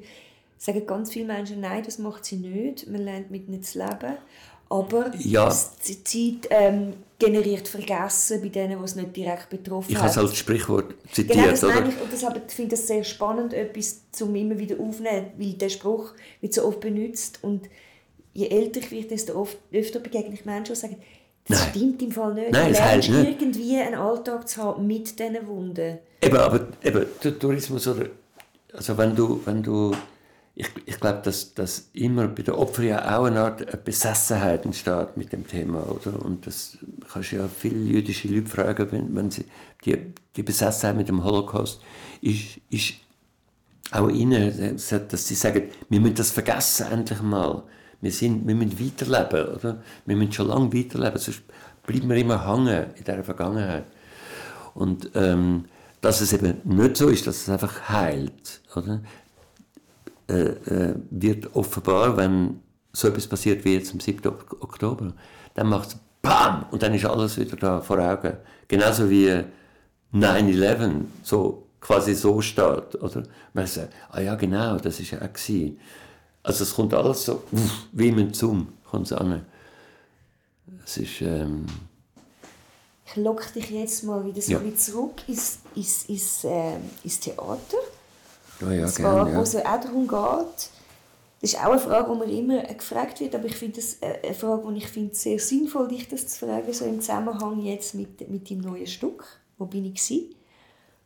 [0.57, 4.17] sagen ganz viele Menschen, nein, das macht sie nicht, man lernt mit ihnen zu leben,
[4.71, 5.53] aber Ja.
[5.87, 10.03] die Zeit ähm, generiert Vergessen bei denen, die es nicht direkt betroffen Ich hat.
[10.03, 11.79] habe es als Sprichwort zitiert, Genau, das oder?
[11.87, 12.01] ich.
[12.01, 15.69] Und das, aber ich finde das sehr spannend, etwas zum immer wieder aufnehmen, weil der
[15.69, 17.67] Spruch wird so oft benutzt und
[18.33, 20.97] je älter ich werde, desto oft, öfter begegne ich Menschen, die sagen,
[21.47, 21.69] das Nein.
[21.71, 22.51] stimmt im Fall nicht.
[22.51, 23.41] Nein, du es lernst nicht.
[23.41, 25.97] irgendwie einen Alltag zu haben mit diesen Wunden.
[26.21, 28.05] Eben, aber eben, der Tourismus oder
[28.73, 29.91] also wenn du, wenn du
[30.61, 34.63] ich, ich glaube, dass, dass immer bei den Opfern ja auch eine Art eine Besessenheit
[34.63, 36.23] entsteht mit dem Thema, oder?
[36.23, 36.77] Und das
[37.11, 39.45] kannst du ja viele jüdische Leute fragen, wenn, wenn sie
[39.83, 39.97] die,
[40.35, 41.81] die Besessenheit mit dem Holocaust
[42.21, 42.93] ist, ist
[43.91, 47.63] auch ihnen, dass sie sagen, wir müssen das vergessen endlich mal.
[47.99, 49.81] Wir, sind, wir müssen weiterleben, oder?
[50.05, 51.41] Wir müssen schon lange weiterleben, sonst
[51.87, 53.85] bleiben wir immer hängen in dieser Vergangenheit.
[54.75, 55.65] Und ähm,
[56.01, 59.01] dass es eben nicht so ist, dass es einfach heilt, oder?
[60.31, 62.59] Äh, äh, wird offenbar, wenn
[62.93, 64.25] so etwas passiert wie jetzt am 7.
[64.27, 65.13] Ok- Oktober,
[65.55, 66.65] dann macht es BAM!
[66.71, 68.37] Und dann ist alles wieder da vor Augen.
[68.67, 69.43] Genauso wie
[70.13, 73.23] 9-11 so quasi so steht, oder?
[73.53, 75.79] Man sagt, ah ja genau, das ist ja auch gewesen.
[76.43, 79.45] Also es kommt alles so uff, wie im Zoom, kommt es an.
[80.85, 81.65] Es ist, ähm,
[83.05, 84.61] Ich locke dich jetzt mal wieder so Ja.
[84.75, 87.77] zurück ins, ins, ins, äh, ins Theater.
[88.63, 89.41] Oh ja, zwar, gerne, wo ja.
[89.41, 90.69] es auch darum geht,
[91.41, 94.19] das ist auch eine Frage, die mir immer gefragt wird, aber ich finde das äh,
[94.23, 97.95] eine Frage, die ich finde sehr sinnvoll, dich das zu fragen, so im Zusammenhang jetzt
[97.95, 99.25] mit, mit dem neuen Stück.
[99.57, 100.35] Wo bin ich gewesen?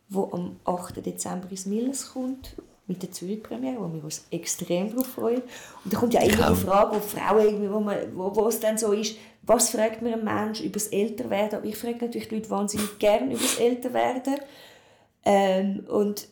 [0.08, 1.04] Wo am 8.
[1.04, 2.54] Dezember ins Millers kommt,
[2.86, 5.42] mit der Zürich-Premiere, wo wir uns extrem darauf freuen.
[5.84, 8.60] Und da kommt ja immer die Frage, wo Frauen irgendwie, wo, man, wo, wo es
[8.60, 11.58] dann so ist, was fragt man einen Menschen über das Älterwerden?
[11.58, 14.36] Aber ich frage natürlich die Leute wahnsinnig gerne über das Älterwerden.
[15.24, 16.28] Ähm, und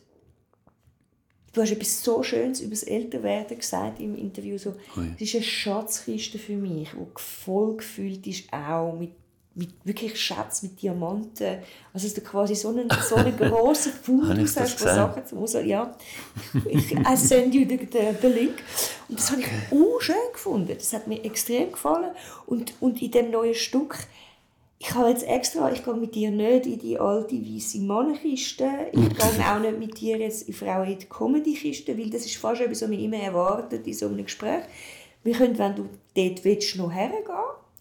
[1.55, 4.57] Du hast etwas so Schönes über das Älterwerden gesagt im Interview.
[4.57, 4.75] So,
[5.15, 9.11] es ist eine Schatzkiste für mich, die voll gefüllt ist, auch mit,
[9.53, 11.59] mit wirklich Schatz, mit Diamanten.
[11.93, 14.87] Also, dass du quasi so einen, so einen grossen Fundus hast von?
[14.89, 15.69] Sachen zum Rausholen.
[15.69, 15.95] Ja,
[16.69, 17.79] ich I send you the,
[18.21, 18.55] the link.
[19.07, 20.75] Und das habe ich auch schön gefunden.
[20.77, 22.11] Das hat mir extrem gefallen.
[22.45, 23.97] Und, und in dem neuen Stück,
[24.77, 29.09] ich habe jetzt extra, ich gehe mit dir nicht in die alte weiße Mannenkiste, ich
[29.17, 32.61] gehe auch nicht mit dir jetzt in Frauen in die Comedy-Kiste, weil das ist fast
[32.61, 34.63] etwas, was man immer erwartet in so einem Gespräch.
[35.23, 37.23] Wir können, wenn du dort willst, noch hergehen,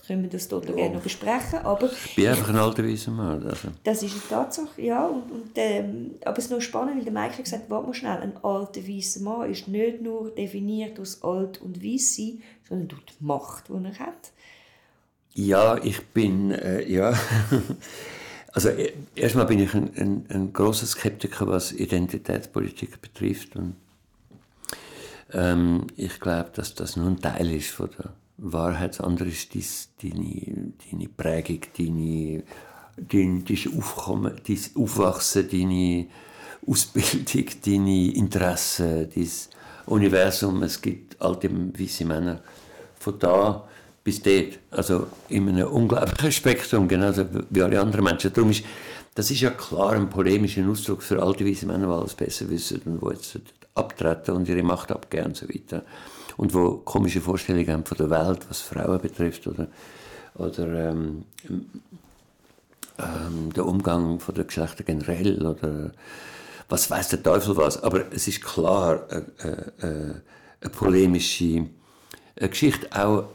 [0.06, 3.10] können wir das dort auch gerne noch besprechen, aber Ich bin einfach ein alter weißer
[3.10, 3.42] Mann.
[3.42, 3.68] Also.
[3.82, 5.06] das ist eine Tatsache, ja.
[5.06, 8.18] Und, und, ähm, aber es ist noch spannend, weil der hat gesagt, warte mal schnell,
[8.18, 13.02] ein alter weißer Mann ist nicht nur definiert das Alt und Weiss sein, sondern durch
[13.06, 14.32] die Macht, die er hat.
[15.35, 17.12] Ja, ich bin, äh, ja.
[18.56, 23.56] Also e- erstmal bin ich ein, ein, ein großer Skeptiker, was Identitätspolitik betrifft.
[23.56, 23.74] Und,
[25.32, 28.90] ähm, ich glaube, dass das nur ein Teil ist von der Wahrheit.
[28.90, 32.44] Das andere ist dies, deine, deine Prägung, deine,
[32.97, 36.06] dein, dein Aufkommen, dein Aufwachsen, deine
[36.65, 39.28] Ausbildung, deine Interessen, dein
[39.86, 40.62] Universum.
[40.62, 42.40] Es gibt alte weiße Männer.
[43.01, 43.69] Von da
[44.05, 44.59] bis dort.
[44.70, 48.32] Also in einem unglaublichen Spektrum, genauso wie alle anderen Menschen.
[48.32, 48.64] Darum ist,
[49.14, 52.82] das ist ja klar ein polemischer Ausdruck für alte weiße Männer, die alles besser wissen
[52.85, 53.40] und die jetzt
[53.74, 55.82] abtreten und ihre Macht abgeben und so weiter.
[56.36, 59.68] Und wo komische Vorstellungen haben von der Welt, was Frauen betrifft oder,
[60.35, 61.24] oder ähm,
[62.98, 65.93] ähm, der Umgang von der Geschlechter generell oder
[66.68, 67.82] was weiß der Teufel was.
[67.82, 70.14] Aber es ist klar äh, äh, äh,
[70.60, 71.66] eine polemische
[72.36, 73.26] eine Geschichte, auch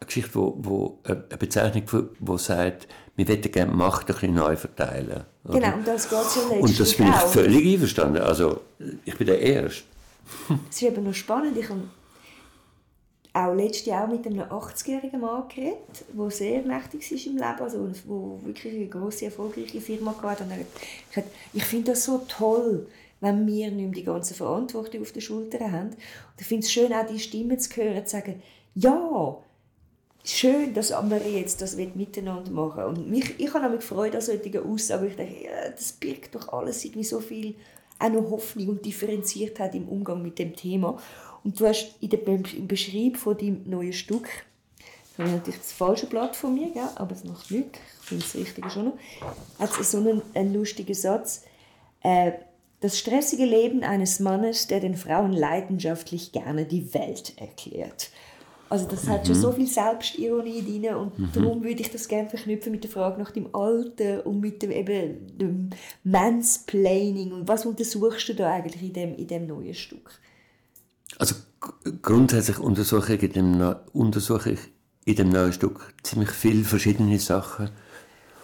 [0.00, 4.34] eine Geschichte, wo, wo äh, eine Bezeichnung, die sagt, wir wollen gerne Macht ein bisschen
[4.34, 5.24] neu verteilen.
[5.44, 5.60] oder?
[5.60, 7.28] Genau, und das geht ja letztlich Und das bin ich auch.
[7.28, 8.22] völlig einverstanden.
[8.22, 8.60] Also,
[9.04, 9.82] ich bin der Erste.
[10.70, 11.80] Es ist eben noch spannend, ich habe
[13.32, 17.86] auch letztes Jahr mit einem 80-jährigen Mann geredet, der sehr mächtig ist im Leben, also
[17.86, 20.44] der wirklich eine grosse, erfolgreiche Firma hatte.
[20.44, 20.66] Und er hat
[21.08, 22.86] gesagt, ich finde das so toll,
[23.20, 25.88] wenn wir nicht mehr die ganze Verantwortung auf den Schultern haben.
[25.88, 28.42] Und ich finde es schön, auch die Stimmen zu hören, zu sagen,
[28.74, 29.36] ja,
[30.30, 34.56] schön, dass wir jetzt das miteinander machen Und mich, ich habe mich gefreut an solchen
[34.58, 35.08] Aussagen.
[35.08, 37.54] Ich denke, ja, das birgt doch alles irgendwie so viel
[37.98, 40.98] auch noch Hoffnung und Differenziertheit im Umgang mit dem Thema.
[41.44, 44.28] Und du hast in der, im Beschreib von deinem neuen Stück,
[45.16, 46.88] das habe ich natürlich das falsche Blatt von mir, gell?
[46.94, 48.98] aber es macht nichts, ich finde das Richtige schon noch,
[49.58, 51.44] hat so einen, einen lustigen Satz,
[52.02, 52.32] äh,
[52.80, 58.10] das stressige Leben eines Mannes, der den Frauen leidenschaftlich gerne die Welt erklärt.
[58.70, 62.70] Also das hat schon so viel Selbstironie drin und darum würde ich das gerne verknüpfen
[62.70, 65.70] mit der Frage nach dem Alter und mit dem, eben, dem
[66.04, 70.10] Mansplaining und was untersuchst du da eigentlich in dem, in dem neuen Stück?
[71.18, 71.34] Also
[72.02, 74.60] grundsätzlich untersuche ich, in dem, untersuche ich
[75.06, 77.70] in dem neuen Stück ziemlich viele verschiedene Sachen.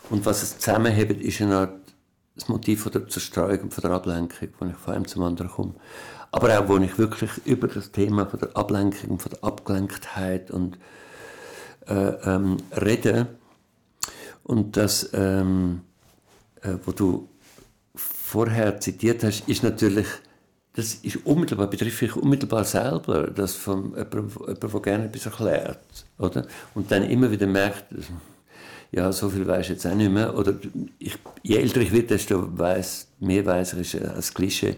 [0.09, 1.85] Und was es zusammenhebt, ist eine Art
[2.35, 5.51] das Motiv von der Zerstreuung und von der Ablenkung, wo ich von einem zum anderen
[5.51, 5.75] komme.
[6.35, 10.77] Aber auch, wo ich wirklich über das Thema von der Ablenkung, von der Abgelenktheit und
[11.87, 13.29] äh, ähm, rede.
[14.43, 15.83] Und das, ähm,
[16.61, 17.29] äh, wo du
[17.95, 20.09] vorher zitiert hast, ist natürlich,
[20.73, 26.05] das ist unmittelbar, betrifft mich unmittelbar selber, das von jemandem, jemand, der gerne etwas erklärt,
[26.19, 26.49] oder?
[26.75, 27.85] Und dann immer wieder merkt,
[28.91, 30.55] ja, so viel weiß ich jetzt auch nicht mehr, oder
[30.99, 34.77] ich, je älter ich werde, desto weiss, mehr weiß ich, ist ein Klischee,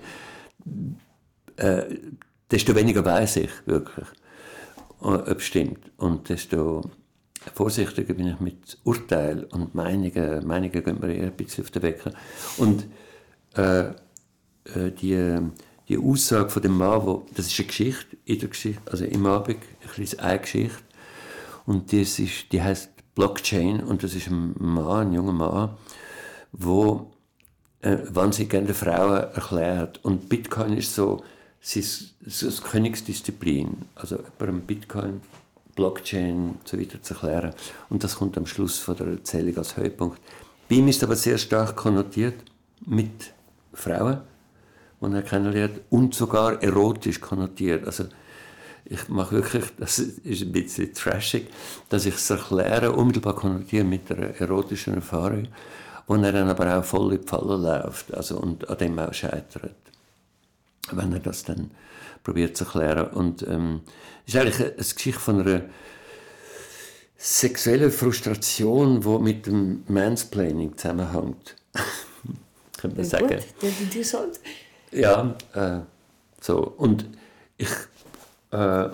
[1.56, 1.84] äh,
[2.50, 4.06] desto weniger weiß ich wirklich,
[5.00, 5.90] äh, ob es stimmt.
[5.96, 6.82] Und desto
[7.54, 10.46] vorsichtiger bin ich mit Urteil und Meinungen.
[10.46, 12.12] Meinungen gehen mir eher ein bisschen auf den Wecker.
[12.58, 12.86] Und
[13.56, 13.88] äh,
[14.74, 15.38] äh, die,
[15.88, 19.26] die Aussage von dem Mann, wo, das ist eine Geschichte, in der Geschichte, also im
[19.26, 20.82] Abend, ich lese eine Geschichte,
[21.64, 25.76] und das ist, die heißt Blockchain, und das ist ein Mann, ein junger Mann,
[26.52, 27.10] wo
[27.80, 30.04] äh, wahnsinnig gerne Frauen erklärt.
[30.04, 31.22] Und Bitcoin ist so,
[31.62, 33.86] es ist so eine Königsdisziplin.
[33.94, 35.20] Also bei einem Bitcoin,
[35.74, 37.52] Blockchain und so weiter zu erklären.
[37.90, 40.20] Und das kommt am Schluss von der Erzählung als Höhepunkt.
[40.68, 42.34] Bei ihm ist aber sehr stark konnotiert
[42.84, 43.32] mit
[43.72, 44.20] Frauen,
[45.00, 47.86] die er kennenlernt, und sogar erotisch konnotiert.
[47.86, 48.04] Also
[48.84, 51.48] ich mache wirklich, das ist ein bisschen trashig,
[51.88, 55.48] dass ich es erkläre, unmittelbar konnotiere mit einer erotischen Erfahrung,
[56.06, 59.12] wo er dann aber auch voll in die Falle läuft also, und an dem auch
[59.12, 59.74] scheitert,
[60.92, 61.70] wenn er das dann
[62.22, 63.08] probiert zu erklären.
[63.08, 63.82] Und ähm,
[64.26, 65.62] es ist eigentlich eine, eine Geschichte von einer
[67.16, 71.56] sexuellen Frustration, die mit dem Mansplaining zusammenhängt.
[72.78, 73.28] Könnte man sagen.
[73.28, 74.40] Gut, das ist interessant.
[74.92, 75.80] Ja, äh,
[76.40, 76.58] so.
[76.76, 77.06] Und
[77.56, 77.68] ich,
[78.52, 78.88] äh,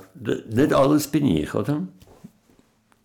[0.50, 1.86] nicht alles bin ich, oder?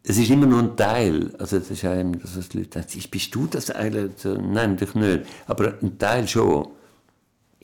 [0.03, 1.33] Es ist immer nur ein Teil.
[1.37, 4.23] Also, das ist einem, das, was die Leute sagen, bist du das eigentlich?
[4.23, 5.25] Nein, natürlich nicht.
[5.47, 6.69] Aber ein Teil schon.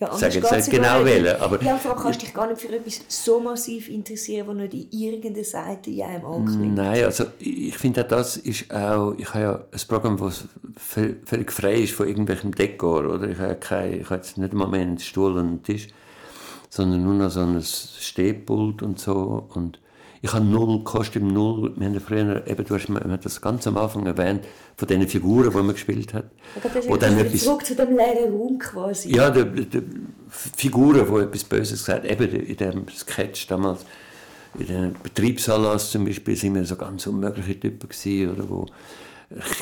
[0.03, 2.47] Ja, anders Sag jetzt nicht genau welchen, aber- Ja, vor allem kannst du dich gar
[2.47, 6.75] nicht für etwas so massiv interessieren, das nicht in irgendeiner Seite in einem anklingt.
[6.75, 10.45] Nein, also ich finde auch das ist auch, ich habe ja ein Programm, das
[10.77, 13.29] völ- völlig frei ist von irgendwelchem Dekor, oder?
[13.29, 15.87] Ich habe, ja kein, ich habe jetzt nicht mal mehr einen Stuhl und einen Tisch,
[16.69, 19.79] sondern nur noch so ein Stehpult und so und
[20.21, 22.87] ich habe null Kostüm, null, wir haben ja früher, eben, du hast
[23.25, 26.25] das ganz am Anfang erwähnt, von diesen Figuren, die man gespielt hat,
[26.87, 27.43] wo ist dann etwas...
[27.43, 29.15] zurück zu dem leeren Raum quasi.
[29.15, 29.83] Ja, die, die
[30.29, 33.85] Figuren, die etwas Böses gesagt haben, eben in dem Sketch damals,
[34.57, 38.65] in den Betriebsanlass zum Beispiel, sind wir so ganz unmögliche Typen gewesen, oder wo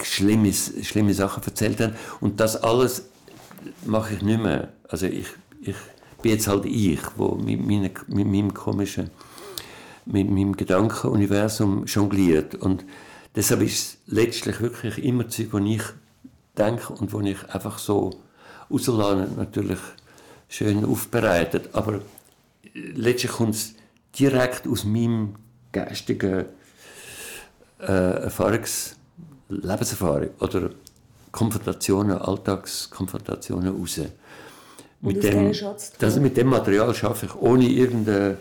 [0.03, 1.95] schlimme, schlimme Sachen erzählt haben.
[2.19, 3.05] Und das alles
[3.85, 4.69] mache ich nicht mehr.
[4.87, 5.27] Also ich,
[5.61, 5.75] ich
[6.21, 9.09] bin jetzt halt ich, wo mit, meine, mit meinem komischen,
[10.05, 12.55] mit meinem Gedankenuniversum jongliert.
[12.55, 12.85] Und
[13.35, 15.83] deshalb ist es letztlich wirklich immer Zeug, wo ich
[16.57, 18.11] denke und wo ich einfach so
[18.69, 19.79] rauslasse, natürlich
[20.49, 21.69] schön aufbereitet.
[21.73, 22.01] Aber
[22.73, 23.73] letztlich kommt es
[24.17, 25.35] direkt aus meinem
[25.71, 26.45] geistigen
[27.79, 28.95] äh, Erfahrungs
[29.51, 30.69] Lebenserfahrung oder
[31.31, 33.99] Konfrontationen, Alltagskonfrontationen raus.
[35.01, 35.51] Und aus dem,
[35.99, 38.37] das, mit dem Material schaffe ich ohne irgendeine,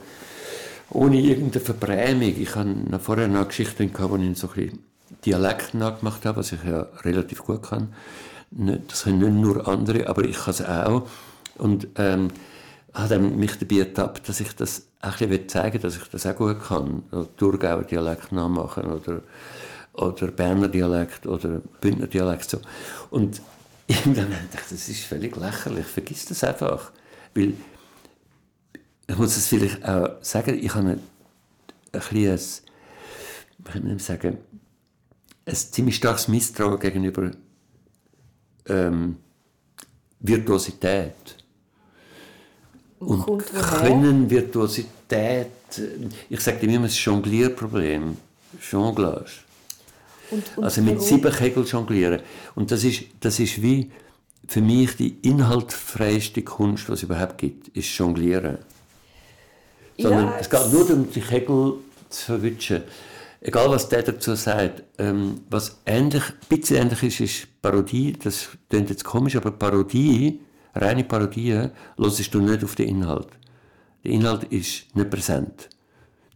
[0.90, 2.34] ohne irgendeine Verbrämung.
[2.36, 4.78] Ich hatte vorher noch Geschichten, gehabt, wo ich so ein
[5.24, 7.94] Dialekt nachgemacht habe, was ich ja relativ gut kann.
[8.50, 11.06] Nicht, das können nicht nur andere, aber ich kann es auch.
[11.58, 12.28] Und ähm,
[12.94, 16.36] habe mich dabei ertappt, dass ich das ein bisschen zeigen will, dass ich das auch
[16.36, 17.02] gut kann.
[17.10, 19.22] Also Thurgauer Dialekt nachmachen oder,
[19.94, 22.50] oder Berner Dialekt oder Bündner Dialekt.
[22.50, 22.58] So.
[23.10, 23.40] Und
[23.86, 26.90] irgendwann habe ich das ist völlig lächerlich, vergiss das einfach.
[27.34, 27.54] Weil,
[29.10, 31.00] ich muss es vielleicht auch sagen, ich habe ein,
[31.92, 32.62] ein kleines,
[33.58, 34.38] wie kann man sagen,
[35.44, 37.32] ein ziemlich starkes Misstrauen gegenüber
[38.68, 39.16] ähm,
[40.20, 41.14] Virtuosität.
[43.00, 43.26] Und
[43.80, 48.16] können Virtuosität, äh, ich sage immer, das Jonglierproblem,
[48.70, 49.30] Jonglage.
[50.30, 52.20] Und, und Also mit sieben Kegeln jonglieren.
[52.54, 53.90] Und das ist, das ist wie
[54.46, 58.58] für mich die inhaltfreieste Kunst, was es überhaupt gibt, ist Jonglieren.
[60.00, 61.74] Sondern Ja, es geht nur darum, die Kegel
[62.08, 62.82] zu verwischen.
[63.40, 64.82] Egal, was der dazu sagt.
[64.98, 68.12] Ähm, was ähnlich, ein bisschen ähnlich ist, ist Parodie.
[68.12, 70.40] Das klingt jetzt komisch, aber Parodie,
[70.74, 73.28] reine Parodie, hörst du nicht auf den Inhalt.
[74.04, 75.68] Der Inhalt ist nicht präsent.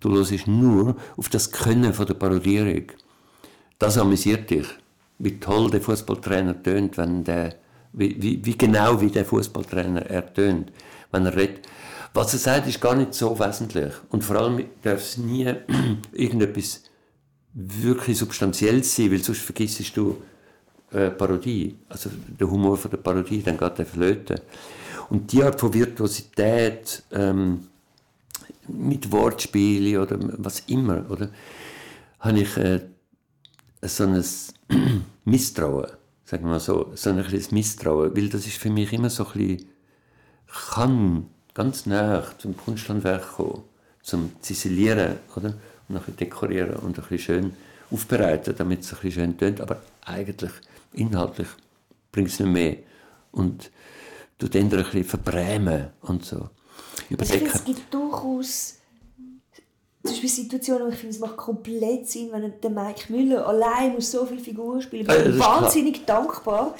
[0.00, 2.84] Du hörst nur auf das Können von der Parodierung.
[3.78, 4.66] Das amüsiert dich.
[5.18, 7.54] Wie toll der Fußballtrainer tönt, wenn der,
[7.92, 10.72] wie, wie, wie genau wie der Fußballtrainer er tönt,
[11.12, 11.68] wenn er redet.
[12.14, 13.92] Was er sagt, ist gar nicht so wesentlich.
[14.10, 15.52] Und vor allem darf es nie
[16.12, 16.84] irgendetwas
[17.52, 20.22] wirklich Substanzielles sein, weil sonst vergisst du
[20.92, 22.10] äh, Parodie, also
[22.40, 24.40] der Humor von der Parodie, dann geht der flöten.
[25.10, 27.66] Und die Art von Virtuosität ähm,
[28.68, 31.30] mit Wortspielen oder was immer, oder,
[32.20, 32.80] habe ich äh,
[33.82, 34.24] so ein
[35.24, 35.90] Misstrauen,
[36.24, 39.32] sagen wir mal so, so ein Misstrauen, weil das ist für mich immer so ein
[39.32, 39.68] bisschen,
[40.46, 43.62] kann ganz nah zum Kunsthandwerk kommen,
[44.02, 45.54] zum Ziselieren, oder?
[45.88, 47.56] Und nachher dekorieren und ein bisschen schön
[47.90, 50.52] aufbereiten, damit es ein bisschen schön tönt, aber eigentlich
[50.92, 51.48] inhaltlich
[52.10, 52.76] bringt es nicht mehr.
[53.32, 53.70] Und
[54.38, 56.48] du den ein bisschen verbrämen und so.
[57.08, 57.46] Überdecken.
[57.46, 58.74] Also es gibt durchaus
[60.02, 63.94] zum Beispiel Situationen, wo ich finde, es macht komplett Sinn, wenn der Mike Müller allein
[63.94, 65.02] muss so viele Figuren spielen.
[65.02, 66.22] Ich bin ja, wahnsinnig klar.
[66.22, 66.74] dankbar,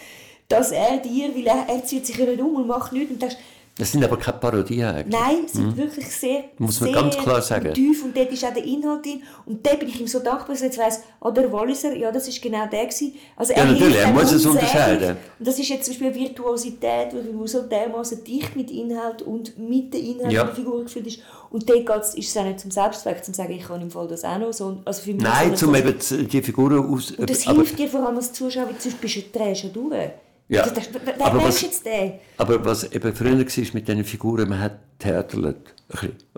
[0.49, 3.23] dass er dir, weil er, er zieht sich ja nicht um und macht nichts und
[3.23, 3.37] denkst,
[3.77, 5.21] das sind aber keine Parodien eigentlich.
[5.21, 5.77] Nein, es sind mhm.
[5.77, 7.75] wirklich sehr, Muss man sehr ganz klar sagen.
[7.75, 9.23] tief und dort ist auch der Inhalt drin.
[9.47, 12.13] Und da bin ich ihm so dankbar, dass er jetzt weiss, oh, der Walliser, ja,
[12.13, 13.15] das ist genau der gewesen.
[13.35, 15.17] Also er ja, natürlich, er muss es unterscheiden.
[15.41, 19.59] Und das ist jetzt zum Beispiel eine Virtuosität, die so dermaßen dicht mit Inhalt und
[19.59, 20.45] mit den Inhalt ja.
[20.45, 21.19] der Figur gefühlt ist.
[21.51, 24.23] Und dort ist es auch nicht zum Selbstzweck, zum sagen, ich kann im Fall das
[24.25, 24.53] auch noch.
[24.53, 25.97] So, also für mich Nein, zum eben
[26.29, 27.11] die Figuren aus...
[27.11, 30.11] Und das hilft dir vor allem als Zuschauer, weil sonst bist du drehst ja durch.
[30.49, 30.62] Ja.
[30.62, 32.21] Das, das, wer, aber, was, jetzt der?
[32.37, 35.57] aber was eben früher war mit diesen Figuren, man hat theaterlet.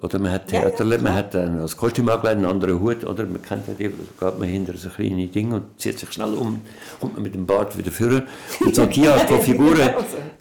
[0.01, 3.27] Oder man hat theaterlet, ja, man hat dann als Kostüm angelegt, einen anderen Hut, oder
[3.27, 6.35] man kennt ja die, da geht man hinter so kleine Ding und zieht sich schnell
[6.35, 6.61] um,
[7.01, 8.28] kommt man mit dem Bart wieder führen.
[8.61, 9.91] Und so die Art von Figuren,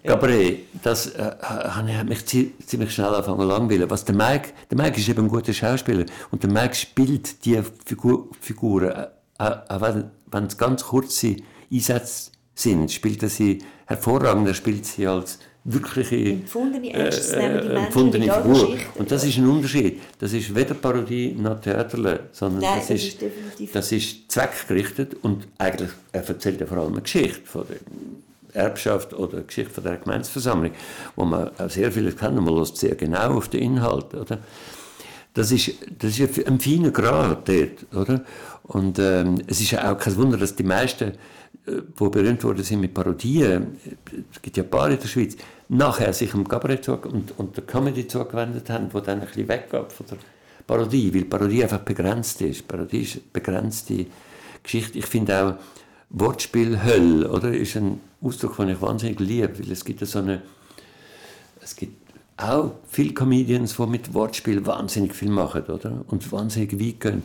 [0.04, 3.90] Gabriel, das äh, hat mich ziemlich schnell angefangen langweilen.
[3.90, 7.60] Was der Mike, der Mike ist eben ein guter Schauspieler und der Mike spielt die
[7.86, 9.08] Figur, Figuren, äh,
[9.40, 11.38] äh, auch wenn es ganz kurze
[11.72, 14.48] Einsätze sind, spielt er sie hervorragend.
[14.48, 18.78] Er spielt sie als wirkliche empfundene, äh, äh, empfundene Figur.
[18.96, 20.00] Und das ist ein Unterschied.
[20.20, 25.48] Das ist weder Parodie noch Theaterle, sondern Nein, das, ist, ist das ist zweckgerichtet und
[25.58, 29.84] eigentlich er erzählt er vor allem eine Geschichte von der Erbschaft oder eine Geschichte von
[29.84, 30.72] der Gemeinsversammlung,
[31.16, 34.14] wo man auch sehr vieles kennt und man lässt sehr genau auf den Inhalt.
[34.14, 34.38] Oder?
[35.34, 38.24] Das ist, das ist ein feiner Grad dort, oder?
[38.64, 41.14] Und ähm, es ist ja auch kein Wunder, dass die meisten
[41.98, 43.78] wo berühmt worden sind mit Parodien,
[44.32, 45.36] es gibt ja ein paar in der Schweiz,
[45.70, 49.92] nachher sich dem Kabarett und, und der Comedy zugewendet haben, wo dann ein bisschen weggab
[49.92, 50.18] von der
[50.68, 52.68] Parodie, weil Parodie einfach begrenzt ist.
[52.68, 54.06] Parodie ist eine begrenzte
[54.64, 55.00] Geschichte.
[55.00, 55.56] Ich finde auch
[56.10, 60.42] Wortspiel Höll, oder, ist ein Ausdruck, den ich wahnsinnig liebe, weil es gibt so eine,
[61.62, 62.06] es gibt
[62.38, 67.24] auch viele Comedians, die mit Wortspiel wahnsinnig viel machen, oder, und wahnsinnig weit gehen.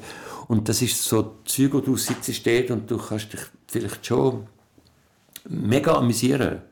[0.51, 4.49] Und das ist so Zeug, wo du sitzt steht und du kannst dich vielleicht schon
[5.49, 6.63] mega amüsieren.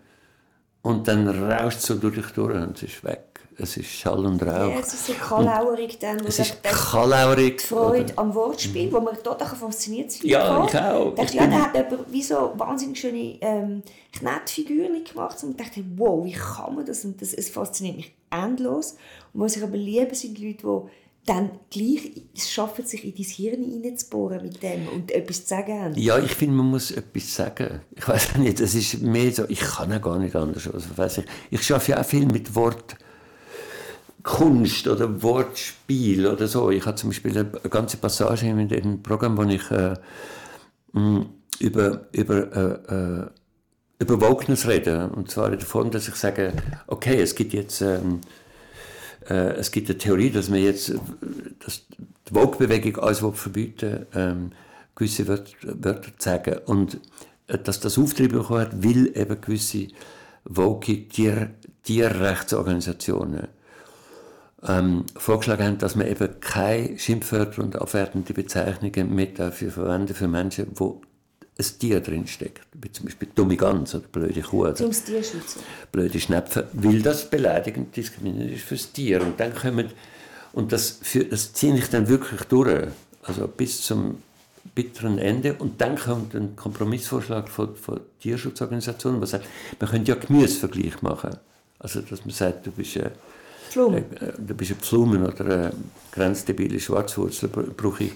[0.83, 3.39] Und dann rauscht es so durch dich durch und es ist weg.
[3.57, 4.71] Es ist Schall und Rauch.
[4.73, 6.19] Ja, es ist so kalaurig dann.
[6.27, 7.59] Es ist kalaurig.
[7.59, 8.19] Die Freude oder?
[8.19, 11.17] am Wortspiel, wo man total fasziniert sein Ja, ich auch.
[11.17, 15.85] Ich ja, da hat jemand wie so wahnsinnig schöne ähm, Knettfiguren gemacht und ich dachte,
[15.97, 17.05] wow, wie kann man das?
[17.05, 18.97] Und das es fasziniert mich endlos.
[19.33, 20.91] Und was ich aber liebe, sind Leute, die
[21.29, 25.93] dann gleich es schaffen, sich in dein Hirn hineinzubohren mit dem und etwas zu sagen
[25.97, 27.81] Ja, ich finde, man muss etwas sagen.
[27.95, 30.69] Ich weiß nicht, das ist mehr so, ich kann ja gar nicht anders.
[30.73, 32.97] Also, weiss ich ich schaffe ja auch viel mit Wort.
[34.23, 36.71] Kunst oder Wortspiel oder so.
[36.71, 39.95] Ich habe zum Beispiel eine ganze Passage in dem Programm, wo ich äh,
[41.61, 43.27] über, über, äh, äh,
[44.01, 45.09] über Wokeness rede.
[45.15, 46.53] Und zwar Form, dass ich sage,
[46.87, 47.81] okay, es gibt jetzt...
[47.81, 48.48] Ähm, äh,
[49.35, 50.99] es gibt eine Theorie, dass man jetzt äh,
[51.65, 51.87] dass
[52.29, 54.51] die Vogue-Bewegung alles verbieten ähm,
[54.95, 56.59] gewisse Wörter, Wörter zu sagen.
[56.67, 57.01] Und
[57.47, 59.89] äh, dass das Auftrieb bekommen hat, will eben gewisse
[60.45, 61.51] Vogue-Tier,
[61.83, 63.49] Tierrechtsorganisationen
[64.67, 70.29] ähm, vorgeschlagen haben, dass man eben keine Schimpfwörter und abwertende Bezeichnungen mehr dafür verwenden für
[70.29, 71.08] Menschen, die
[71.59, 75.63] ein Tier drinsteckt, wie zum Beispiel dumme Gans oder blöde Kuh oder Zum Tierschützen.
[75.91, 79.23] blöde Schnepfe, weil das beleidigend diskriminierend ist fürs Tier.
[79.23, 79.91] Und dann kommen,
[80.53, 82.89] und das, für, das ziehe ich dann wirklich durch,
[83.23, 84.23] also bis zum
[84.75, 85.55] bitteren Ende.
[85.55, 89.47] Und dann kommt ein Kompromissvorschlag von, von Tierschutzorganisationen, was sagt,
[89.81, 91.37] man könnte ja Gemüsevergleich machen.
[91.81, 93.11] Also, dass man sagt, du bist, äh,
[93.71, 94.05] Pflumen.
[94.21, 95.73] Äh, du bist ein Pflumen oder eine
[96.13, 98.13] grenzdebile Schwarzwurzel, brauche ich.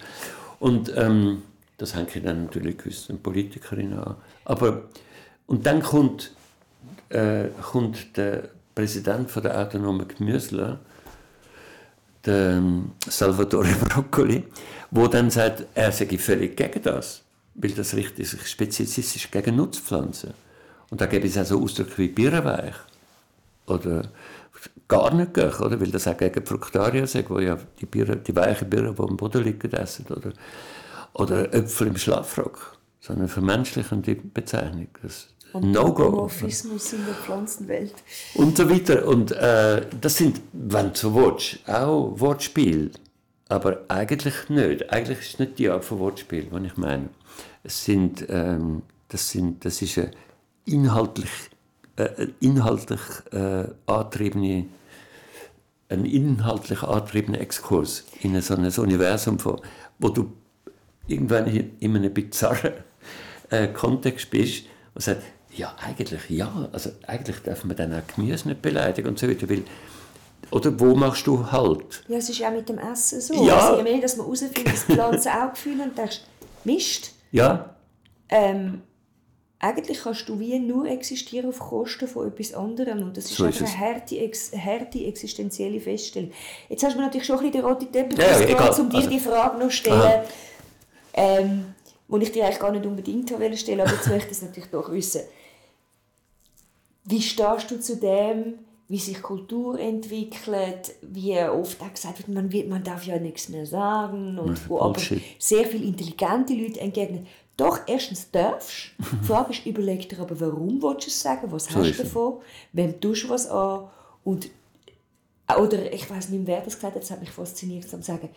[0.60, 1.42] Und ähm,
[1.82, 4.14] das hängt dann natürlich gewissen Politikerinnen an.
[4.44, 4.82] Aber,
[5.48, 6.30] und dann kommt,
[7.08, 10.78] äh, kommt der Präsident von der autonomen Gemüsler
[12.24, 14.44] der ähm, Salvatore Broccoli,
[14.92, 17.22] wo dann sagt, er sei völlig gegen das,
[17.56, 20.34] weil das richtet sich spezifisch gegen Nutzpflanzen.
[20.88, 22.76] Und da gibt es auch so Ausdrücke wie Birrenweich
[23.66, 24.04] oder
[24.86, 25.80] gar nicht gehen, oder?
[25.80, 29.16] weil das auch gegen Fructaria sagt, wo ja die, Birnen, die weichen Birnen, die am
[29.16, 30.06] Boden liegen, essen.
[30.10, 30.32] Oder,
[31.14, 32.78] oder Äpfel im Schlafrock.
[33.00, 34.88] So eine vermenschlichende Bezeichnung.
[35.02, 36.04] Das No-Go.
[36.04, 37.94] Homophismus in der Pflanzenwelt.
[38.34, 39.06] Und so weiter.
[39.06, 42.90] Und äh, das sind, wenn du so willst, auch Wortspiel.
[43.48, 44.90] Aber eigentlich nicht.
[44.90, 47.10] Eigentlich ist es nicht die Art von Wortspiel, die ich meine.
[47.62, 50.10] Es sind, ähm, das, sind, das ist eine
[50.64, 51.30] inhaltlich,
[51.96, 53.00] äh, inhaltlich
[53.32, 54.66] äh, antriebene
[55.92, 59.36] ein inhaltlich angetriebener Exkurs in so ein Universum,
[59.98, 60.32] wo du
[61.12, 61.46] irgendwann
[61.80, 62.72] in einem bizarren
[63.50, 64.64] äh, Kontext bist
[64.94, 65.22] und sagst,
[65.54, 69.48] ja, eigentlich ja, also eigentlich darf man dann auch Gemüse nicht beleidigen und so weiter,
[69.50, 69.62] weil
[70.50, 72.04] oder wo machst du halt?
[72.08, 73.46] Ja, es ist auch mit dem Essen so.
[73.46, 73.56] Ja.
[73.58, 76.20] Also, je mehr, dass man herausfindet, dass die Pflanzen auch Gefühle und denkst,
[76.64, 77.12] Mist.
[77.30, 77.74] Ja.
[78.28, 78.82] Ähm,
[79.58, 83.46] eigentlich kannst du wie nur existieren auf Kosten von etwas anderem und das ist, So
[83.46, 86.32] ist eine harte, ex, harte existenzielle Feststellung.
[86.68, 88.96] Jetzt hast du mir natürlich schon ein bisschen den roten Teppich Ja, ja, um dir
[88.98, 90.24] Also- die Frage noch zu stellen, Aha.
[91.14, 91.74] Ähm,
[92.08, 93.28] die ich dir eigentlich gar nicht unbedingt
[93.58, 95.22] stellen, aber jetzt möchte ich es natürlich doch wissen.
[97.04, 98.58] Wie stehst du zu dem,
[98.88, 103.48] wie sich Kultur entwickelt, wie oft auch gesagt wird, man, wird, man darf ja nichts
[103.48, 105.00] mehr sagen und wo aber
[105.38, 107.26] sehr viele intelligente Leute entgegnen,
[107.56, 109.16] doch, erstens darfst du.
[109.16, 112.02] Die Frage ist, überleg dir aber, warum willst du es sagen, was So hast du
[112.02, 112.34] davon,
[112.72, 113.88] wem tust du was an?
[114.24, 114.50] Und
[115.58, 118.30] oder ich weiß nicht mehr, wer das gesagt hat, das hat mich fasziniert, zu sagen,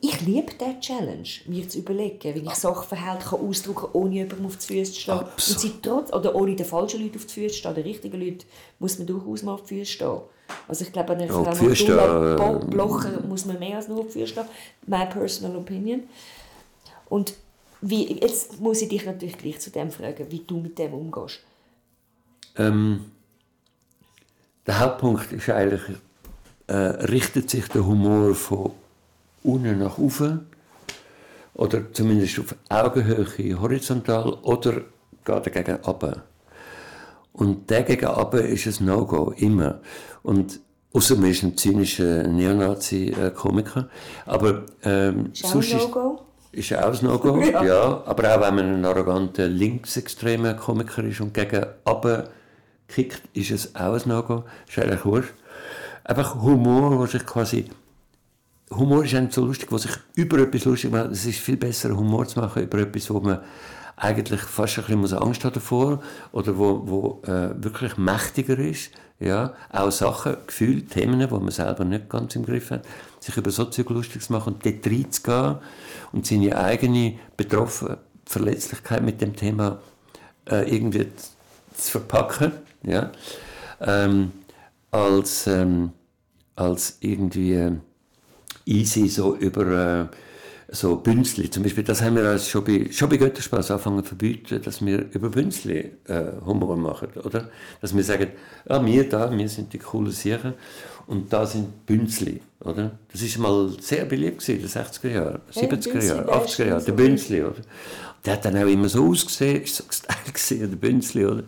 [0.00, 4.46] ich liebe diese Challenge, mir zu überlegen, wie ich Sachverhalte kann ausdrücken kann, ohne jemandem
[4.46, 5.14] auf die Füße zu stehen.
[5.14, 5.56] Absolut.
[5.56, 8.20] Und sie trotz, oder ohne den falschen Leuten auf die Füße zu stehen, den richtigen
[8.20, 8.44] Leuten
[8.78, 10.20] muss man durchaus mal auf die Füße stehen.
[10.68, 14.20] Also ich glaube, an einer Frau Bo- Blocher muss man mehr als nur auf die
[14.20, 14.44] Füße stehen.
[14.86, 16.04] My personal opinion.
[17.08, 17.34] Und
[17.80, 21.40] wie, jetzt muss ich dich natürlich gleich zu dem fragen, wie du mit dem umgehst.
[22.56, 23.06] Ähm,
[24.66, 25.82] der Hauptpunkt ist eigentlich,
[26.66, 28.72] äh, richtet sich der Humor von
[29.42, 30.46] unten nach oben
[31.54, 34.82] oder zumindest auf Augenhöhe horizontal oder
[35.24, 36.22] geht er gegen runter.
[37.32, 39.80] Und der gegen runter ist ein No-Go, immer.
[40.22, 40.60] Und
[40.92, 43.88] außer man ist ein zynischer Neonazi-Komiker.
[44.26, 45.72] Aber ähm, Ist auch ein sonst
[46.52, 47.64] ist, ist auch ein No-Go, Ja.
[47.64, 48.02] ja.
[48.06, 52.28] Aber auch wenn man ein arroganter linksextremer Komiker ist und gegen runter
[52.88, 54.44] kickt, ist es auch ein No-Go.
[54.68, 55.34] Ist eigentlich wurscht.
[56.04, 57.66] Einfach Humor, wo sich quasi...
[58.72, 61.10] Humor ist nicht so lustig, wo sich über etwas lustig macht.
[61.10, 63.40] Es ist viel besser, Humor zu machen über etwas, wo man
[63.96, 66.02] eigentlich fast ein bisschen Angst hat davor
[66.32, 68.90] oder wo, wo äh, wirklich mächtiger ist.
[69.18, 72.86] Ja, auch Sachen, Gefühle, Themen, die man selber nicht ganz im Griff hat,
[73.18, 75.56] sich über so Zeug lustig zu machen und dort reinzugehen
[76.12, 79.78] und seine eigene betroffene Verletzlichkeit mit dem Thema
[80.50, 81.08] äh, irgendwie
[81.76, 82.52] zu verpacken,
[82.82, 83.10] ja,
[83.80, 84.32] ähm,
[84.90, 85.92] als, ähm,
[86.56, 87.76] als irgendwie äh,
[88.66, 90.16] easy so über äh,
[90.72, 91.50] so Bünzli.
[91.50, 94.84] Zum Beispiel, das haben wir als schon bei, schon bei Götterspaß angefangen zu verbieten, dass
[94.84, 97.50] wir über Bünzli äh, Humor machen, oder?
[97.80, 98.28] Dass wir sagen,
[98.68, 100.54] ja, wir da, wir sind die coolen Sicher
[101.06, 102.92] und da sind Bünzli, oder?
[103.10, 106.34] Das ist mal sehr beliebt gewesen, in den 60er Jahren, Ja, 70er Bünzli, Jahren, der
[106.34, 107.62] 80er ist Jahren, der Bünzli, oder?
[108.24, 111.42] Der hat dann auch immer so ausgesehen, ist so gestylt gewesen, der Bünzli, oder?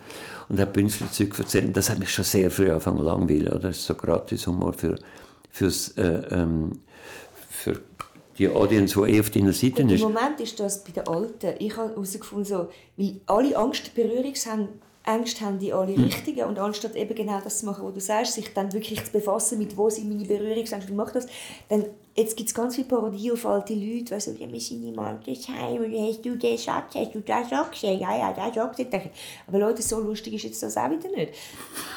[0.48, 1.76] Und hat Bünzli-Zeug erzählt.
[1.76, 3.68] Das hat mich schon sehr früh angefangen langweilen, oder?
[3.68, 4.96] Das ist so gratis Humor für,
[5.50, 6.72] fürs, äh, ähm,
[7.62, 7.80] für
[8.38, 10.00] die Audience, die eh auf deiner Seite Im ist.
[10.00, 11.54] Moment ist das bei den Alten.
[11.58, 16.04] Ich habe herausgefunden, so, weil alle Angst, Berührungsängste haben die alle Hm.
[16.04, 19.12] Richtigen und anstatt eben genau das zu machen, was du sagst, sich dann wirklich zu
[19.12, 21.26] befassen mit, wo sind meine Berührungsängste, wie mache das,
[21.68, 21.84] dann
[22.14, 24.98] jetzt gibt es ganz viele Parodie auf alte Leute, weißt du, ja, wir sind im
[24.98, 28.00] Altersheim und hast du den Satz, hast du das auch gesehen?
[28.00, 29.10] Ja, ja, das auch gesehen.
[29.46, 31.34] Aber Leute, so lustig ist jetzt das auch wieder nicht.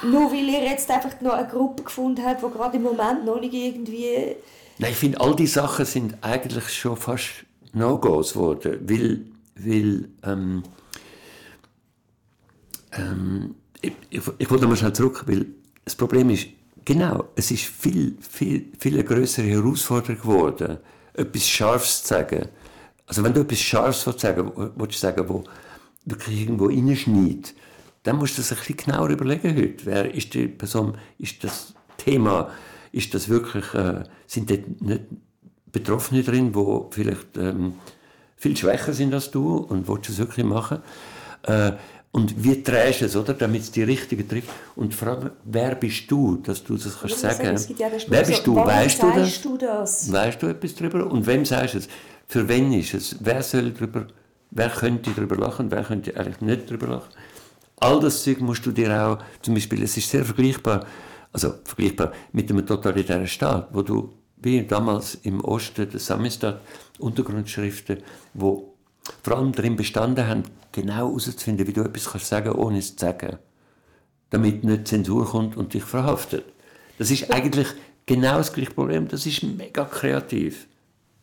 [0.04, 3.40] Nur weil ihr jetzt einfach noch eine Gruppe gefunden habt, die gerade im Moment noch
[3.40, 4.36] nicht irgendwie...
[4.78, 9.26] Nein, ich finde, all die Sachen sind eigentlich schon fast No-Gos geworden, weil,
[9.56, 10.64] weil ähm,
[12.94, 15.46] ähm, ich, ich, wollte mal schnell zurück, weil
[15.84, 16.48] das Problem ist,
[16.84, 20.78] genau, es ist viel, viel, viel größere Herausforderung geworden,
[21.14, 22.48] etwas Scharfes zu sagen.
[23.08, 25.44] Also wenn du etwas Scharfes willst sagen willst, sagen, wo
[26.06, 27.54] wirklich irgendwo reinschneidet,
[28.04, 29.86] dann musst du das ein bisschen genauer überlegen heute.
[29.86, 32.52] Wer ist die Person, ist das Thema,
[32.96, 35.02] ist das wirklich, äh, sind dort nicht
[35.72, 37.74] Betroffene drin, die vielleicht ähm,
[38.38, 40.80] viel schwächer sind als du und willst es wirklich machen.
[41.44, 41.74] Äh,
[42.14, 43.34] und wie drehst du es, oder?
[43.34, 44.48] Damit es die Richtige trifft.
[44.78, 47.36] Und vor allem, wer bist du, dass du das kannst sagen?
[47.36, 48.56] Sagen, es gibt ja wer bist du?
[48.56, 49.42] Weißt du das?
[49.42, 50.12] du das?
[50.14, 51.12] Weißt du etwas darüber?
[51.12, 51.90] Und wem sagst du es?
[52.28, 53.18] Für wen ist es?
[53.20, 54.08] Wer soll darüber,
[54.52, 57.10] wer könnte darüber lachen, wer könnte eigentlich nicht darüber lachen?
[57.82, 60.86] All das Zeug musst du dir auch, zum Beispiel, es ist sehr vergleichbar,
[61.36, 66.62] also vergleichbar mit einem totalitären Staat, wo du, wie damals im Osten der Samistat,
[66.98, 67.98] Untergrundschriften,
[68.34, 68.74] wo
[69.22, 73.06] vor allem darin bestanden haben, genau herauszufinden, wie du etwas kannst sagen, ohne es zu
[73.06, 73.38] sagen.
[74.30, 76.46] Damit nicht Zensur kommt und dich verhaftet.
[76.98, 77.68] Das ist eigentlich
[78.06, 79.10] genau das gleiche Problem.
[79.10, 80.68] Das ist mega kreativ.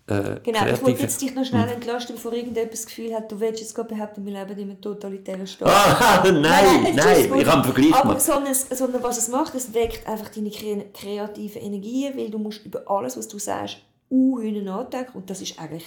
[0.08, 3.30] Äh, Genau, ich kreative- wollte jetzt dich noch schnell entlasten, bevor irgendjemand das Gefühl hat,
[3.30, 5.68] du willst jetzt gerade behaupten, wir leben in einem totalitären Staat.
[5.68, 8.20] Ah, nein, nein, ich habe einen Vergleich Aber gemacht.
[8.22, 12.64] sondern, sondern was es macht, es weckt einfach deine kre kreativen Energien, weil du musst
[12.66, 13.76] über alles, was du sagst,
[14.08, 15.84] unhühnen nachdenken und das ist eigentlich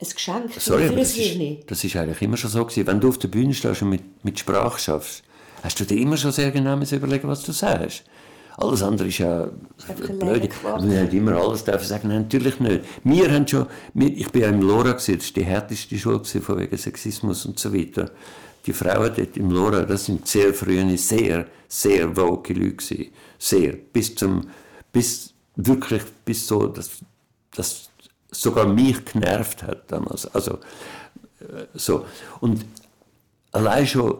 [0.00, 1.58] ein Geschenk für, Sorry, für das ist, Hirn.
[1.66, 2.86] das ist eigentlich immer schon so gewesen.
[2.86, 5.22] Wenn du auf der Bühne stehst und mit, mit Sprache schaffst,
[5.62, 8.04] hast du dir immer schon sehr genau überlegen, was du sagst.
[8.56, 9.48] Alles andere ist ja
[10.18, 10.50] blöd.
[10.62, 12.84] Wir haben immer alles dürfen sagen, nein, natürlich nicht.
[13.02, 16.58] Wir haben schon, ich bin ja im Lora, gewesen, das war die härteste Schule von
[16.58, 18.10] wegen Sexismus und so weiter.
[18.66, 23.06] Die Frauen dort im Lora, das sind sehr frühe, sehr, sehr woke Leute gewesen.
[23.38, 23.72] Sehr.
[23.72, 24.42] Bis zum,
[24.92, 26.90] bis, wirklich bis so, dass,
[27.54, 27.90] dass
[28.30, 30.32] sogar mich genervt hat damals.
[30.34, 30.58] Also,
[31.40, 32.06] äh, so.
[32.40, 32.64] Und
[33.52, 34.18] allein schon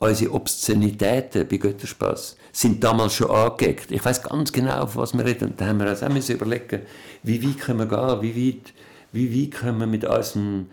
[0.00, 3.92] unsere Obszönitäten bei Götterspaß sind damals schon angeeckt.
[3.92, 5.50] Ich weiß ganz genau, auf was wir reden.
[5.50, 6.80] Und da haben wir uns auch müssen überlegen,
[7.22, 8.72] wie weit können wir gehen, wie weit,
[9.12, 10.66] wie weit können wir mit unserem...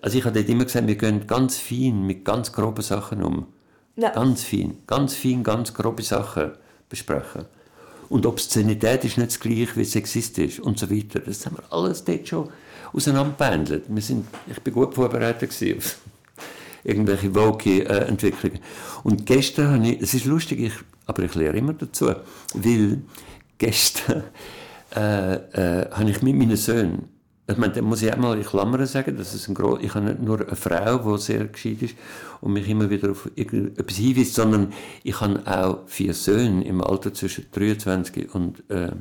[0.00, 3.46] Also ich habe dort immer gesagt, wir gehen ganz fein mit ganz groben Sachen um.
[3.96, 4.10] Ja.
[4.10, 6.52] Ganz fein, ganz fein, ganz grobe Sachen
[6.88, 7.46] besprechen.
[8.08, 11.18] Und Obszönität ist nicht das gleiche wie sexistisch und so weiter.
[11.18, 12.50] Das haben wir alles dort schon
[12.92, 13.84] auseinanderbehandelt.
[13.88, 15.98] Wir sind, ich bin gut vorbereitet gewesen auf
[16.84, 18.60] irgendwelche woke äh, Entwicklungen.
[19.02, 20.72] Und gestern habe ich, es ist lustig, ich,
[21.06, 22.12] aber ich lehre immer dazu,
[22.54, 23.02] weil
[23.58, 24.24] gestern
[24.94, 27.08] äh, äh, habe ich mit meinen Söhnen,
[27.46, 29.94] ich meine, da muss ich auch mal in Klammern sagen, dass es ein gro ich
[29.94, 31.94] habe nicht nur eine Frau, die sehr gescheit ist
[32.40, 37.12] und mich immer wieder auf irgendetwas hinweist, sondern ich habe auch vier Söhne im Alter
[37.12, 38.92] zwischen 23 und äh,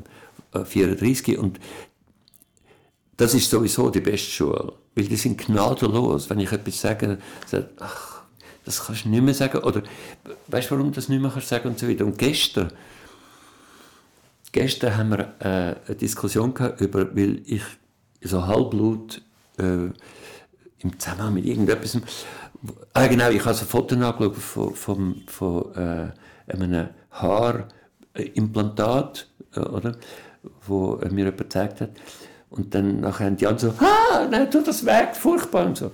[0.66, 1.60] 34 und
[3.18, 6.30] das ist sowieso die beste Schule, weil die sind gnadenlos.
[6.30, 8.24] Wenn ich etwas sage, sagt, ach,
[8.66, 9.84] das kannst du nicht mehr sagen, oder
[10.48, 12.06] weißt du, warum du das nicht mehr sagen und so weiter.
[12.06, 12.72] Und gestern,
[14.52, 17.64] gestern haben wir äh, eine Diskussion gehabt über, weil ich
[18.22, 19.22] so halbblut
[19.58, 19.88] äh,
[20.80, 21.98] im Zusammenhang mit irgendetwas,
[22.94, 26.12] ah genau, ich habe ein Foto angeschaut von, von, von äh,
[26.52, 29.96] einem Haarimplantat, äh, oder,
[30.66, 31.92] wo äh, mir jemand gezeigt hat.
[32.54, 35.86] Und dann nachher haben die anderen so, ah, nein, tu das weg, furchtbar und so.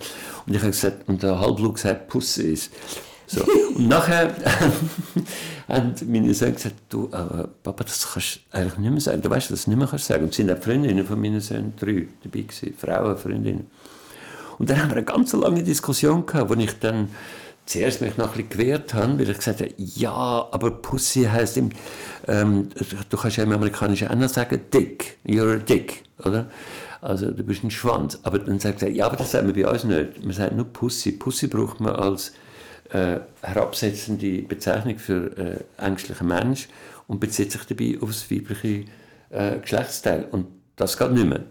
[0.45, 2.71] Und ich habe gesagt, und der halbblut gesagt, Pussy ist.
[3.27, 3.43] So.
[3.75, 4.33] Und nachher
[5.67, 9.21] haben meine Söhne gesagt, du, aber Papa, das kannst du eigentlich nicht mehr sagen.
[9.21, 10.23] Du weißt, dass du das nicht mehr kannst sagen.
[10.23, 13.67] Und es sind auch Freundinnen von meinen Söhnen, drei dabei gewesen, Frauen, Freundinnen.
[14.57, 17.09] Und dann haben wir eine ganz lange Diskussion gehabt, wo ich dann
[17.65, 21.55] zuerst mich noch ein bisschen gewehrt habe, weil ich gesagt habe, ja, aber Pussy heisst,
[21.55, 21.69] im,
[22.27, 22.69] ähm,
[23.09, 26.49] du kannst ja im Amerikanischen auch noch sagen, dick, you're a dick, oder?
[27.01, 28.19] Also du bist ein Schwanz.
[28.23, 30.23] Aber dann sagt er, ja, aber das sagt man bei uns nicht.
[30.23, 31.13] Man sagt nur Pussy.
[31.13, 32.33] Pussy braucht man als
[32.91, 36.67] äh, herabsetzende Bezeichnung für äh, ängstlichen Mensch
[37.07, 38.85] und bezieht sich dabei auf das weibliche
[39.29, 40.27] äh, Geschlechtsteil.
[40.31, 41.43] Und das geht nicht mehr.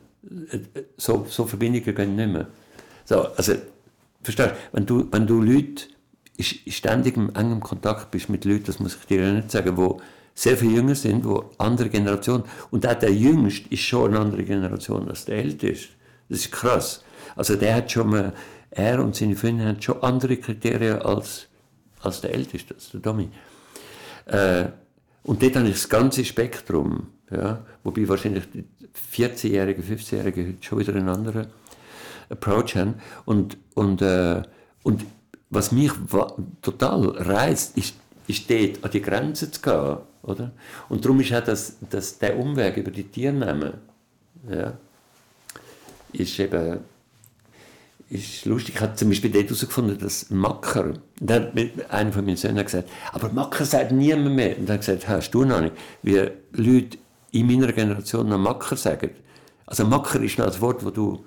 [0.50, 0.58] Äh,
[0.96, 2.48] So, so Verbindungen gehen nicht mehr.
[3.04, 3.54] So, also,
[4.22, 5.84] verstehst du, wenn du, wenn du Leute
[6.36, 9.76] in ständig im engen Kontakt bist mit Leuten, das muss ich dir ja nicht sagen,
[9.76, 10.00] wo
[10.38, 14.44] sehr viel jünger sind, wo andere Generation, und auch der Jüngste ist schon eine andere
[14.44, 15.88] Generation als der Älteste.
[16.28, 17.02] Das ist krass.
[17.34, 18.32] Also der hat schon mal,
[18.70, 21.48] er und seine Freunde haben schon andere Kriterien als,
[22.02, 23.28] als der Älteste, als der Domi.
[24.26, 24.66] Äh,
[25.24, 28.64] und dort habe ich das ganze Spektrum, ja, wobei wahrscheinlich die
[29.12, 31.48] 14-Jährigen, 15-Jährigen heute schon wieder einen anderen
[32.30, 32.94] Approach haben.
[33.24, 34.42] Und, und, äh,
[34.84, 35.04] und
[35.50, 35.90] was mich
[36.62, 37.96] total reizt, ist,
[38.28, 39.98] ist dort an die Grenze zu gehen.
[40.22, 40.52] Oder?
[40.88, 43.74] Und darum ist auch das, das, der Umweg über die Tiernamen,
[44.50, 44.74] ja,
[46.12, 46.80] ist eben
[48.10, 48.76] ist lustig.
[48.76, 50.94] Ich habe zum Beispiel dort herausgefunden, dass Macker,
[51.28, 54.58] hat mir einer von meinen Söhnen gesagt, aber Macker sagt niemand mehr.
[54.58, 56.98] Und dann hat er gesagt, hast du noch nicht, wie Leute
[57.32, 59.10] in meiner Generation noch Macker sagen.
[59.66, 61.24] Also Macker ist noch das Wort, wo du,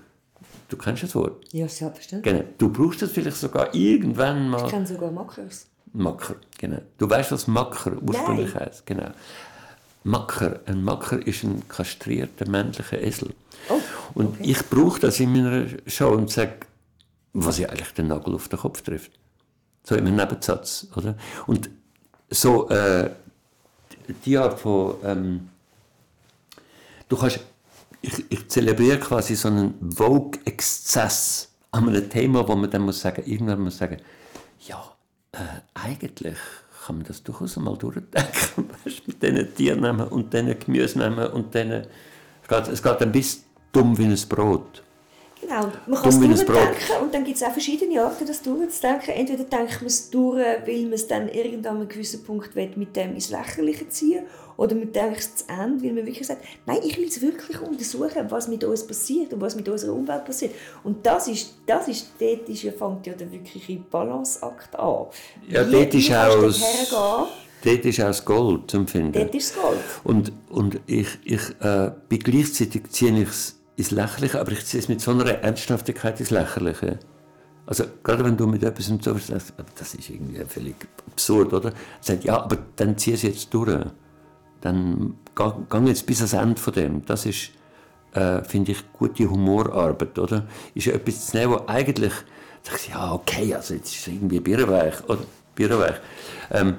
[0.70, 1.46] du kennst das Wort.
[1.54, 2.34] Ja, selbstverständlich.
[2.34, 2.46] Genau.
[2.58, 4.66] Du brauchst das vielleicht sogar irgendwann mal.
[4.66, 5.68] Ich kenne sogar Makers.
[5.94, 6.82] Macker, genau.
[6.98, 8.66] Du weißt, was Macker ursprünglich Nein.
[8.66, 9.12] heißt, genau.
[10.04, 13.34] Macker, ein Macker ist ein kastrierter männlicher Esel.
[13.70, 13.80] Oh,
[14.16, 16.54] Und ich brauche das in meiner Show und sage,
[17.34, 19.12] was ja eigentlich den Nagel auf den Kopf trifft.
[19.84, 21.16] So im Nebensatz, oder?
[21.48, 21.70] Und
[22.30, 23.12] so, äh,
[24.26, 25.50] die Art von, ähm,
[27.08, 27.40] du kannst,
[28.02, 33.24] ich, ich zelebriere quasi so einen Vogue-Exzess an einem Thema, wo man dann muss sagen,
[33.26, 33.98] irgendwann muss sagen,
[34.68, 34.84] ja,
[35.42, 36.38] äh, eigentlich
[36.86, 41.72] kann man das durchaus mal durchdenken, weißt, mit diesen Tiernamen und diesen Gemüsenamen und diesen,
[42.44, 44.84] es geht, es geht ein bisschen dumm wie ein Brot.
[45.42, 49.10] Genau, man kann es durchdenken und dann gibt es auch verschiedene Arten, das durchzudenken.
[49.16, 52.96] Entweder denkt man es durch, weil man es dann irgendwann an einem gewissen Punkt mit
[52.96, 54.24] dem ins Lächerliche ziehen
[54.58, 57.60] oder man denkt es zu Ende, weil man wirklich sagt, nein, ich will es wirklich
[57.60, 60.54] untersuchen, was mit uns passiert und was mit unserer Umwelt passiert.
[60.84, 65.08] Und das ist, das ist dort ist, fängt ja der wirkliche Balanceakt an.
[65.50, 67.28] Ja, wie, dort ist auch
[67.64, 69.14] Dort ist auch das Gold zu empfinden.
[69.14, 69.80] Dort ist das Gold.
[70.04, 74.82] Und, und ich, ich äh, bin gleichzeitig ziehe ich es ins Lächerliche, aber ich ziehe
[74.82, 77.00] es mit so einer Ernsthaftigkeit ins Lächerliche.
[77.66, 80.76] Also, gerade wenn du mit etwas so sagst, das ist irgendwie völlig
[81.08, 81.72] absurd, oder?
[82.00, 83.86] Sagt, ja, aber dann zieh es jetzt durch.
[84.62, 87.06] Dann geh jetzt bis ans Ende von dem.
[87.06, 87.52] Das ist,
[88.14, 90.48] äh, finde ich, gute Humorarbeit, oder?
[90.76, 92.14] Ist ja etwas zu nehmen, wo eigentlich,
[92.64, 95.24] sagst ja, okay, also jetzt ist es irgendwie Birrenweich, oder?
[95.56, 95.96] Birrenweich.
[96.52, 96.76] Ähm,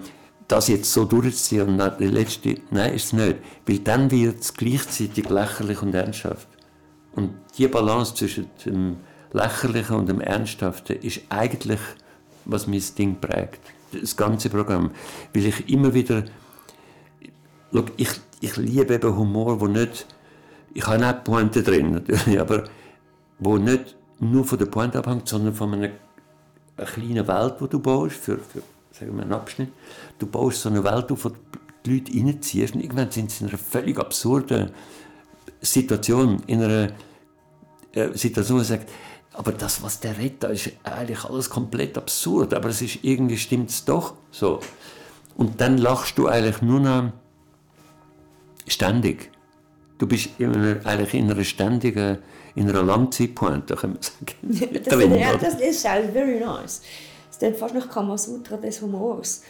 [0.46, 3.36] das jetzt so durchzuziehen und dann die letzte, nein, ist es nicht.
[3.66, 6.48] Weil dann wird es gleichzeitig lächerlich und ernsthaft.
[7.14, 8.96] Und die Balance zwischen dem
[9.32, 11.80] Lächerlichen und dem Ernsthaften ist eigentlich,
[12.44, 13.60] was mein Ding prägt.
[13.92, 14.90] Das ganze Programm.
[15.34, 16.24] Weil ich immer wieder.
[17.72, 18.10] Schau, ich,
[18.40, 20.06] ich liebe eben Humor, wo nicht.
[20.74, 22.64] Ich habe auch Pointe drin, natürlich, aber
[23.38, 25.90] wo nicht nur von der Pointe abhängt, sondern von einer,
[26.76, 28.62] einer kleinen Welt, die du baust, für, für
[28.92, 29.70] sagen wir einen Abschnitt.
[30.18, 31.34] Du baust so eine Welt wo du
[31.84, 34.70] die Leute reinziehst und irgendwann sind sie in einer völlig absurden
[35.62, 36.88] Situation, in einer
[37.92, 38.88] äh, Situation, wo man sagt,
[39.34, 43.70] aber das, was der redet, ist eigentlich alles komplett absurd, aber es ist irgendwie stimmt
[43.70, 44.60] es doch so.
[45.36, 47.12] Und dann lachst du eigentlich nur noch
[48.66, 49.30] ständig.
[49.98, 52.18] Du bist in einer, eigentlich in einer ständigen,
[52.54, 54.74] in einer Langzeitpointe, kann man sagen.
[54.84, 56.82] das, drin, ja, das ist very nice.
[57.40, 59.42] Das ist fast noch Kamasutra des Humors.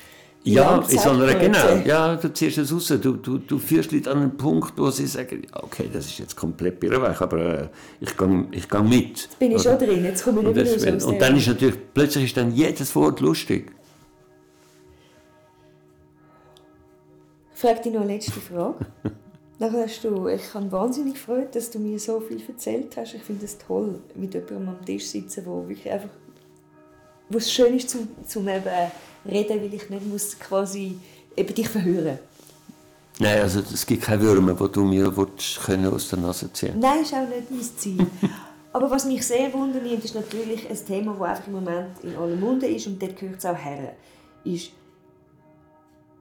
[0.45, 4.11] Ja, in so einer, genau, ja, du ziehst es raus, du, du, du führst Leute
[4.11, 7.69] an einen Punkt, wo sie sagen, okay, das ist jetzt komplett birrenweich, aber äh,
[8.01, 9.09] ich gehe ich gang mit.
[9.11, 9.79] Jetzt bin ich oder?
[9.79, 11.05] schon drin, jetzt komme ich nicht mehr raus.
[11.05, 13.73] Und dann ist natürlich, plötzlich ist dann jedes Wort lustig.
[17.55, 18.85] Ich frage dich noch eine letzte Frage.
[19.61, 23.15] Nachher hast du, ich habe wahnsinnig gefreut, dass du mir so viel erzählt hast.
[23.15, 26.09] Ich finde es toll, mit jemandem am Tisch sitzen, wo wirklich einfach,
[27.29, 28.65] wo es schön ist, zum, zum eben
[29.27, 30.99] reden, weil ich nicht muss quasi
[31.37, 32.19] eben dich verhören.
[33.19, 35.13] Nein, also es gibt keine Würmer, die du mir
[35.65, 36.79] können aus der Nase ziehen.
[36.79, 38.07] Nein, das ist auch nicht mein Ziel.
[38.73, 42.37] Aber was mich sehr wundert, ist natürlich ein Thema, das einfach im Moment in aller
[42.37, 43.95] Munde ist und dort gehört es auch her,
[44.45, 44.71] ist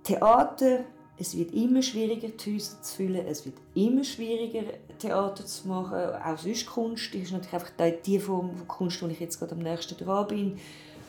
[0.03, 0.81] Theater,
[1.17, 4.63] es wird immer schwieriger, die Häuser zu füllen, es wird immer schwieriger,
[4.99, 7.71] Theater zu machen, auch sonst Kunst, das ist natürlich einfach
[8.05, 10.59] die Form von Kunst, wo ich jetzt gerade am nächsten dran bin,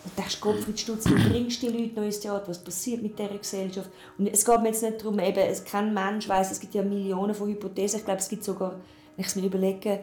[0.05, 2.49] und denkst, Gottfried Stutz, wie bringst du die Leute noch ins Theater?
[2.49, 3.91] Was passiert mit dieser Gesellschaft?
[4.19, 6.83] Und es geht mir jetzt nicht darum, eben, es, kein Mensch weiß, es gibt ja
[6.83, 8.01] Millionen von Hypothesen.
[8.01, 10.01] Ich glaube, es gibt sogar, wenn ich es mir überlege,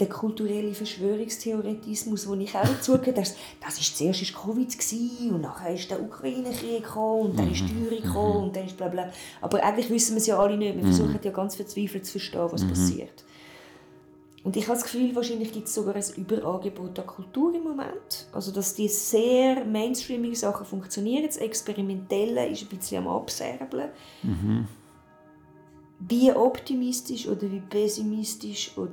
[0.00, 5.42] der kulturelle Verschwörungstheoretismus, den ich auch dazu gehört das, ist zuerst ist Covid gewesen, und
[5.42, 8.44] nachher ist der Ukraine-Krieg gekommen und dann ist die Teuerung gekommen mhm.
[8.44, 9.10] und dann ist bla bla.
[9.40, 10.74] Aber eigentlich wissen wir es ja alle nicht.
[10.74, 10.94] Wir mhm.
[10.94, 12.68] versuchen ja ganz verzweifelt zu verstehen, was mhm.
[12.70, 13.24] passiert.
[14.44, 18.26] Und ich habe das Gefühl, wahrscheinlich gibt es sogar ein Überangebot an Kultur im Moment.
[18.32, 21.26] Also, dass die sehr mainstreamigen Sachen funktionieren.
[21.26, 23.90] Das Experimentelle ist ein bisschen am Abserbeln.
[24.22, 24.66] Mhm.
[26.00, 28.92] Wie optimistisch oder wie pessimistisch oder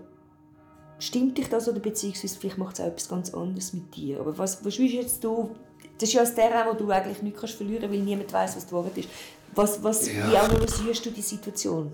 [1.00, 4.20] stimmt dich das oder beziehungsweise vielleicht macht es auch etwas ganz anderes mit dir.
[4.20, 5.50] Aber was, was willst jetzt du,
[5.98, 8.72] das ist ja der, wo du eigentlich nichts kannst verlieren kannst, weil niemand weiß, was
[8.72, 9.10] Wahrheit ist.
[9.56, 10.32] Was, was, ja.
[10.32, 11.92] Wie analysierst du die Situation?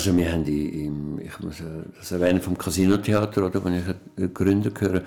[0.00, 1.56] Also wir haben die, im, ich muss
[1.98, 3.74] das erwähnen, vom Casino-Theater, oder, wenn
[4.16, 5.02] ich Gründer gehöre.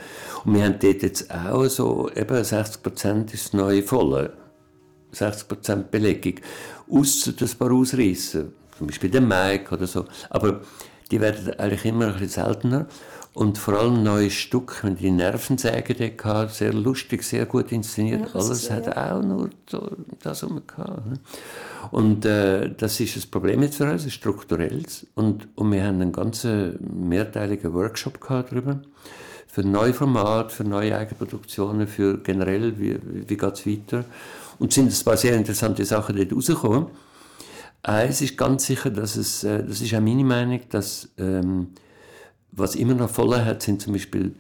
[0.46, 4.32] Und wir haben dort jetzt auch so, eben 60 Prozent ist neu voll.
[5.12, 6.36] 60 Prozent Belegung.
[6.88, 8.46] Ausser ein paar Ausreißer.
[8.78, 10.06] Zum Beispiel der Mike oder so.
[10.30, 10.62] Aber
[11.10, 12.86] die werden eigentlich immer ein bisschen seltener.
[13.34, 16.14] Und vor allem neue Stück, die Nervensäge
[16.50, 18.30] sehr lustig, sehr gut inszeniert.
[18.32, 19.50] Ja, Alles hat auch nur
[20.22, 21.20] das, man hatte.
[21.90, 25.08] Und äh, das ist das Problem jetzt für uns, ein strukturelles.
[25.16, 26.78] Und, und wir haben einen ganzen
[27.10, 28.82] mehrteiligen Workshop darüber.
[29.48, 34.06] Für neue Formate, für neue Eigenproduktionen, für generell, wie, wie geht es weiter.
[34.60, 36.88] Und sind ein paar sehr interessante Sachen dort rausgekommen.
[37.82, 41.70] Eins ist ganz sicher, dass es, äh, das ist auch meine Meinung, dass ähm,
[42.56, 44.34] was immer noch voller hat, sind zum Beispiel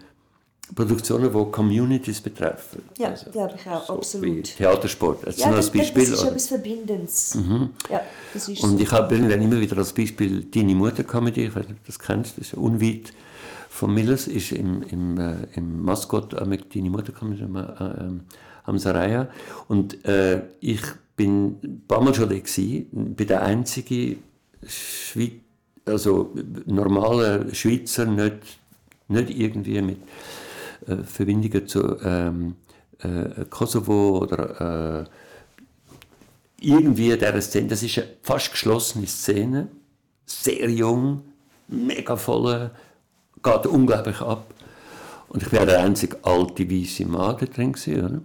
[0.75, 2.81] Produktionen, die Communities betreffen.
[2.97, 4.55] Ja, also, glaube ich auch, so absolut.
[4.55, 5.27] Theatersport.
[5.27, 6.03] Das ja, ist das, ein Beispiel.
[6.03, 6.29] das ist oder?
[6.29, 7.37] etwas Verbindendes.
[7.89, 8.01] Ja,
[8.33, 11.67] das ist Und ich habe dann immer wieder als Beispiel Deine Mutter Comedy, ich weiß
[11.67, 13.13] nicht, ob du das kennst, das ist unweit
[13.69, 18.21] von Millers, ist im, im, äh, im Maskott am Deine Mutter Comedy am, äh,
[18.63, 19.27] am Saraya.
[19.67, 20.81] Und äh, ich
[21.15, 24.15] bin ein paar Mal schon da gewesen, bin der einzige
[24.65, 25.33] Schweiz,
[25.85, 26.33] also
[26.65, 28.37] normale Schweizer, nicht,
[29.07, 29.97] nicht irgendwie mit
[30.87, 32.55] äh, Verbindungen zu ähm,
[32.99, 39.67] äh, Kosovo oder äh, irgendwie dieser Szene, das ist eine fast geschlossene Szene,
[40.25, 41.21] sehr jung,
[41.67, 42.71] mega voll,
[43.41, 44.45] geht unglaublich ab.
[45.27, 48.21] Und ich wäre der einzige alte weiße Mann da drin gewesen, oder?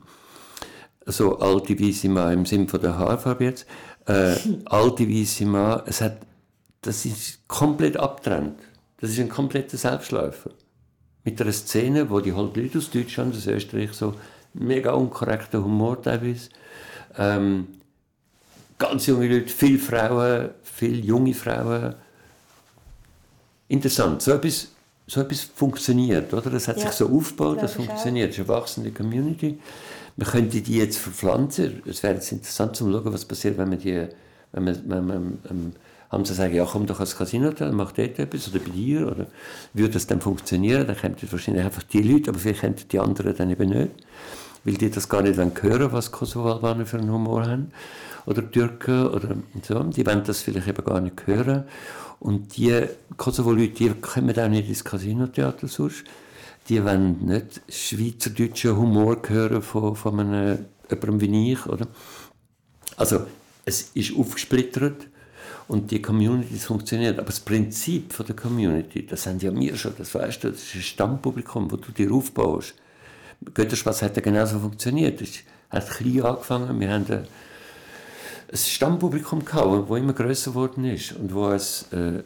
[1.10, 3.66] So alte weiße Mann im Sinne von der Haarfarbe jetzt.
[4.06, 4.36] Äh,
[4.66, 6.18] alte weiße Mann, es hat,
[6.82, 8.58] das ist komplett abtrennt.
[9.00, 10.50] Das ist ein kompletter Selbstläufer.
[11.24, 14.14] Mit einer Szene, wo die halt Leute aus Deutschland, aus Österreich so
[14.54, 16.48] mega unkorrekter Humor teilweise,
[17.16, 17.68] ähm,
[18.78, 21.94] ganz junge Leute, viele Frauen, viele junge Frauen.
[23.68, 24.68] Interessant, so etwas,
[25.06, 26.50] so etwas funktioniert, oder?
[26.50, 29.58] Das hat Ja, sich so aufgebaut, das funktioniert, es ist eine wachsende Community.
[30.16, 33.78] Man könnte die jetzt verpflanzen, es wäre jetzt interessant zu schauen, was passiert, wenn man
[33.78, 34.08] die,
[34.52, 35.72] wenn man, wenn man ähm,
[36.10, 39.26] haben sie sagen, ja komm doch ans Casino, mach dort etwas, oder bei dir, oder
[39.74, 43.36] würde das dann funktionieren, dann kämen wahrscheinlich einfach die Leute, aber vielleicht kämen die anderen
[43.36, 43.90] dann eben nicht
[44.64, 47.72] weil die das gar nicht hören was Kosovo-Albaner für einen Humor haben.
[48.26, 49.82] Oder Türken oder so.
[49.84, 51.64] Die wollen das vielleicht eben gar nicht hören.
[52.20, 52.84] Und die
[53.16, 56.04] Kosovo-Leute, die kommen auch nicht ins Casino-Theater sonst.
[56.68, 61.64] Die wollen nicht schweizerdeutschen Humor hören von, von einem, jemandem wie ich.
[61.66, 61.86] Oder?
[62.98, 63.22] Also,
[63.64, 65.06] es ist aufgesplittert
[65.68, 67.18] und die Community funktioniert.
[67.18, 70.62] Aber das Prinzip von der Community, das haben ja wir schon, das weißt du, das
[70.62, 72.74] ist ein Stammpublikum, das du dir aufbaust.
[73.54, 75.20] Götterspaß hat ja genauso funktioniert.
[75.20, 75.40] Es
[75.70, 76.80] hat klein angefangen.
[76.80, 77.26] Wir haben ein,
[78.50, 82.22] Stammpublikum gehabt, das immer größer geworden ist und wo es äh, äh,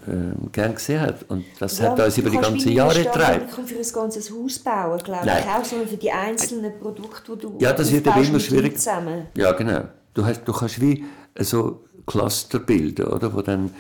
[0.52, 1.24] gern gesehen hat.
[1.28, 3.43] Und das hat uns über die ganzen Jahre getragen.
[3.48, 5.43] Ich für ein ganzes Haus bauen, glaube Nein.
[5.43, 8.78] ich auch, sondern für die einzelnen Produkte, die du Ja, das wird aber immer schwierig.
[8.78, 9.27] zusammen.
[9.36, 9.89] Ja, genau.
[10.14, 11.05] Du, hast, du kannst wie
[11.40, 13.70] so Cluster bilden, oder, wo dann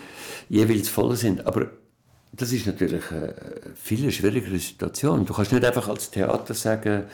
[0.48, 1.46] jeweils voll sind.
[1.46, 1.70] Aber
[2.32, 3.34] das ist natürlich eine
[3.74, 5.26] viel schwierigere Situation.
[5.26, 7.04] Du kannst nicht einfach als Theater sagen,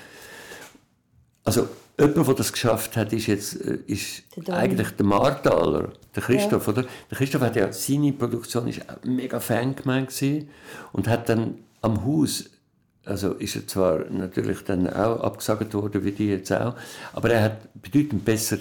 [1.45, 1.69] also
[1.99, 6.69] jemand, der das geschafft hat, ist jetzt äh, ist Der eigentlich der Martaler, der Christoph,
[6.69, 6.85] oder?
[7.11, 10.49] Der Christoph hat ja seine Produktion ist mega Fan gewesen
[10.93, 12.51] und hat dann am Haus
[13.05, 16.75] also ist er zwar natürlich dann auch abgesagt worden, wie die jetzt auch,
[17.15, 18.59] aber er hat bedeutend besser,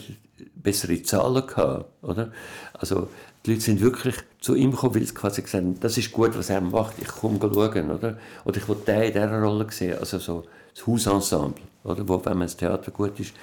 [0.67, 2.29] bessere Zahlen gehabt, oder?
[2.73, 3.07] Also
[3.45, 6.37] die Leute sind wirklich zu ihm gekommen, weil sie quasi gesagt haben, das ist gut,
[6.37, 8.17] was er macht, ich komme schauen, oder?
[8.43, 10.43] Oder ich will den in dieser Rolle sehen, also so
[10.75, 12.05] das Hausensemble, oder?
[12.05, 13.33] Wo, wenn man das Theater gut ist,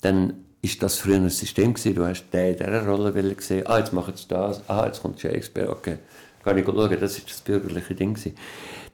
[0.00, 3.64] dann ist das früher ein System gewesen, du hast den in dieser Rolle wollen sehen,
[3.68, 5.98] ah, jetzt machen sie das, ah, jetzt kommt Shakespeare, okay,
[6.42, 8.36] kann ich schauen, das ist das bürgerliche Ding gewesen.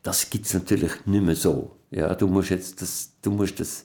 [0.03, 1.71] Das gibt es natürlich nicht mehr so.
[1.91, 3.85] Ja, du musst jetzt das, du musst das,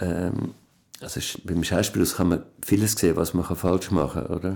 [0.00, 0.54] ähm,
[1.02, 4.54] also beim Schauspielhaus kann man vieles sehen, was man falsch machen kann, oder?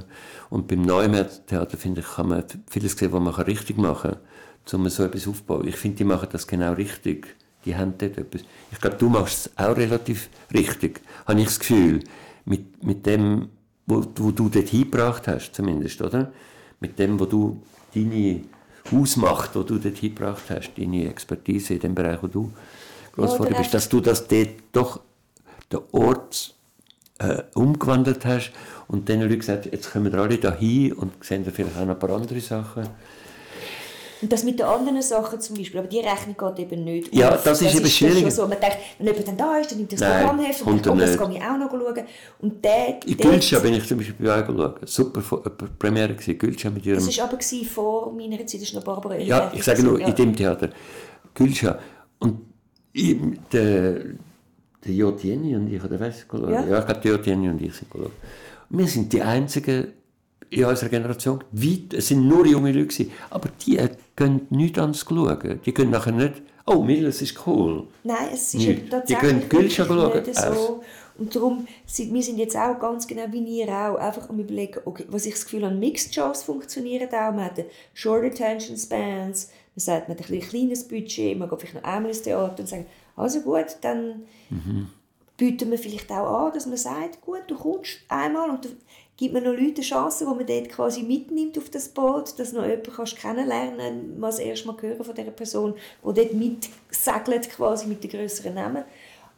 [0.50, 4.16] Und beim Neumann-Theater, finde ich, kann man vieles sehen, was man richtig machen
[4.64, 5.66] kann, um so etwas aufzubauen.
[5.66, 7.36] Ich finde, die machen das genau richtig.
[7.64, 8.42] Die haben dort etwas.
[8.70, 12.00] Ich glaube, du machst es auch relativ richtig, habe ich das Gefühl.
[12.44, 13.48] Mit, mit dem,
[13.86, 16.32] wo, wo du dort hingebracht hast, zumindest, oder?
[16.78, 17.60] Mit dem, wo du
[17.92, 18.42] deine
[18.92, 22.52] Hausmacht, wo du dort hingebracht hast, deine Expertise in dem Bereich, wo du
[23.16, 25.00] groß bist, dass du das dort doch
[25.72, 26.54] den Ort
[27.18, 28.52] äh, umgewandelt hast
[28.88, 31.84] und den Leuten gesagt, jetzt kommen wir alle da hin und sehen da vielleicht auch
[31.84, 32.88] noch ein paar andere Sachen.
[34.22, 37.34] Und das mit den anderen Sachen zum Beispiel, aber die Rechnung geht eben nicht Ja,
[37.34, 37.42] auf.
[37.44, 38.32] das ist eben dann schwierig.
[38.32, 38.42] So.
[38.48, 41.18] Man denkt, wenn jemand dann da ist, dann nimmt das Programmheft und denkt, oh, das
[41.18, 42.04] kann ich auch noch schauen.
[42.38, 44.88] Und der, In der- Gülscha bin ich zum Beispiel bei euch geschaut.
[44.88, 46.38] Super äh, Premiere gewesen.
[46.38, 46.96] Gülscha mit ihrem...
[47.04, 50.08] Das war aber vor meiner Zeit, das war noch Barbara Ja, ich sage nur, gewesen,
[50.08, 50.70] in dem Theater.
[51.34, 51.78] Gülscha.
[52.18, 52.40] Und
[52.94, 53.16] ich,
[54.86, 56.64] der, der Jotieni und ich, oder weißt du, Ja.
[56.66, 56.78] ja.
[56.80, 57.94] ich glaube, der Jotieni und ich sind.
[57.94, 58.10] Und
[58.68, 59.88] Wir sind die einzigen
[60.50, 63.78] in unserer Generation, weit, es sind nur junge Leute, gewesen, aber die
[64.14, 65.60] können nichts anderes schauen.
[65.64, 66.34] Die können nachher nicht,
[66.66, 67.86] oh, Milles ist cool.
[68.04, 68.68] Nein, es ist Nicht.
[68.68, 70.22] eben Die tatsächlich gehen Gülscha schauen.
[70.22, 70.82] nicht so.
[71.18, 74.80] Und darum, sind- wir sind jetzt auch ganz genau wie ihr auch, einfach am überlegen,
[74.84, 77.32] okay, was ich das Gefühl habe, Mixed Shows funktionieren auch.
[77.34, 77.64] Man hat
[77.94, 82.10] Short Attention Spans, man sagt, man hat ein kleines Budget, man geht vielleicht noch einmal
[82.10, 82.84] ins Theater und sagt,
[83.16, 84.88] also gut, dann Mhm.
[85.36, 88.68] bieten wir vielleicht auch an, dass man sagt, gut, du kommst einmal und du,
[89.16, 92.52] gibt man noch Leute eine Chance, wo man dort quasi mitnimmt auf das Boot, dass
[92.52, 97.50] noch jemanden kannst kennenlernen mal das erste Mal hören von dieser Person, die dort mitsegelt
[97.50, 98.84] quasi mit den grösseren Namen.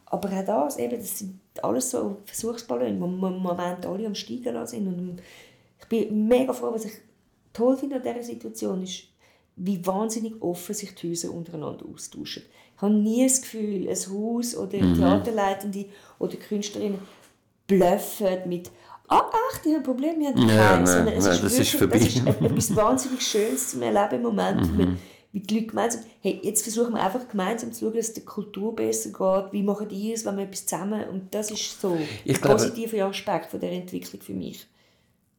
[0.05, 4.65] Aber auch das, eben, das sind alles so Versuchsballone, die im Moment alle am Steigen
[4.65, 4.87] sind.
[4.87, 5.21] Und
[5.79, 6.93] ich bin mega froh, was ich
[7.53, 9.03] toll finde an dieser Situation ist,
[9.55, 12.43] wie wahnsinnig offen sich die Häuser untereinander austauschen.
[12.79, 14.95] Ich habe nie das Gefühl, ein Haus oder mhm.
[14.95, 15.85] Theaterleitende
[16.17, 16.99] oder Künstlerinnen
[17.67, 18.71] bluffen mit
[19.09, 20.89] «Ah, echt, ich habe ein Problem, wir haben keins».
[20.89, 21.97] Ja, nein, es nein, ist das wirklich, ist vorbei.
[21.97, 24.77] Das ist etwas wahnsinnig Schönes zum Erleben im Moment.
[24.77, 24.97] Mhm.
[25.33, 28.23] Wie die Leute gemeinsam, hey, jetzt versuchen wir einfach gemeinsam zu schauen, dass es der
[28.23, 29.51] Kultur besser geht.
[29.51, 31.03] Wie machen die es, wenn wir etwas zusammen...
[31.09, 34.65] Und das ist so Ich der glaube- positive Aspekt von der Entwicklung für mich.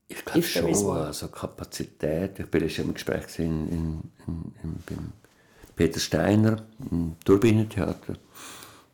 [0.08, 2.38] Ich glaube schon, also Kapazität.
[2.38, 4.52] Ich bin schon im Gespräch in, in, in,
[4.90, 5.12] in,
[5.80, 6.58] Peter Steiner
[6.90, 8.16] im Turbinentheater,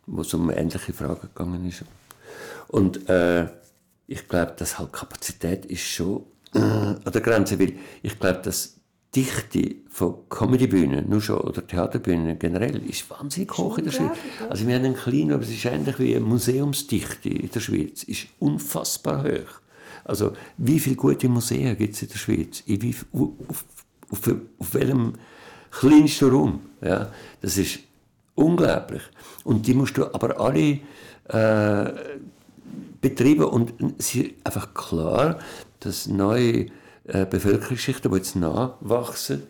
[0.07, 1.83] wo es um ähnliche Fragen gegangen ist.
[2.69, 3.49] Und äh,
[4.07, 6.23] ich glaube, dass halt Kapazität ist schon
[6.55, 7.73] äh, an der Grenze, weil
[8.05, 8.77] ich glaube, dass
[9.17, 14.17] die Dichte von Comedybühnen, nur schon, oder Theaterbühnen generell, ist wahnsinnig hoch in der Schweiz.
[14.49, 18.05] Also wir haben einen kleinen, aber es ist ähnlich wie eine Museumsdichte in der Schweiz,
[18.05, 19.61] ist unfassbar hoch.
[20.05, 22.63] Also wie viele gute Museen gibt es in der Schweiz?
[23.13, 23.65] Auf, auf,
[24.09, 25.15] auf, auf welchem
[25.81, 26.61] kleinsten Raum?
[26.81, 27.81] Ja, das ist
[28.35, 29.03] unglaublich.
[29.45, 30.81] Und die musst du aber alle
[31.29, 31.93] äh,
[33.01, 35.39] betreiben und es ist einfach klar,
[35.81, 36.67] dass neue
[37.05, 39.43] äh, Bevölkerungsschichten, die jetzt nachwachsen,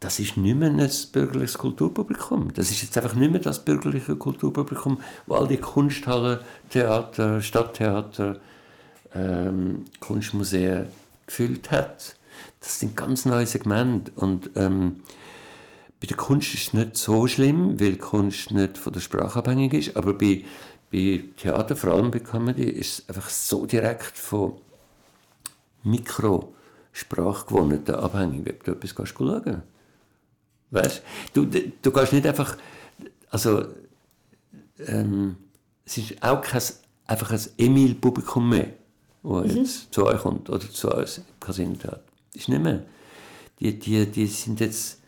[0.00, 2.52] das ist nicht mehr ein bürgerliches Kulturpublikum.
[2.52, 8.38] Das ist jetzt einfach nicht mehr das bürgerliche Kulturpublikum, wo all die Kunsthallen, Theater, Stadttheater,
[9.14, 10.86] ähm, Kunstmuseen
[11.26, 12.16] gefüllt hat.
[12.60, 15.00] Das sind ganz neue Segmente und ähm,
[16.00, 19.74] bei der Kunst ist es nicht so schlimm, weil Kunst nicht von der Sprache abhängig
[19.74, 20.44] ist, aber bei,
[20.92, 24.60] bei Theater, vor allem bei Comedy, ist es einfach so direkt von
[25.84, 29.62] Mikrosprachgewohnten abhängig, ob du etwas kannst schauen
[30.70, 31.02] Weißt
[31.32, 32.56] du, du, du gehst nicht einfach,
[33.30, 33.64] also
[34.86, 35.36] ähm,
[35.84, 36.62] es ist auch kein,
[37.06, 38.70] einfach ein Emil-Publikum mehr,
[39.22, 42.02] das jetzt zu euch kommt oder zu uns im Casino hat.
[42.34, 42.84] Ist nicht mehr.
[43.60, 45.00] Die, die, die sind jetzt,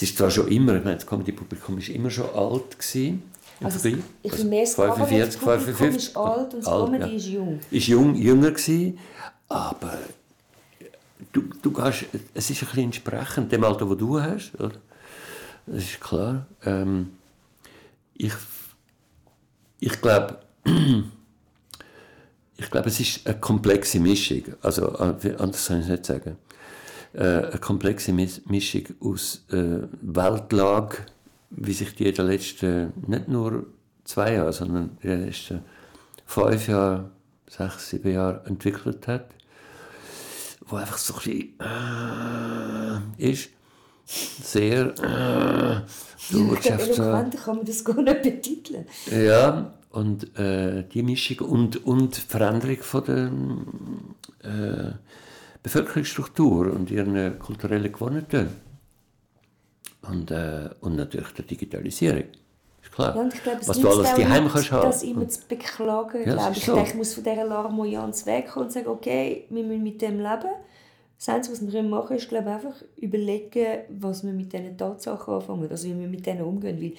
[0.00, 3.22] es ist zwar schon immer, ich meine, das Comedy-Publikum ist immer schon alt gewesen.
[3.62, 7.26] Also ich also finde mehr, das 45, Kabarettpublikum 55, ist alt und das Comedy ist
[7.26, 7.60] jung.
[7.70, 8.98] Ist jung, jünger gewesen,
[9.48, 9.98] aber
[11.32, 14.72] du, du gehst, es ist ein bisschen entsprechend dem Alter, das du hast, oder?
[15.66, 16.46] Das ist klar.
[16.64, 17.10] Ähm,
[18.14, 18.32] ich
[19.80, 20.38] ich glaube,
[22.56, 24.44] ich glaube, es ist eine komplexe Mischung.
[24.62, 26.36] Also, anders kann ich es nicht sagen.
[27.12, 30.98] Äh, eine komplexe Mis- Mischung aus äh, Weltlage,
[31.50, 33.66] wie sich die in den letzten, nicht nur
[34.04, 35.62] zwei Jahren, sondern in den letzten
[36.24, 37.10] fünf Jahren,
[37.48, 39.26] sechs, sieben Jahren entwickelt hat,
[40.66, 41.58] wo einfach so ein bisschen
[43.18, 43.50] äh, ist.
[44.06, 45.82] Sehr äh,
[46.32, 47.02] Wirtschaft, so.
[47.02, 48.86] eloquenter kann man das gar nicht betiteln.
[49.10, 54.92] Ja, und äh, die Mischung und, und die Veränderung von der äh,
[55.62, 58.48] Bevölkerungsstruktur und ihren kulturellen Gewohnheiten.
[60.02, 62.24] Und, äh, und natürlich der Digitalisierung.
[62.82, 63.14] Ist klar.
[63.14, 64.90] Ja, ich glaube, es Was du alles daheim kannst haben.
[64.90, 66.18] das immer zu beklagen.
[66.26, 66.64] Ja, glaube ich.
[66.64, 66.74] so.
[66.74, 70.50] Denke, ich muss von dieser Larmoyanz wegkommen und sagen, okay, wir müssen mit dem leben.
[71.18, 74.78] Das Einzige, was wir machen können, ist glaube ich, einfach überlegen, was wir mit diesen
[74.78, 76.80] Tatsachen anfangen, also wie wir mit denen umgehen.
[76.80, 76.92] Weil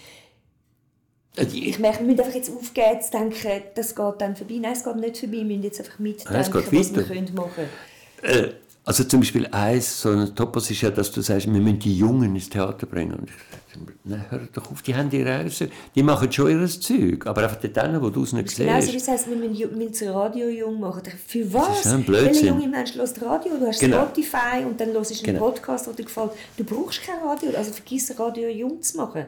[1.44, 4.60] Äh, ich merke, wir müssen einfach jetzt aufgehen, zu denken, das geht dann vorbei.
[4.62, 7.64] Nein, es geht nicht vorbei, wir müssen jetzt einfach mitdenken, Nein, was wir können machen
[8.22, 8.50] Äh,
[8.84, 11.96] also zum Beispiel eins, so ein Topos ist ja, dass du sagst, wir müssen die
[11.98, 13.14] Jungen ins Theater bringen.
[13.14, 16.66] Und ich sage, nein, hör doch auf, die haben ihre eigene- die machen schon ihr
[16.68, 18.96] Zeug, aber einfach dort, wo du es nicht wie siehst.
[18.96, 21.04] das heisst, wir müssen, ju- wir müssen das Radio jung machen.
[21.28, 21.82] Für was?
[21.82, 22.48] ist ein Welcher Blödsinn.
[22.48, 23.52] junge Mensch hört Radio?
[23.60, 23.98] Du hast Genau.
[24.06, 25.52] Spotify und dann hörst du einen Genau.
[25.52, 26.32] Podcast, der dir gefällt.
[26.58, 29.26] Du brauchst kein Radio, also vergiss Radio jung zu machen.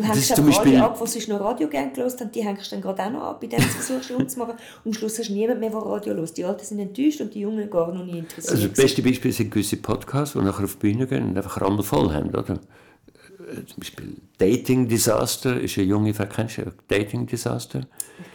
[0.00, 2.32] Du hängst ist ein zum Radio Beispiel- ab, was sonst noch Radio gerne gehört haben,
[2.32, 4.54] die hängst du dann gerade auch noch ab, bei dem du versuchst jung zu machen.
[4.84, 6.36] Und am Schluss hast du niemand mehr, der Radio hört.
[6.36, 8.52] Die Alten sind enttäuscht und die Jungen gar noch nie interessiert.
[8.54, 11.60] Also das beste Beispiel sind gewisse Podcasts, die nachher auf die Bühne gehen und einfach
[11.60, 12.54] Randel voll haben, oder?
[12.54, 17.82] Äh, Zum Beispiel Dating Disaster ist eine junge Frau, kennst du Dating Disaster?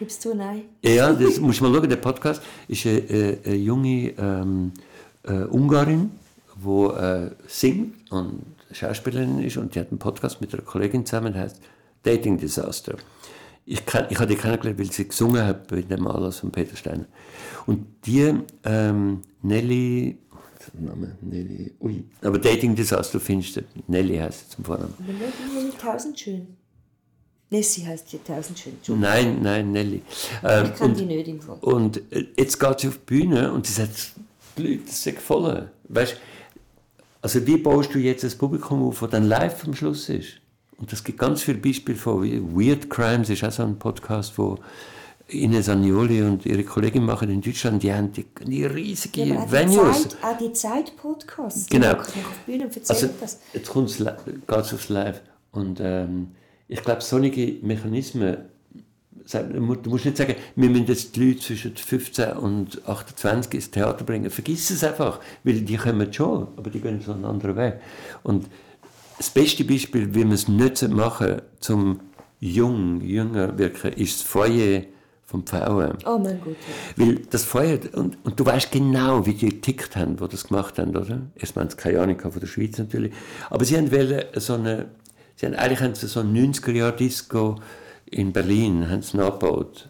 [0.05, 0.63] es zu, nein.
[0.83, 4.71] Ja, das musst du mal schauen, der Podcast ist eine, eine, eine junge ähm,
[5.23, 6.11] äh, Ungarin,
[6.63, 11.33] die äh, singt und Schauspielerin ist und die hat einen Podcast mit einer Kollegin zusammen,
[11.33, 11.59] der heißt
[12.03, 12.95] Dating Disaster.
[13.65, 16.75] Ich, kenn, ich habe die kennengelernt, weil sie gesungen hat bei dem Anlass von Peter
[16.75, 17.05] Steiner.
[17.65, 18.31] Und die
[18.63, 20.17] ähm, Nelly,
[20.79, 21.17] Name?
[21.21, 24.93] Nelly, ui, aber Dating Disaster findest du, Nelly heißt sie zum Vornamen.
[24.99, 26.47] Mit tausend schön.
[27.51, 28.73] Nessie heisst die Tausendschön.
[28.99, 30.01] Nein, nein, Nelly.
[30.43, 31.57] Ähm, Ich kenne und- die nicht im Fall.
[31.61, 34.13] Und äh, jetzt geht sie auf die Bühne und sie sagt,
[34.57, 35.69] die Leute, sind voll.
[35.87, 36.17] Weißt,
[37.25, 40.33] also wie baust du jetzt ein Publikum auf, das dann live am Schluss ist?
[40.77, 42.21] Und es gibt ganz viele Beispiele von
[42.55, 44.59] Weird Crimes, ist auch so ein Podcast, wo
[45.29, 49.45] Ines Agnoli und ihre Kollegin machen in Deutschland, die haben die, die riesige Ja, auch
[49.47, 50.03] die Venues.
[50.03, 51.65] Zeit, auch die Zeit-Podcasts.
[51.67, 51.95] Genau.
[52.45, 53.39] Die die Also, das.
[53.53, 53.85] jetzt geht
[54.47, 55.21] es aufs Live.
[55.51, 56.27] Und ähm,
[56.67, 58.37] ich glaube, solche Mechanismen,
[59.31, 64.03] du musst nicht sagen, wir müssen jetzt die Leute zwischen 15 und 28 ins Theater
[64.03, 64.29] bringen.
[64.29, 67.75] Vergiss es einfach, weil die kommen schon, aber die gehen so einen anderen Weg.
[68.23, 68.47] Und
[69.17, 71.99] das beste Beispiel, wie man es nicht machen zum
[72.39, 74.83] jung, jünger wirken, ist das Foyer
[75.25, 75.97] vom VM.
[76.05, 76.55] Oh mein Gott.
[76.95, 80.77] Weil das Feuer, und, und du weißt genau, wie die getickt haben, die das gemacht
[80.77, 81.21] haben, oder?
[81.35, 83.11] Erstmal haben sie keine Ahnung von der Schweiz natürlich.
[83.49, 84.85] Aber sie haben wollen so eine,
[85.35, 87.59] sie haben, eigentlich haben sie so ein 90er-Jahr-Disco
[88.11, 89.89] in Berlin, haben sie nachgebaut.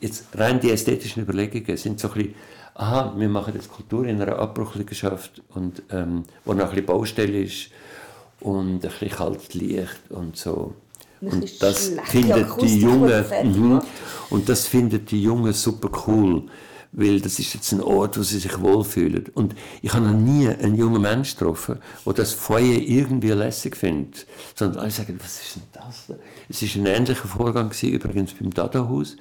[0.00, 2.34] Jetzt rein die ästhetischen Überlegungen sind so ein bisschen,
[2.74, 7.42] aha, wir machen jetzt Kultur in einer Abbruchliegenschaft, und, ähm, wo noch ein bisschen Baustelle
[7.42, 7.70] ist
[8.40, 10.74] und ein bisschen kaltes Licht und so.
[11.22, 13.82] Ein Und das findet die Jungen, mhm,
[14.28, 16.42] und das findet die Jungen super cool,
[16.96, 19.26] weil das ist jetzt ein Ort, wo sie sich wohlfühlen.
[19.34, 24.26] Und ich habe noch nie einen jungen Menschen getroffen, der das Feuer irgendwie lässig findet,
[24.54, 26.18] sondern alle sagen, was ist denn das?
[26.48, 29.16] Es ist ein ähnlicher Vorgang gewesen, übrigens beim Dada-Haus,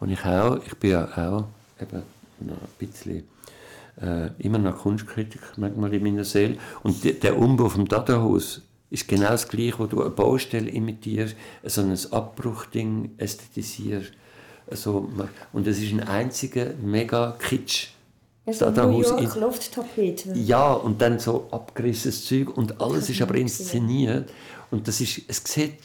[0.00, 1.44] wo ich auch, ich bin ja auch
[1.80, 2.02] eben
[2.40, 3.22] noch ein bisschen
[4.02, 6.58] äh, immer noch Kunstkritiker manchmal in meiner Seele.
[6.82, 11.36] Und die, der Umbau vom Dada-Haus ist genau das Gleiche, wo du eine Baustelle imitierst,
[11.62, 14.14] so ein Abbruchding ästhetisierst.
[14.72, 15.10] So,
[15.52, 17.88] und es ist ein einziger mega Kitsch.
[18.46, 20.32] Also New Dada-Haus York Lufttapete.
[20.34, 24.30] ja, und dann so abgerissenes Zeug und alles ist aber inszeniert.
[24.70, 25.78] Und das ist, es sieht,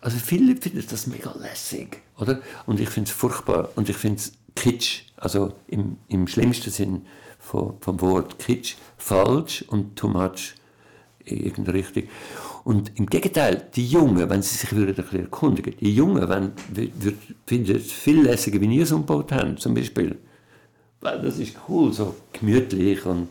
[0.00, 2.40] also viele finden das mega lässig, oder?
[2.66, 7.06] Und ich finde es furchtbar und ich finde es kitsch, also im, im schlimmsten Sinn
[7.38, 10.54] von, vom Wort kitsch, falsch und too much
[11.24, 12.04] in irgendeine Richtung.
[12.64, 17.16] Und im Gegenteil, die Jungen, wenn sie sich würden erkundigen, die Jungen wenn, würd, würd,
[17.44, 20.16] finden es viel lässiger, wie ihr es umgebaut habt, zum Beispiel.
[21.00, 23.28] Weil das ist cool, so gemütlich und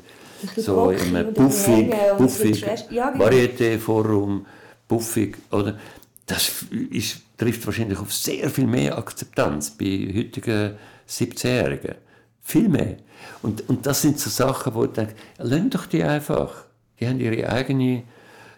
[0.57, 3.17] so im und buffig, buffig, genau.
[3.17, 4.45] Varieté-Forum,
[4.87, 5.79] buffig, oder?
[6.25, 10.75] Das ist, trifft wahrscheinlich auf sehr viel mehr Akzeptanz bei heutigen
[11.07, 11.95] 17-Jährigen.
[12.41, 12.97] Viel mehr.
[13.41, 16.65] Und, und das sind so Sachen, wo ich denke, lasst doch die einfach.
[16.99, 18.03] Die haben ihre eigene,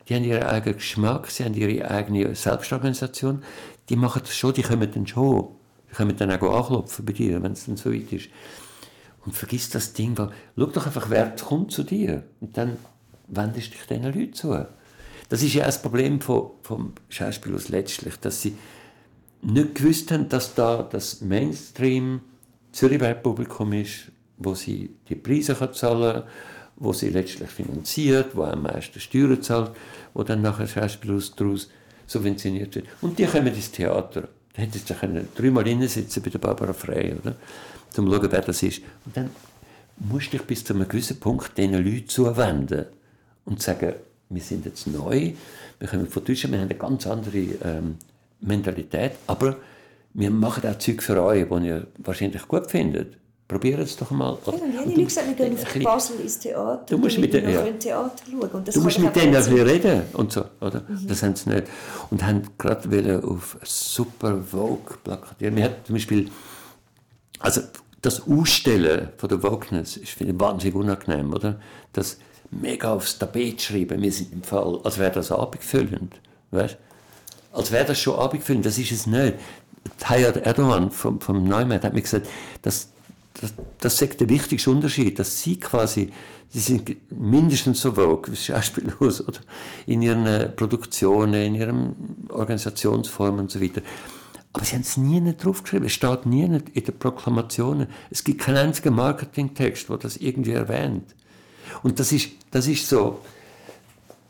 [0.07, 3.43] die haben ihren eigenen Geschmack, sie haben ihre eigene Selbstorganisation.
[3.89, 5.49] Die machen das schon, die kommen dann schon.
[5.89, 8.29] Die können dann auch anklopfen bei dir, wenn es dann so weit ist.
[9.25, 12.23] Und vergiss das Ding, weil, schau doch einfach, wer kommt zu dir.
[12.41, 12.77] Und dann
[13.27, 14.65] wendest du dich diesen Leuten zu.
[15.29, 18.57] Das ist ja auch das Problem vom, vom Schauspielers letztlich, dass sie
[19.41, 22.21] nicht gewusst haben, dass da das Mainstream
[22.71, 26.23] Zürichberg-Publikum ist, wo sie die Preise zahlen kann,
[26.75, 29.71] wo sie letztlich finanziert, wo am meisten Steuern zahlt,
[30.13, 31.69] wo dann nachher Schauspieler daraus
[32.07, 32.87] subventioniert wird.
[33.01, 34.27] Und die kommen ins Theater.
[34.53, 37.35] Da hättest du können dreimal sitzen bei der Barbara Frey, oder?
[37.89, 38.81] Zum schauen, wer das ist.
[39.05, 39.29] Und dann
[39.97, 42.85] musst du dich bis zu einem gewissen Punkt diesen Leuten zuwenden
[43.45, 43.93] und sagen,
[44.29, 45.33] wir sind jetzt neu,
[45.79, 47.97] wir kommen von Deutschland, wir haben eine ganz andere ähm,
[48.41, 49.57] Mentalität, aber
[50.13, 53.17] wir machen auch Zeug für euch, die ihr wahrscheinlich gut findet.
[53.53, 54.37] Probiert es doch mal.
[54.45, 54.51] Ja,
[54.81, 57.49] und die du- gesagt, wir gehen auf bisschen- Basel ins Theater, Du musst mit den-
[57.49, 57.61] ja.
[57.63, 58.49] Theater schauen.
[58.49, 59.53] Und das Du musst mit denen sein.
[59.53, 60.81] reden und so, oder?
[61.07, 61.67] Das haben sie nicht.
[62.09, 65.55] Und haben gerade auf super Vogue plakatieren.
[65.55, 66.29] Wir hatten zum Beispiel,
[67.39, 67.61] also
[68.01, 71.59] das Ausstellen von der Wokeness ist finde ich wahnsinnig unangenehm, oder?
[71.93, 72.17] Das
[72.51, 76.15] mega aufs Tapet schreiben, wir sind im Fall, als wäre das abendfüllend,
[76.51, 76.77] weißt?
[77.51, 79.35] Als wäre das schon abendfüllend, das ist es nicht.
[79.99, 82.27] Tayyip Erdogan vom, vom Neumann hat mir gesagt,
[82.61, 82.89] dass
[83.39, 86.11] das, das ist der wichtigste Unterschied, dass sie quasi,
[86.49, 89.39] sie sind mindestens so vogue wie Schauspielhaus oder
[89.85, 93.81] in ihren äh, Produktionen, in ihren Organisationsformen und so weiter.
[94.53, 95.87] Aber sie haben es nie nicht draufgeschrieben.
[95.87, 97.87] Es steht nie nicht in den Proklamationen.
[98.11, 101.15] Es gibt keinen einzigen Marketingtext, der das irgendwie erwähnt.
[101.81, 103.19] Und das ist, das ist so,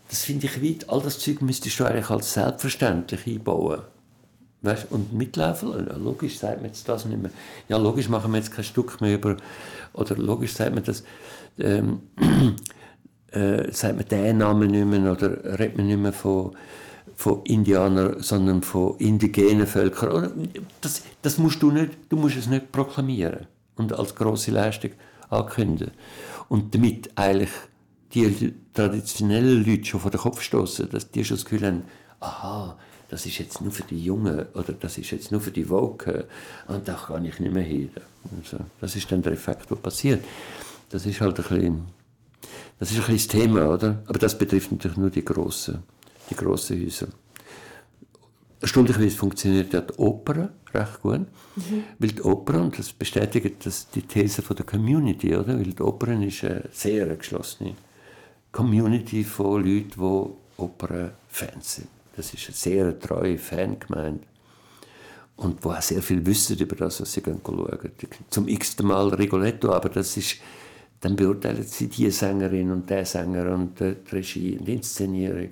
[0.09, 3.81] das finde ich weit, all das Zeug müsstest du eigentlich als selbstverständlich einbauen.
[4.63, 7.31] Weißt, und mitlaufen, logisch sagt man jetzt das nicht mehr.
[7.67, 9.35] Ja, logisch machen wir jetzt kein Stück mehr über,
[9.91, 11.03] oder logisch sagt man das,
[11.59, 12.03] ähm,
[13.31, 16.55] äh, sagt man den Namen nicht mehr, oder redet man nicht mehr von,
[17.13, 20.47] von Indianern, sondern von indigenen Völkern.
[20.79, 24.91] Das, das musst du nicht, du musst es nicht proklamieren und als große Leistung
[25.29, 25.91] ankündigen.
[26.47, 27.51] Und damit eigentlich
[28.13, 31.83] die traditionellen Leute schon vor den Kopf stoßen, dass die schon das Gefühl haben,
[32.21, 32.77] aha,
[33.13, 36.23] das ist jetzt nur für die Jungen oder das ist jetzt nur für die Woken
[36.67, 37.91] und da kann ich nicht mehr hin.
[38.39, 40.25] Also, das ist dann der Effekt, der passiert.
[40.89, 41.85] Das ist halt ein bisschen,
[42.79, 44.01] das ist ein bisschen das Thema, oder?
[44.07, 45.83] Aber das betrifft natürlich nur die grossen,
[46.27, 47.09] die grossen Häuser.
[48.59, 51.83] Erstaunlicherweise funktioniert ja die Oper recht gut, mhm.
[51.99, 55.55] weil die Oper, und das bestätigt das die These von der Community, oder?
[55.55, 57.75] weil die Oper ist eine sehr geschlossene
[58.51, 62.02] Community von Leuten, die Opernfans sind.
[62.15, 64.25] Das ist eine sehr treue Fangemeinde.
[65.35, 67.91] Und wo auch sehr viel wissen über das, was sie schauen.
[68.29, 70.37] Zum x-ten Mal Rigoletto, aber das ist,
[71.01, 75.51] dann beurteilen sie die Sängerin und der Sänger und die Regie und die Inszenierung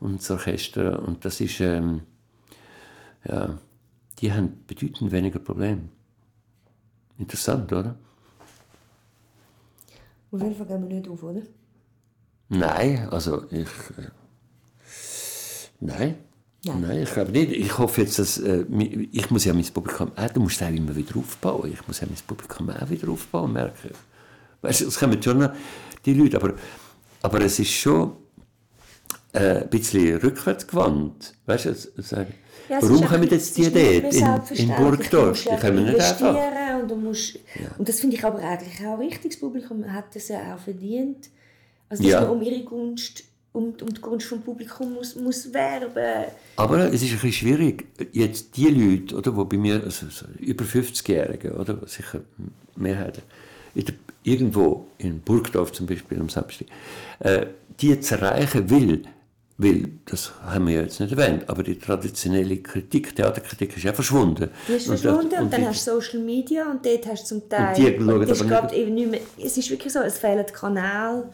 [0.00, 1.02] und, und das Orchester.
[1.02, 2.02] Und das ist, ähm,
[3.24, 3.58] ja,
[4.20, 5.88] die haben bedeutend weniger Probleme.
[7.18, 7.96] Interessant, oder?
[10.30, 11.42] Auf jeden Fall gehen wir nicht auf, oder?
[12.48, 13.68] Nein, also ich.
[15.84, 16.14] Äh, nein.
[16.64, 16.80] Nein.
[16.80, 17.52] Nein, ich glaube nicht.
[17.52, 18.38] Ich hoffe jetzt, dass.
[18.38, 18.64] Äh,
[19.12, 20.12] ich muss ja mein Publikum.
[20.16, 21.70] Äh, du musst auch immer wieder aufbauen.
[21.72, 23.90] Ich muss ja mein Publikum auch wieder aufbauen, merke.
[24.62, 25.52] Weißt du, es kommen schon noch
[26.06, 26.54] die Leute, aber,
[27.20, 28.12] aber es ist schon
[29.32, 31.34] äh, ein bisschen rückwärtsgewandt.
[31.44, 32.32] Weißt du, sagen.
[32.70, 35.44] Ja, Warum kommen jetzt die dort in, in Burgdorf?
[35.44, 36.34] Die kommen nicht einfach.
[36.80, 37.68] Und, du musst, ja.
[37.76, 39.32] und das finde ich aber eigentlich auch richtig.
[39.32, 41.28] Das Publikum hat das ja auch verdient.
[41.90, 42.20] Also dass ja.
[42.22, 43.24] man um ihre Gunst
[43.54, 46.26] um, um die Gunst vom Publikum muss, muss werben.
[46.56, 50.26] Aber es ist ein bisschen schwierig, jetzt die Leute, oder, die bei mir, also so
[50.38, 52.20] über 50-Jährige, oder, sicher
[52.76, 53.22] Mehrheit,
[54.24, 56.66] irgendwo in Burgdorf zum Beispiel am Samstag,
[57.20, 57.46] äh,
[57.80, 59.02] die zu erreichen will,
[59.56, 63.92] weil, das haben wir ja jetzt nicht erwähnt, aber die traditionelle Kritik, Theaterkritik ist ja
[63.92, 64.50] verschwunden.
[64.66, 67.38] Die ist verschwunden und, und, und dann hast du Social Media und dort hast du
[67.38, 67.68] zum Teil...
[67.68, 68.74] Und die schauen aber nicht...
[68.74, 71.30] Eben nicht mehr, es ist wirklich so, es fehlen Kanäle,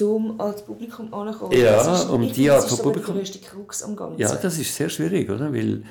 [0.00, 1.58] um als Publikum anzukommen.
[1.58, 3.18] Ja, um die Art von Publikum...
[3.18, 4.20] Das ist Krux am Ganzen.
[4.20, 5.50] Ja, das ist sehr schwierig, oder?
[5.50, 5.82] Weil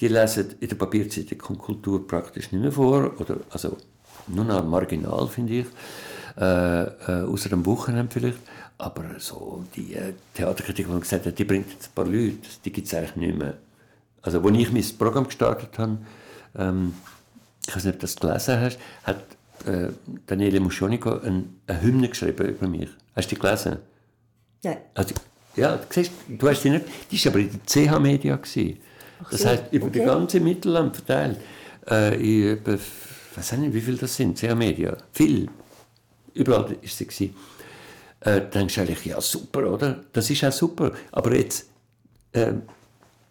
[0.00, 3.76] die lesen in der Papierzeitung kommt Kultur praktisch nicht mehr vor, oder, also
[4.28, 5.66] nur noch marginal, finde ich,
[6.38, 8.38] äh, äh, außer dem Wochenende vielleicht.
[8.78, 12.72] Aber so die äh, Theaterkritik, die gesagt hat, die bringt jetzt ein paar Leute, die
[12.72, 13.54] gibt es eigentlich nicht mehr.
[14.20, 15.98] Also, als ich mein Programm gestartet habe,
[16.58, 16.94] ähm,
[17.66, 19.22] ich weiß nicht, ob du das gelesen hast, hat
[19.66, 19.88] äh,
[20.26, 22.88] Daniele Muschonico eine, eine Hymne geschrieben über mich.
[23.14, 23.76] Hast du die gelesen?
[24.62, 24.76] Nein.
[24.94, 25.14] Also,
[25.54, 26.84] ja, du, siehst, du hast sie nicht.
[27.10, 28.36] Die war aber in der CH Media.
[28.36, 28.78] Gewesen.
[29.30, 30.00] Das so, heißt, über okay.
[30.00, 31.38] die ganze Mittelland verteilt.
[31.88, 32.58] Äh, ich
[33.34, 34.98] weiß nicht, wie viele das sind, CH Media.
[35.12, 35.48] Viel.
[36.34, 37.04] Überall war sie.
[37.06, 37.34] Gewesen
[38.26, 40.04] äh, denkst du eigentlich, ja super, oder?
[40.12, 40.92] Das ist auch super.
[41.12, 41.68] Aber jetzt,
[42.32, 42.52] äh,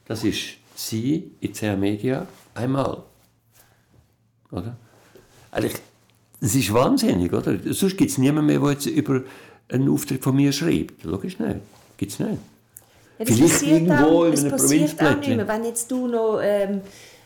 [0.06, 3.04] das ist sie in CH Media einmal.
[4.52, 4.76] Oder?
[5.52, 5.76] Eigentlich,
[6.40, 7.58] das ist wahnsinnig, oder?
[7.74, 9.22] Sonst gibt es niemanden mehr, der jetzt über
[9.70, 11.04] einen Auftritt von mir schreibt.
[11.04, 11.60] Logisch nicht.
[11.98, 12.40] Gibt es nicht.
[13.20, 15.48] Ja, Vielleicht irgendwo auch, in einem Provinzblättchen.
[15.48, 16.40] Wenn jetzt du noch...
[16.42, 16.82] Ähm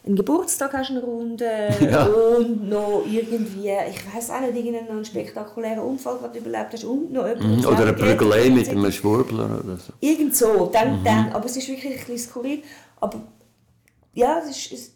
[0.10, 1.46] einen Geburtstag hast, eine Runde
[1.82, 2.06] ja.
[2.06, 7.24] und noch irgendwie, ich weiß auch nicht, irgendeinen spektakulären Unfall gerade überlebt hast und noch
[7.24, 7.64] mhm.
[7.64, 9.94] Oder eine Prügelei mit einem Schwurbler oder so.
[10.00, 11.04] Irgend so, dann, mhm.
[11.04, 12.64] dann, aber es ist wirklich ein bisschen skurril.
[13.00, 13.22] Aber
[14.16, 14.92] ja, es ist, es,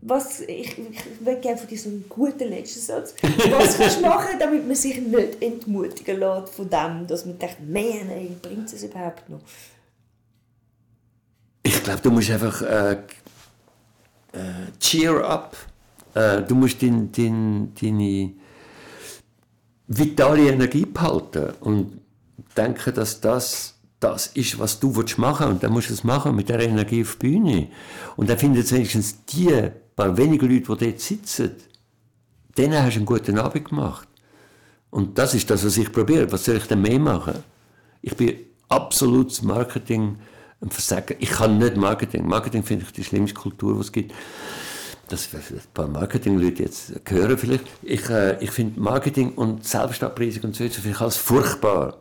[0.00, 4.66] was, ich, ich will gerne von diesem guten letzten Satz, was kannst du machen, damit
[4.66, 9.40] man sich nicht entmutigen lässt von dem, dass man denkt, nein, bringt es überhaupt noch?
[11.62, 12.96] Ich glaube, du musst einfach äh,
[14.34, 15.56] äh, cheer up.
[16.14, 18.32] Äh, du musst dein, dein, deine
[19.86, 22.00] vitale Energie behalten und
[22.56, 25.40] denken, dass das das ist, was du machen willst.
[25.40, 27.68] Und dann musst du es machen mit der Energie auf die Bühne.
[28.16, 31.52] Und dann findet wenigstens die paar wenige Leute, die dort sitzen,
[32.56, 34.08] denen hast du einen guten Abend gemacht.
[34.90, 36.30] Und das ist das, was ich probiere.
[36.30, 37.42] Was soll ich denn mehr machen?
[38.02, 38.36] Ich bin
[38.68, 40.18] absolutes Marketing-
[40.64, 41.16] ein Versagen.
[41.20, 42.26] Ich kann nicht Marketing.
[42.26, 44.12] Marketing finde ich die schlimmste Kultur, die es gibt.
[45.08, 47.64] Das ein paar Marketing-Leute jetzt hören vielleicht.
[47.82, 51.98] Ich, äh, ich finde Marketing und Selbstabpreisung und so weiter finde als furchtbar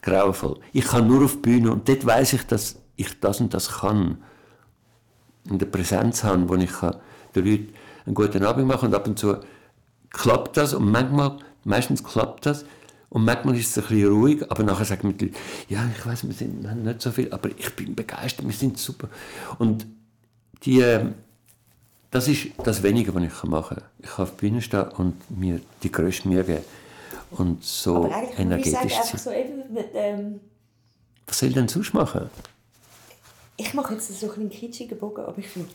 [0.00, 0.60] grauenvoll.
[0.72, 3.80] Ich kann nur auf die Bühne und dort weiß ich, dass ich das und das
[3.80, 4.18] kann.
[5.48, 6.96] Und eine Präsenz habe, wo ich kann
[7.34, 7.72] den Leuten
[8.06, 9.36] einen guten Abend machen und ab und zu
[10.10, 12.64] klappt das und manchmal, meistens klappt das
[13.10, 15.30] und manchmal ist es ein bisschen ruhig, aber nachher die Leute,
[15.68, 18.54] ja, ich weiß, wir, sind, wir haben nicht so viel, aber ich bin begeistert, wir
[18.54, 19.08] sind super.
[19.58, 19.84] Und
[20.62, 21.14] die, ähm,
[22.12, 23.84] das ist das Wenige, was ich machen kann.
[23.98, 26.64] Ich kann auf der Bühne stehen und mir die größte Mühe geben.
[27.32, 29.18] Und so aber energetisch sein.
[29.18, 29.30] So
[29.72, 30.40] mit, ähm
[31.26, 32.28] was soll ich denn sonst machen?
[33.56, 35.68] Ich mache jetzt so einen kitschigen Bogen, aber ich finde,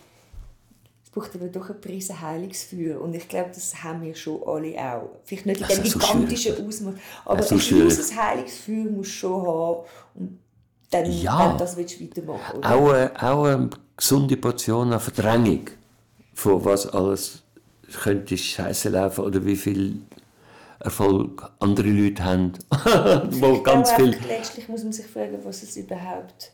[1.16, 3.00] braucht aber doch ein Prise Heilungsfeuer.
[3.00, 5.10] Und ich glaube, das haben wir schon alle auch.
[5.24, 9.80] Vielleicht nicht in dem gigantischen so Ausmaß, aber ein so gewisses Heilungsfeuer muss schon haben.
[10.16, 10.40] Und
[10.92, 11.48] dann, Ja.
[11.48, 12.58] dann das willst du weitermachen.
[12.58, 12.76] Oder?
[12.76, 15.70] Auch, eine, auch eine gesunde Portion an Verdrängung
[16.34, 17.44] von was alles
[18.04, 20.02] könnte scheiße laufen oder wie viel
[20.80, 22.52] Erfolg andere Leute haben,
[23.40, 24.18] wo ganz viel...
[24.28, 26.52] Letztlich muss man sich fragen, was es überhaupt.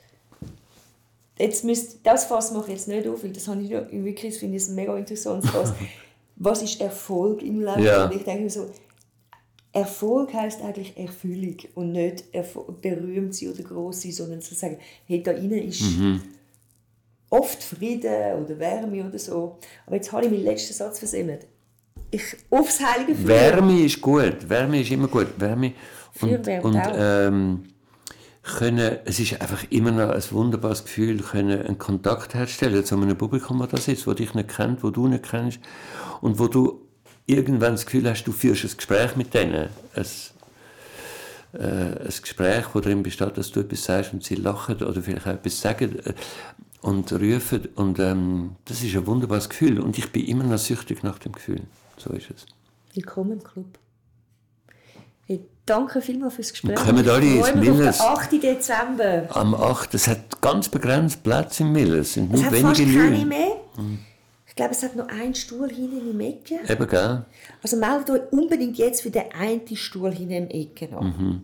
[1.41, 4.57] Jetzt müsst, das Fass mache ich jetzt nicht auf, weil das habe ich wirklich, finde
[4.57, 5.73] ich ein mega interessantes Fass.
[6.35, 7.83] was ist Erfolg im Leben?
[7.83, 8.05] Ja.
[8.05, 8.69] Und ich denke mir so,
[9.73, 14.77] Erfolg heißt eigentlich Erfüllung und nicht Erfol berühmt sein oder groß sein, sondern zu sagen,
[15.05, 16.21] hey, da innen ist Mhm.
[17.29, 19.57] oft Frieden oder Wärme oder so.
[19.85, 21.47] Aber jetzt habe ich meinen letzten Satz versemmelt.
[22.09, 23.27] Ich, aufs heilige Feuer.
[23.27, 25.27] Wärme ist gut, Wärme ist immer gut.
[25.37, 25.73] Wärme
[26.21, 27.63] und, und ähm,
[28.43, 33.17] können, es ist einfach immer noch ein wunderbares Gefühl, können einen Kontakt herstellen zu einem
[33.17, 35.59] Publikum, das da sitzt, das dich nicht kennt, wo du nicht kennst
[36.21, 36.81] und wo du
[37.27, 39.69] irgendwann das Gefühl hast, du führst ein Gespräch mit denen.
[39.93, 40.05] Ein,
[41.53, 45.27] äh, ein Gespräch, das darin besteht, dass du etwas sagst und sie lachen oder vielleicht
[45.27, 46.13] auch etwas sagen äh,
[46.81, 47.67] und rufen.
[47.75, 49.79] Und ähm, das ist ein wunderbares Gefühl.
[49.79, 51.61] Und ich bin immer noch süchtig nach dem Gefühl.
[51.97, 52.45] So ist es.
[52.93, 53.80] Willkommen im Club.
[55.65, 56.71] Danke vielmals fürs Gespräch.
[56.77, 57.97] Und kommen alle ins Milles.
[57.97, 58.31] den 8.
[58.43, 59.27] Dezember.
[59.29, 59.93] Am 8.
[59.93, 61.93] Es hat ganz begrenzt Platz im Mill.
[61.95, 63.25] Es sind Es nur fast wenige keine Leute.
[63.25, 63.51] mehr.
[64.47, 66.59] Ich glaube, es hat noch einen Stuhl hinten im Ecke.
[66.67, 67.25] Eben, gell?
[67.63, 71.05] Also meldet euch unbedingt jetzt für den einen Stuhl hinten im Ecke an.
[71.05, 71.41] Mhm.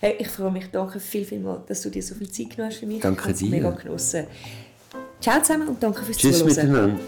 [0.00, 2.70] Hey, ich freue mich, danke viel, viel mal, dass du dir so viel Zeit genommen
[2.72, 3.00] hast für mich.
[3.00, 3.50] Danke ich habe es dir.
[3.50, 4.26] mega genossen.
[5.20, 6.48] Ciao zusammen und danke fürs Tschüss Zuhören.
[6.56, 7.00] miteinander.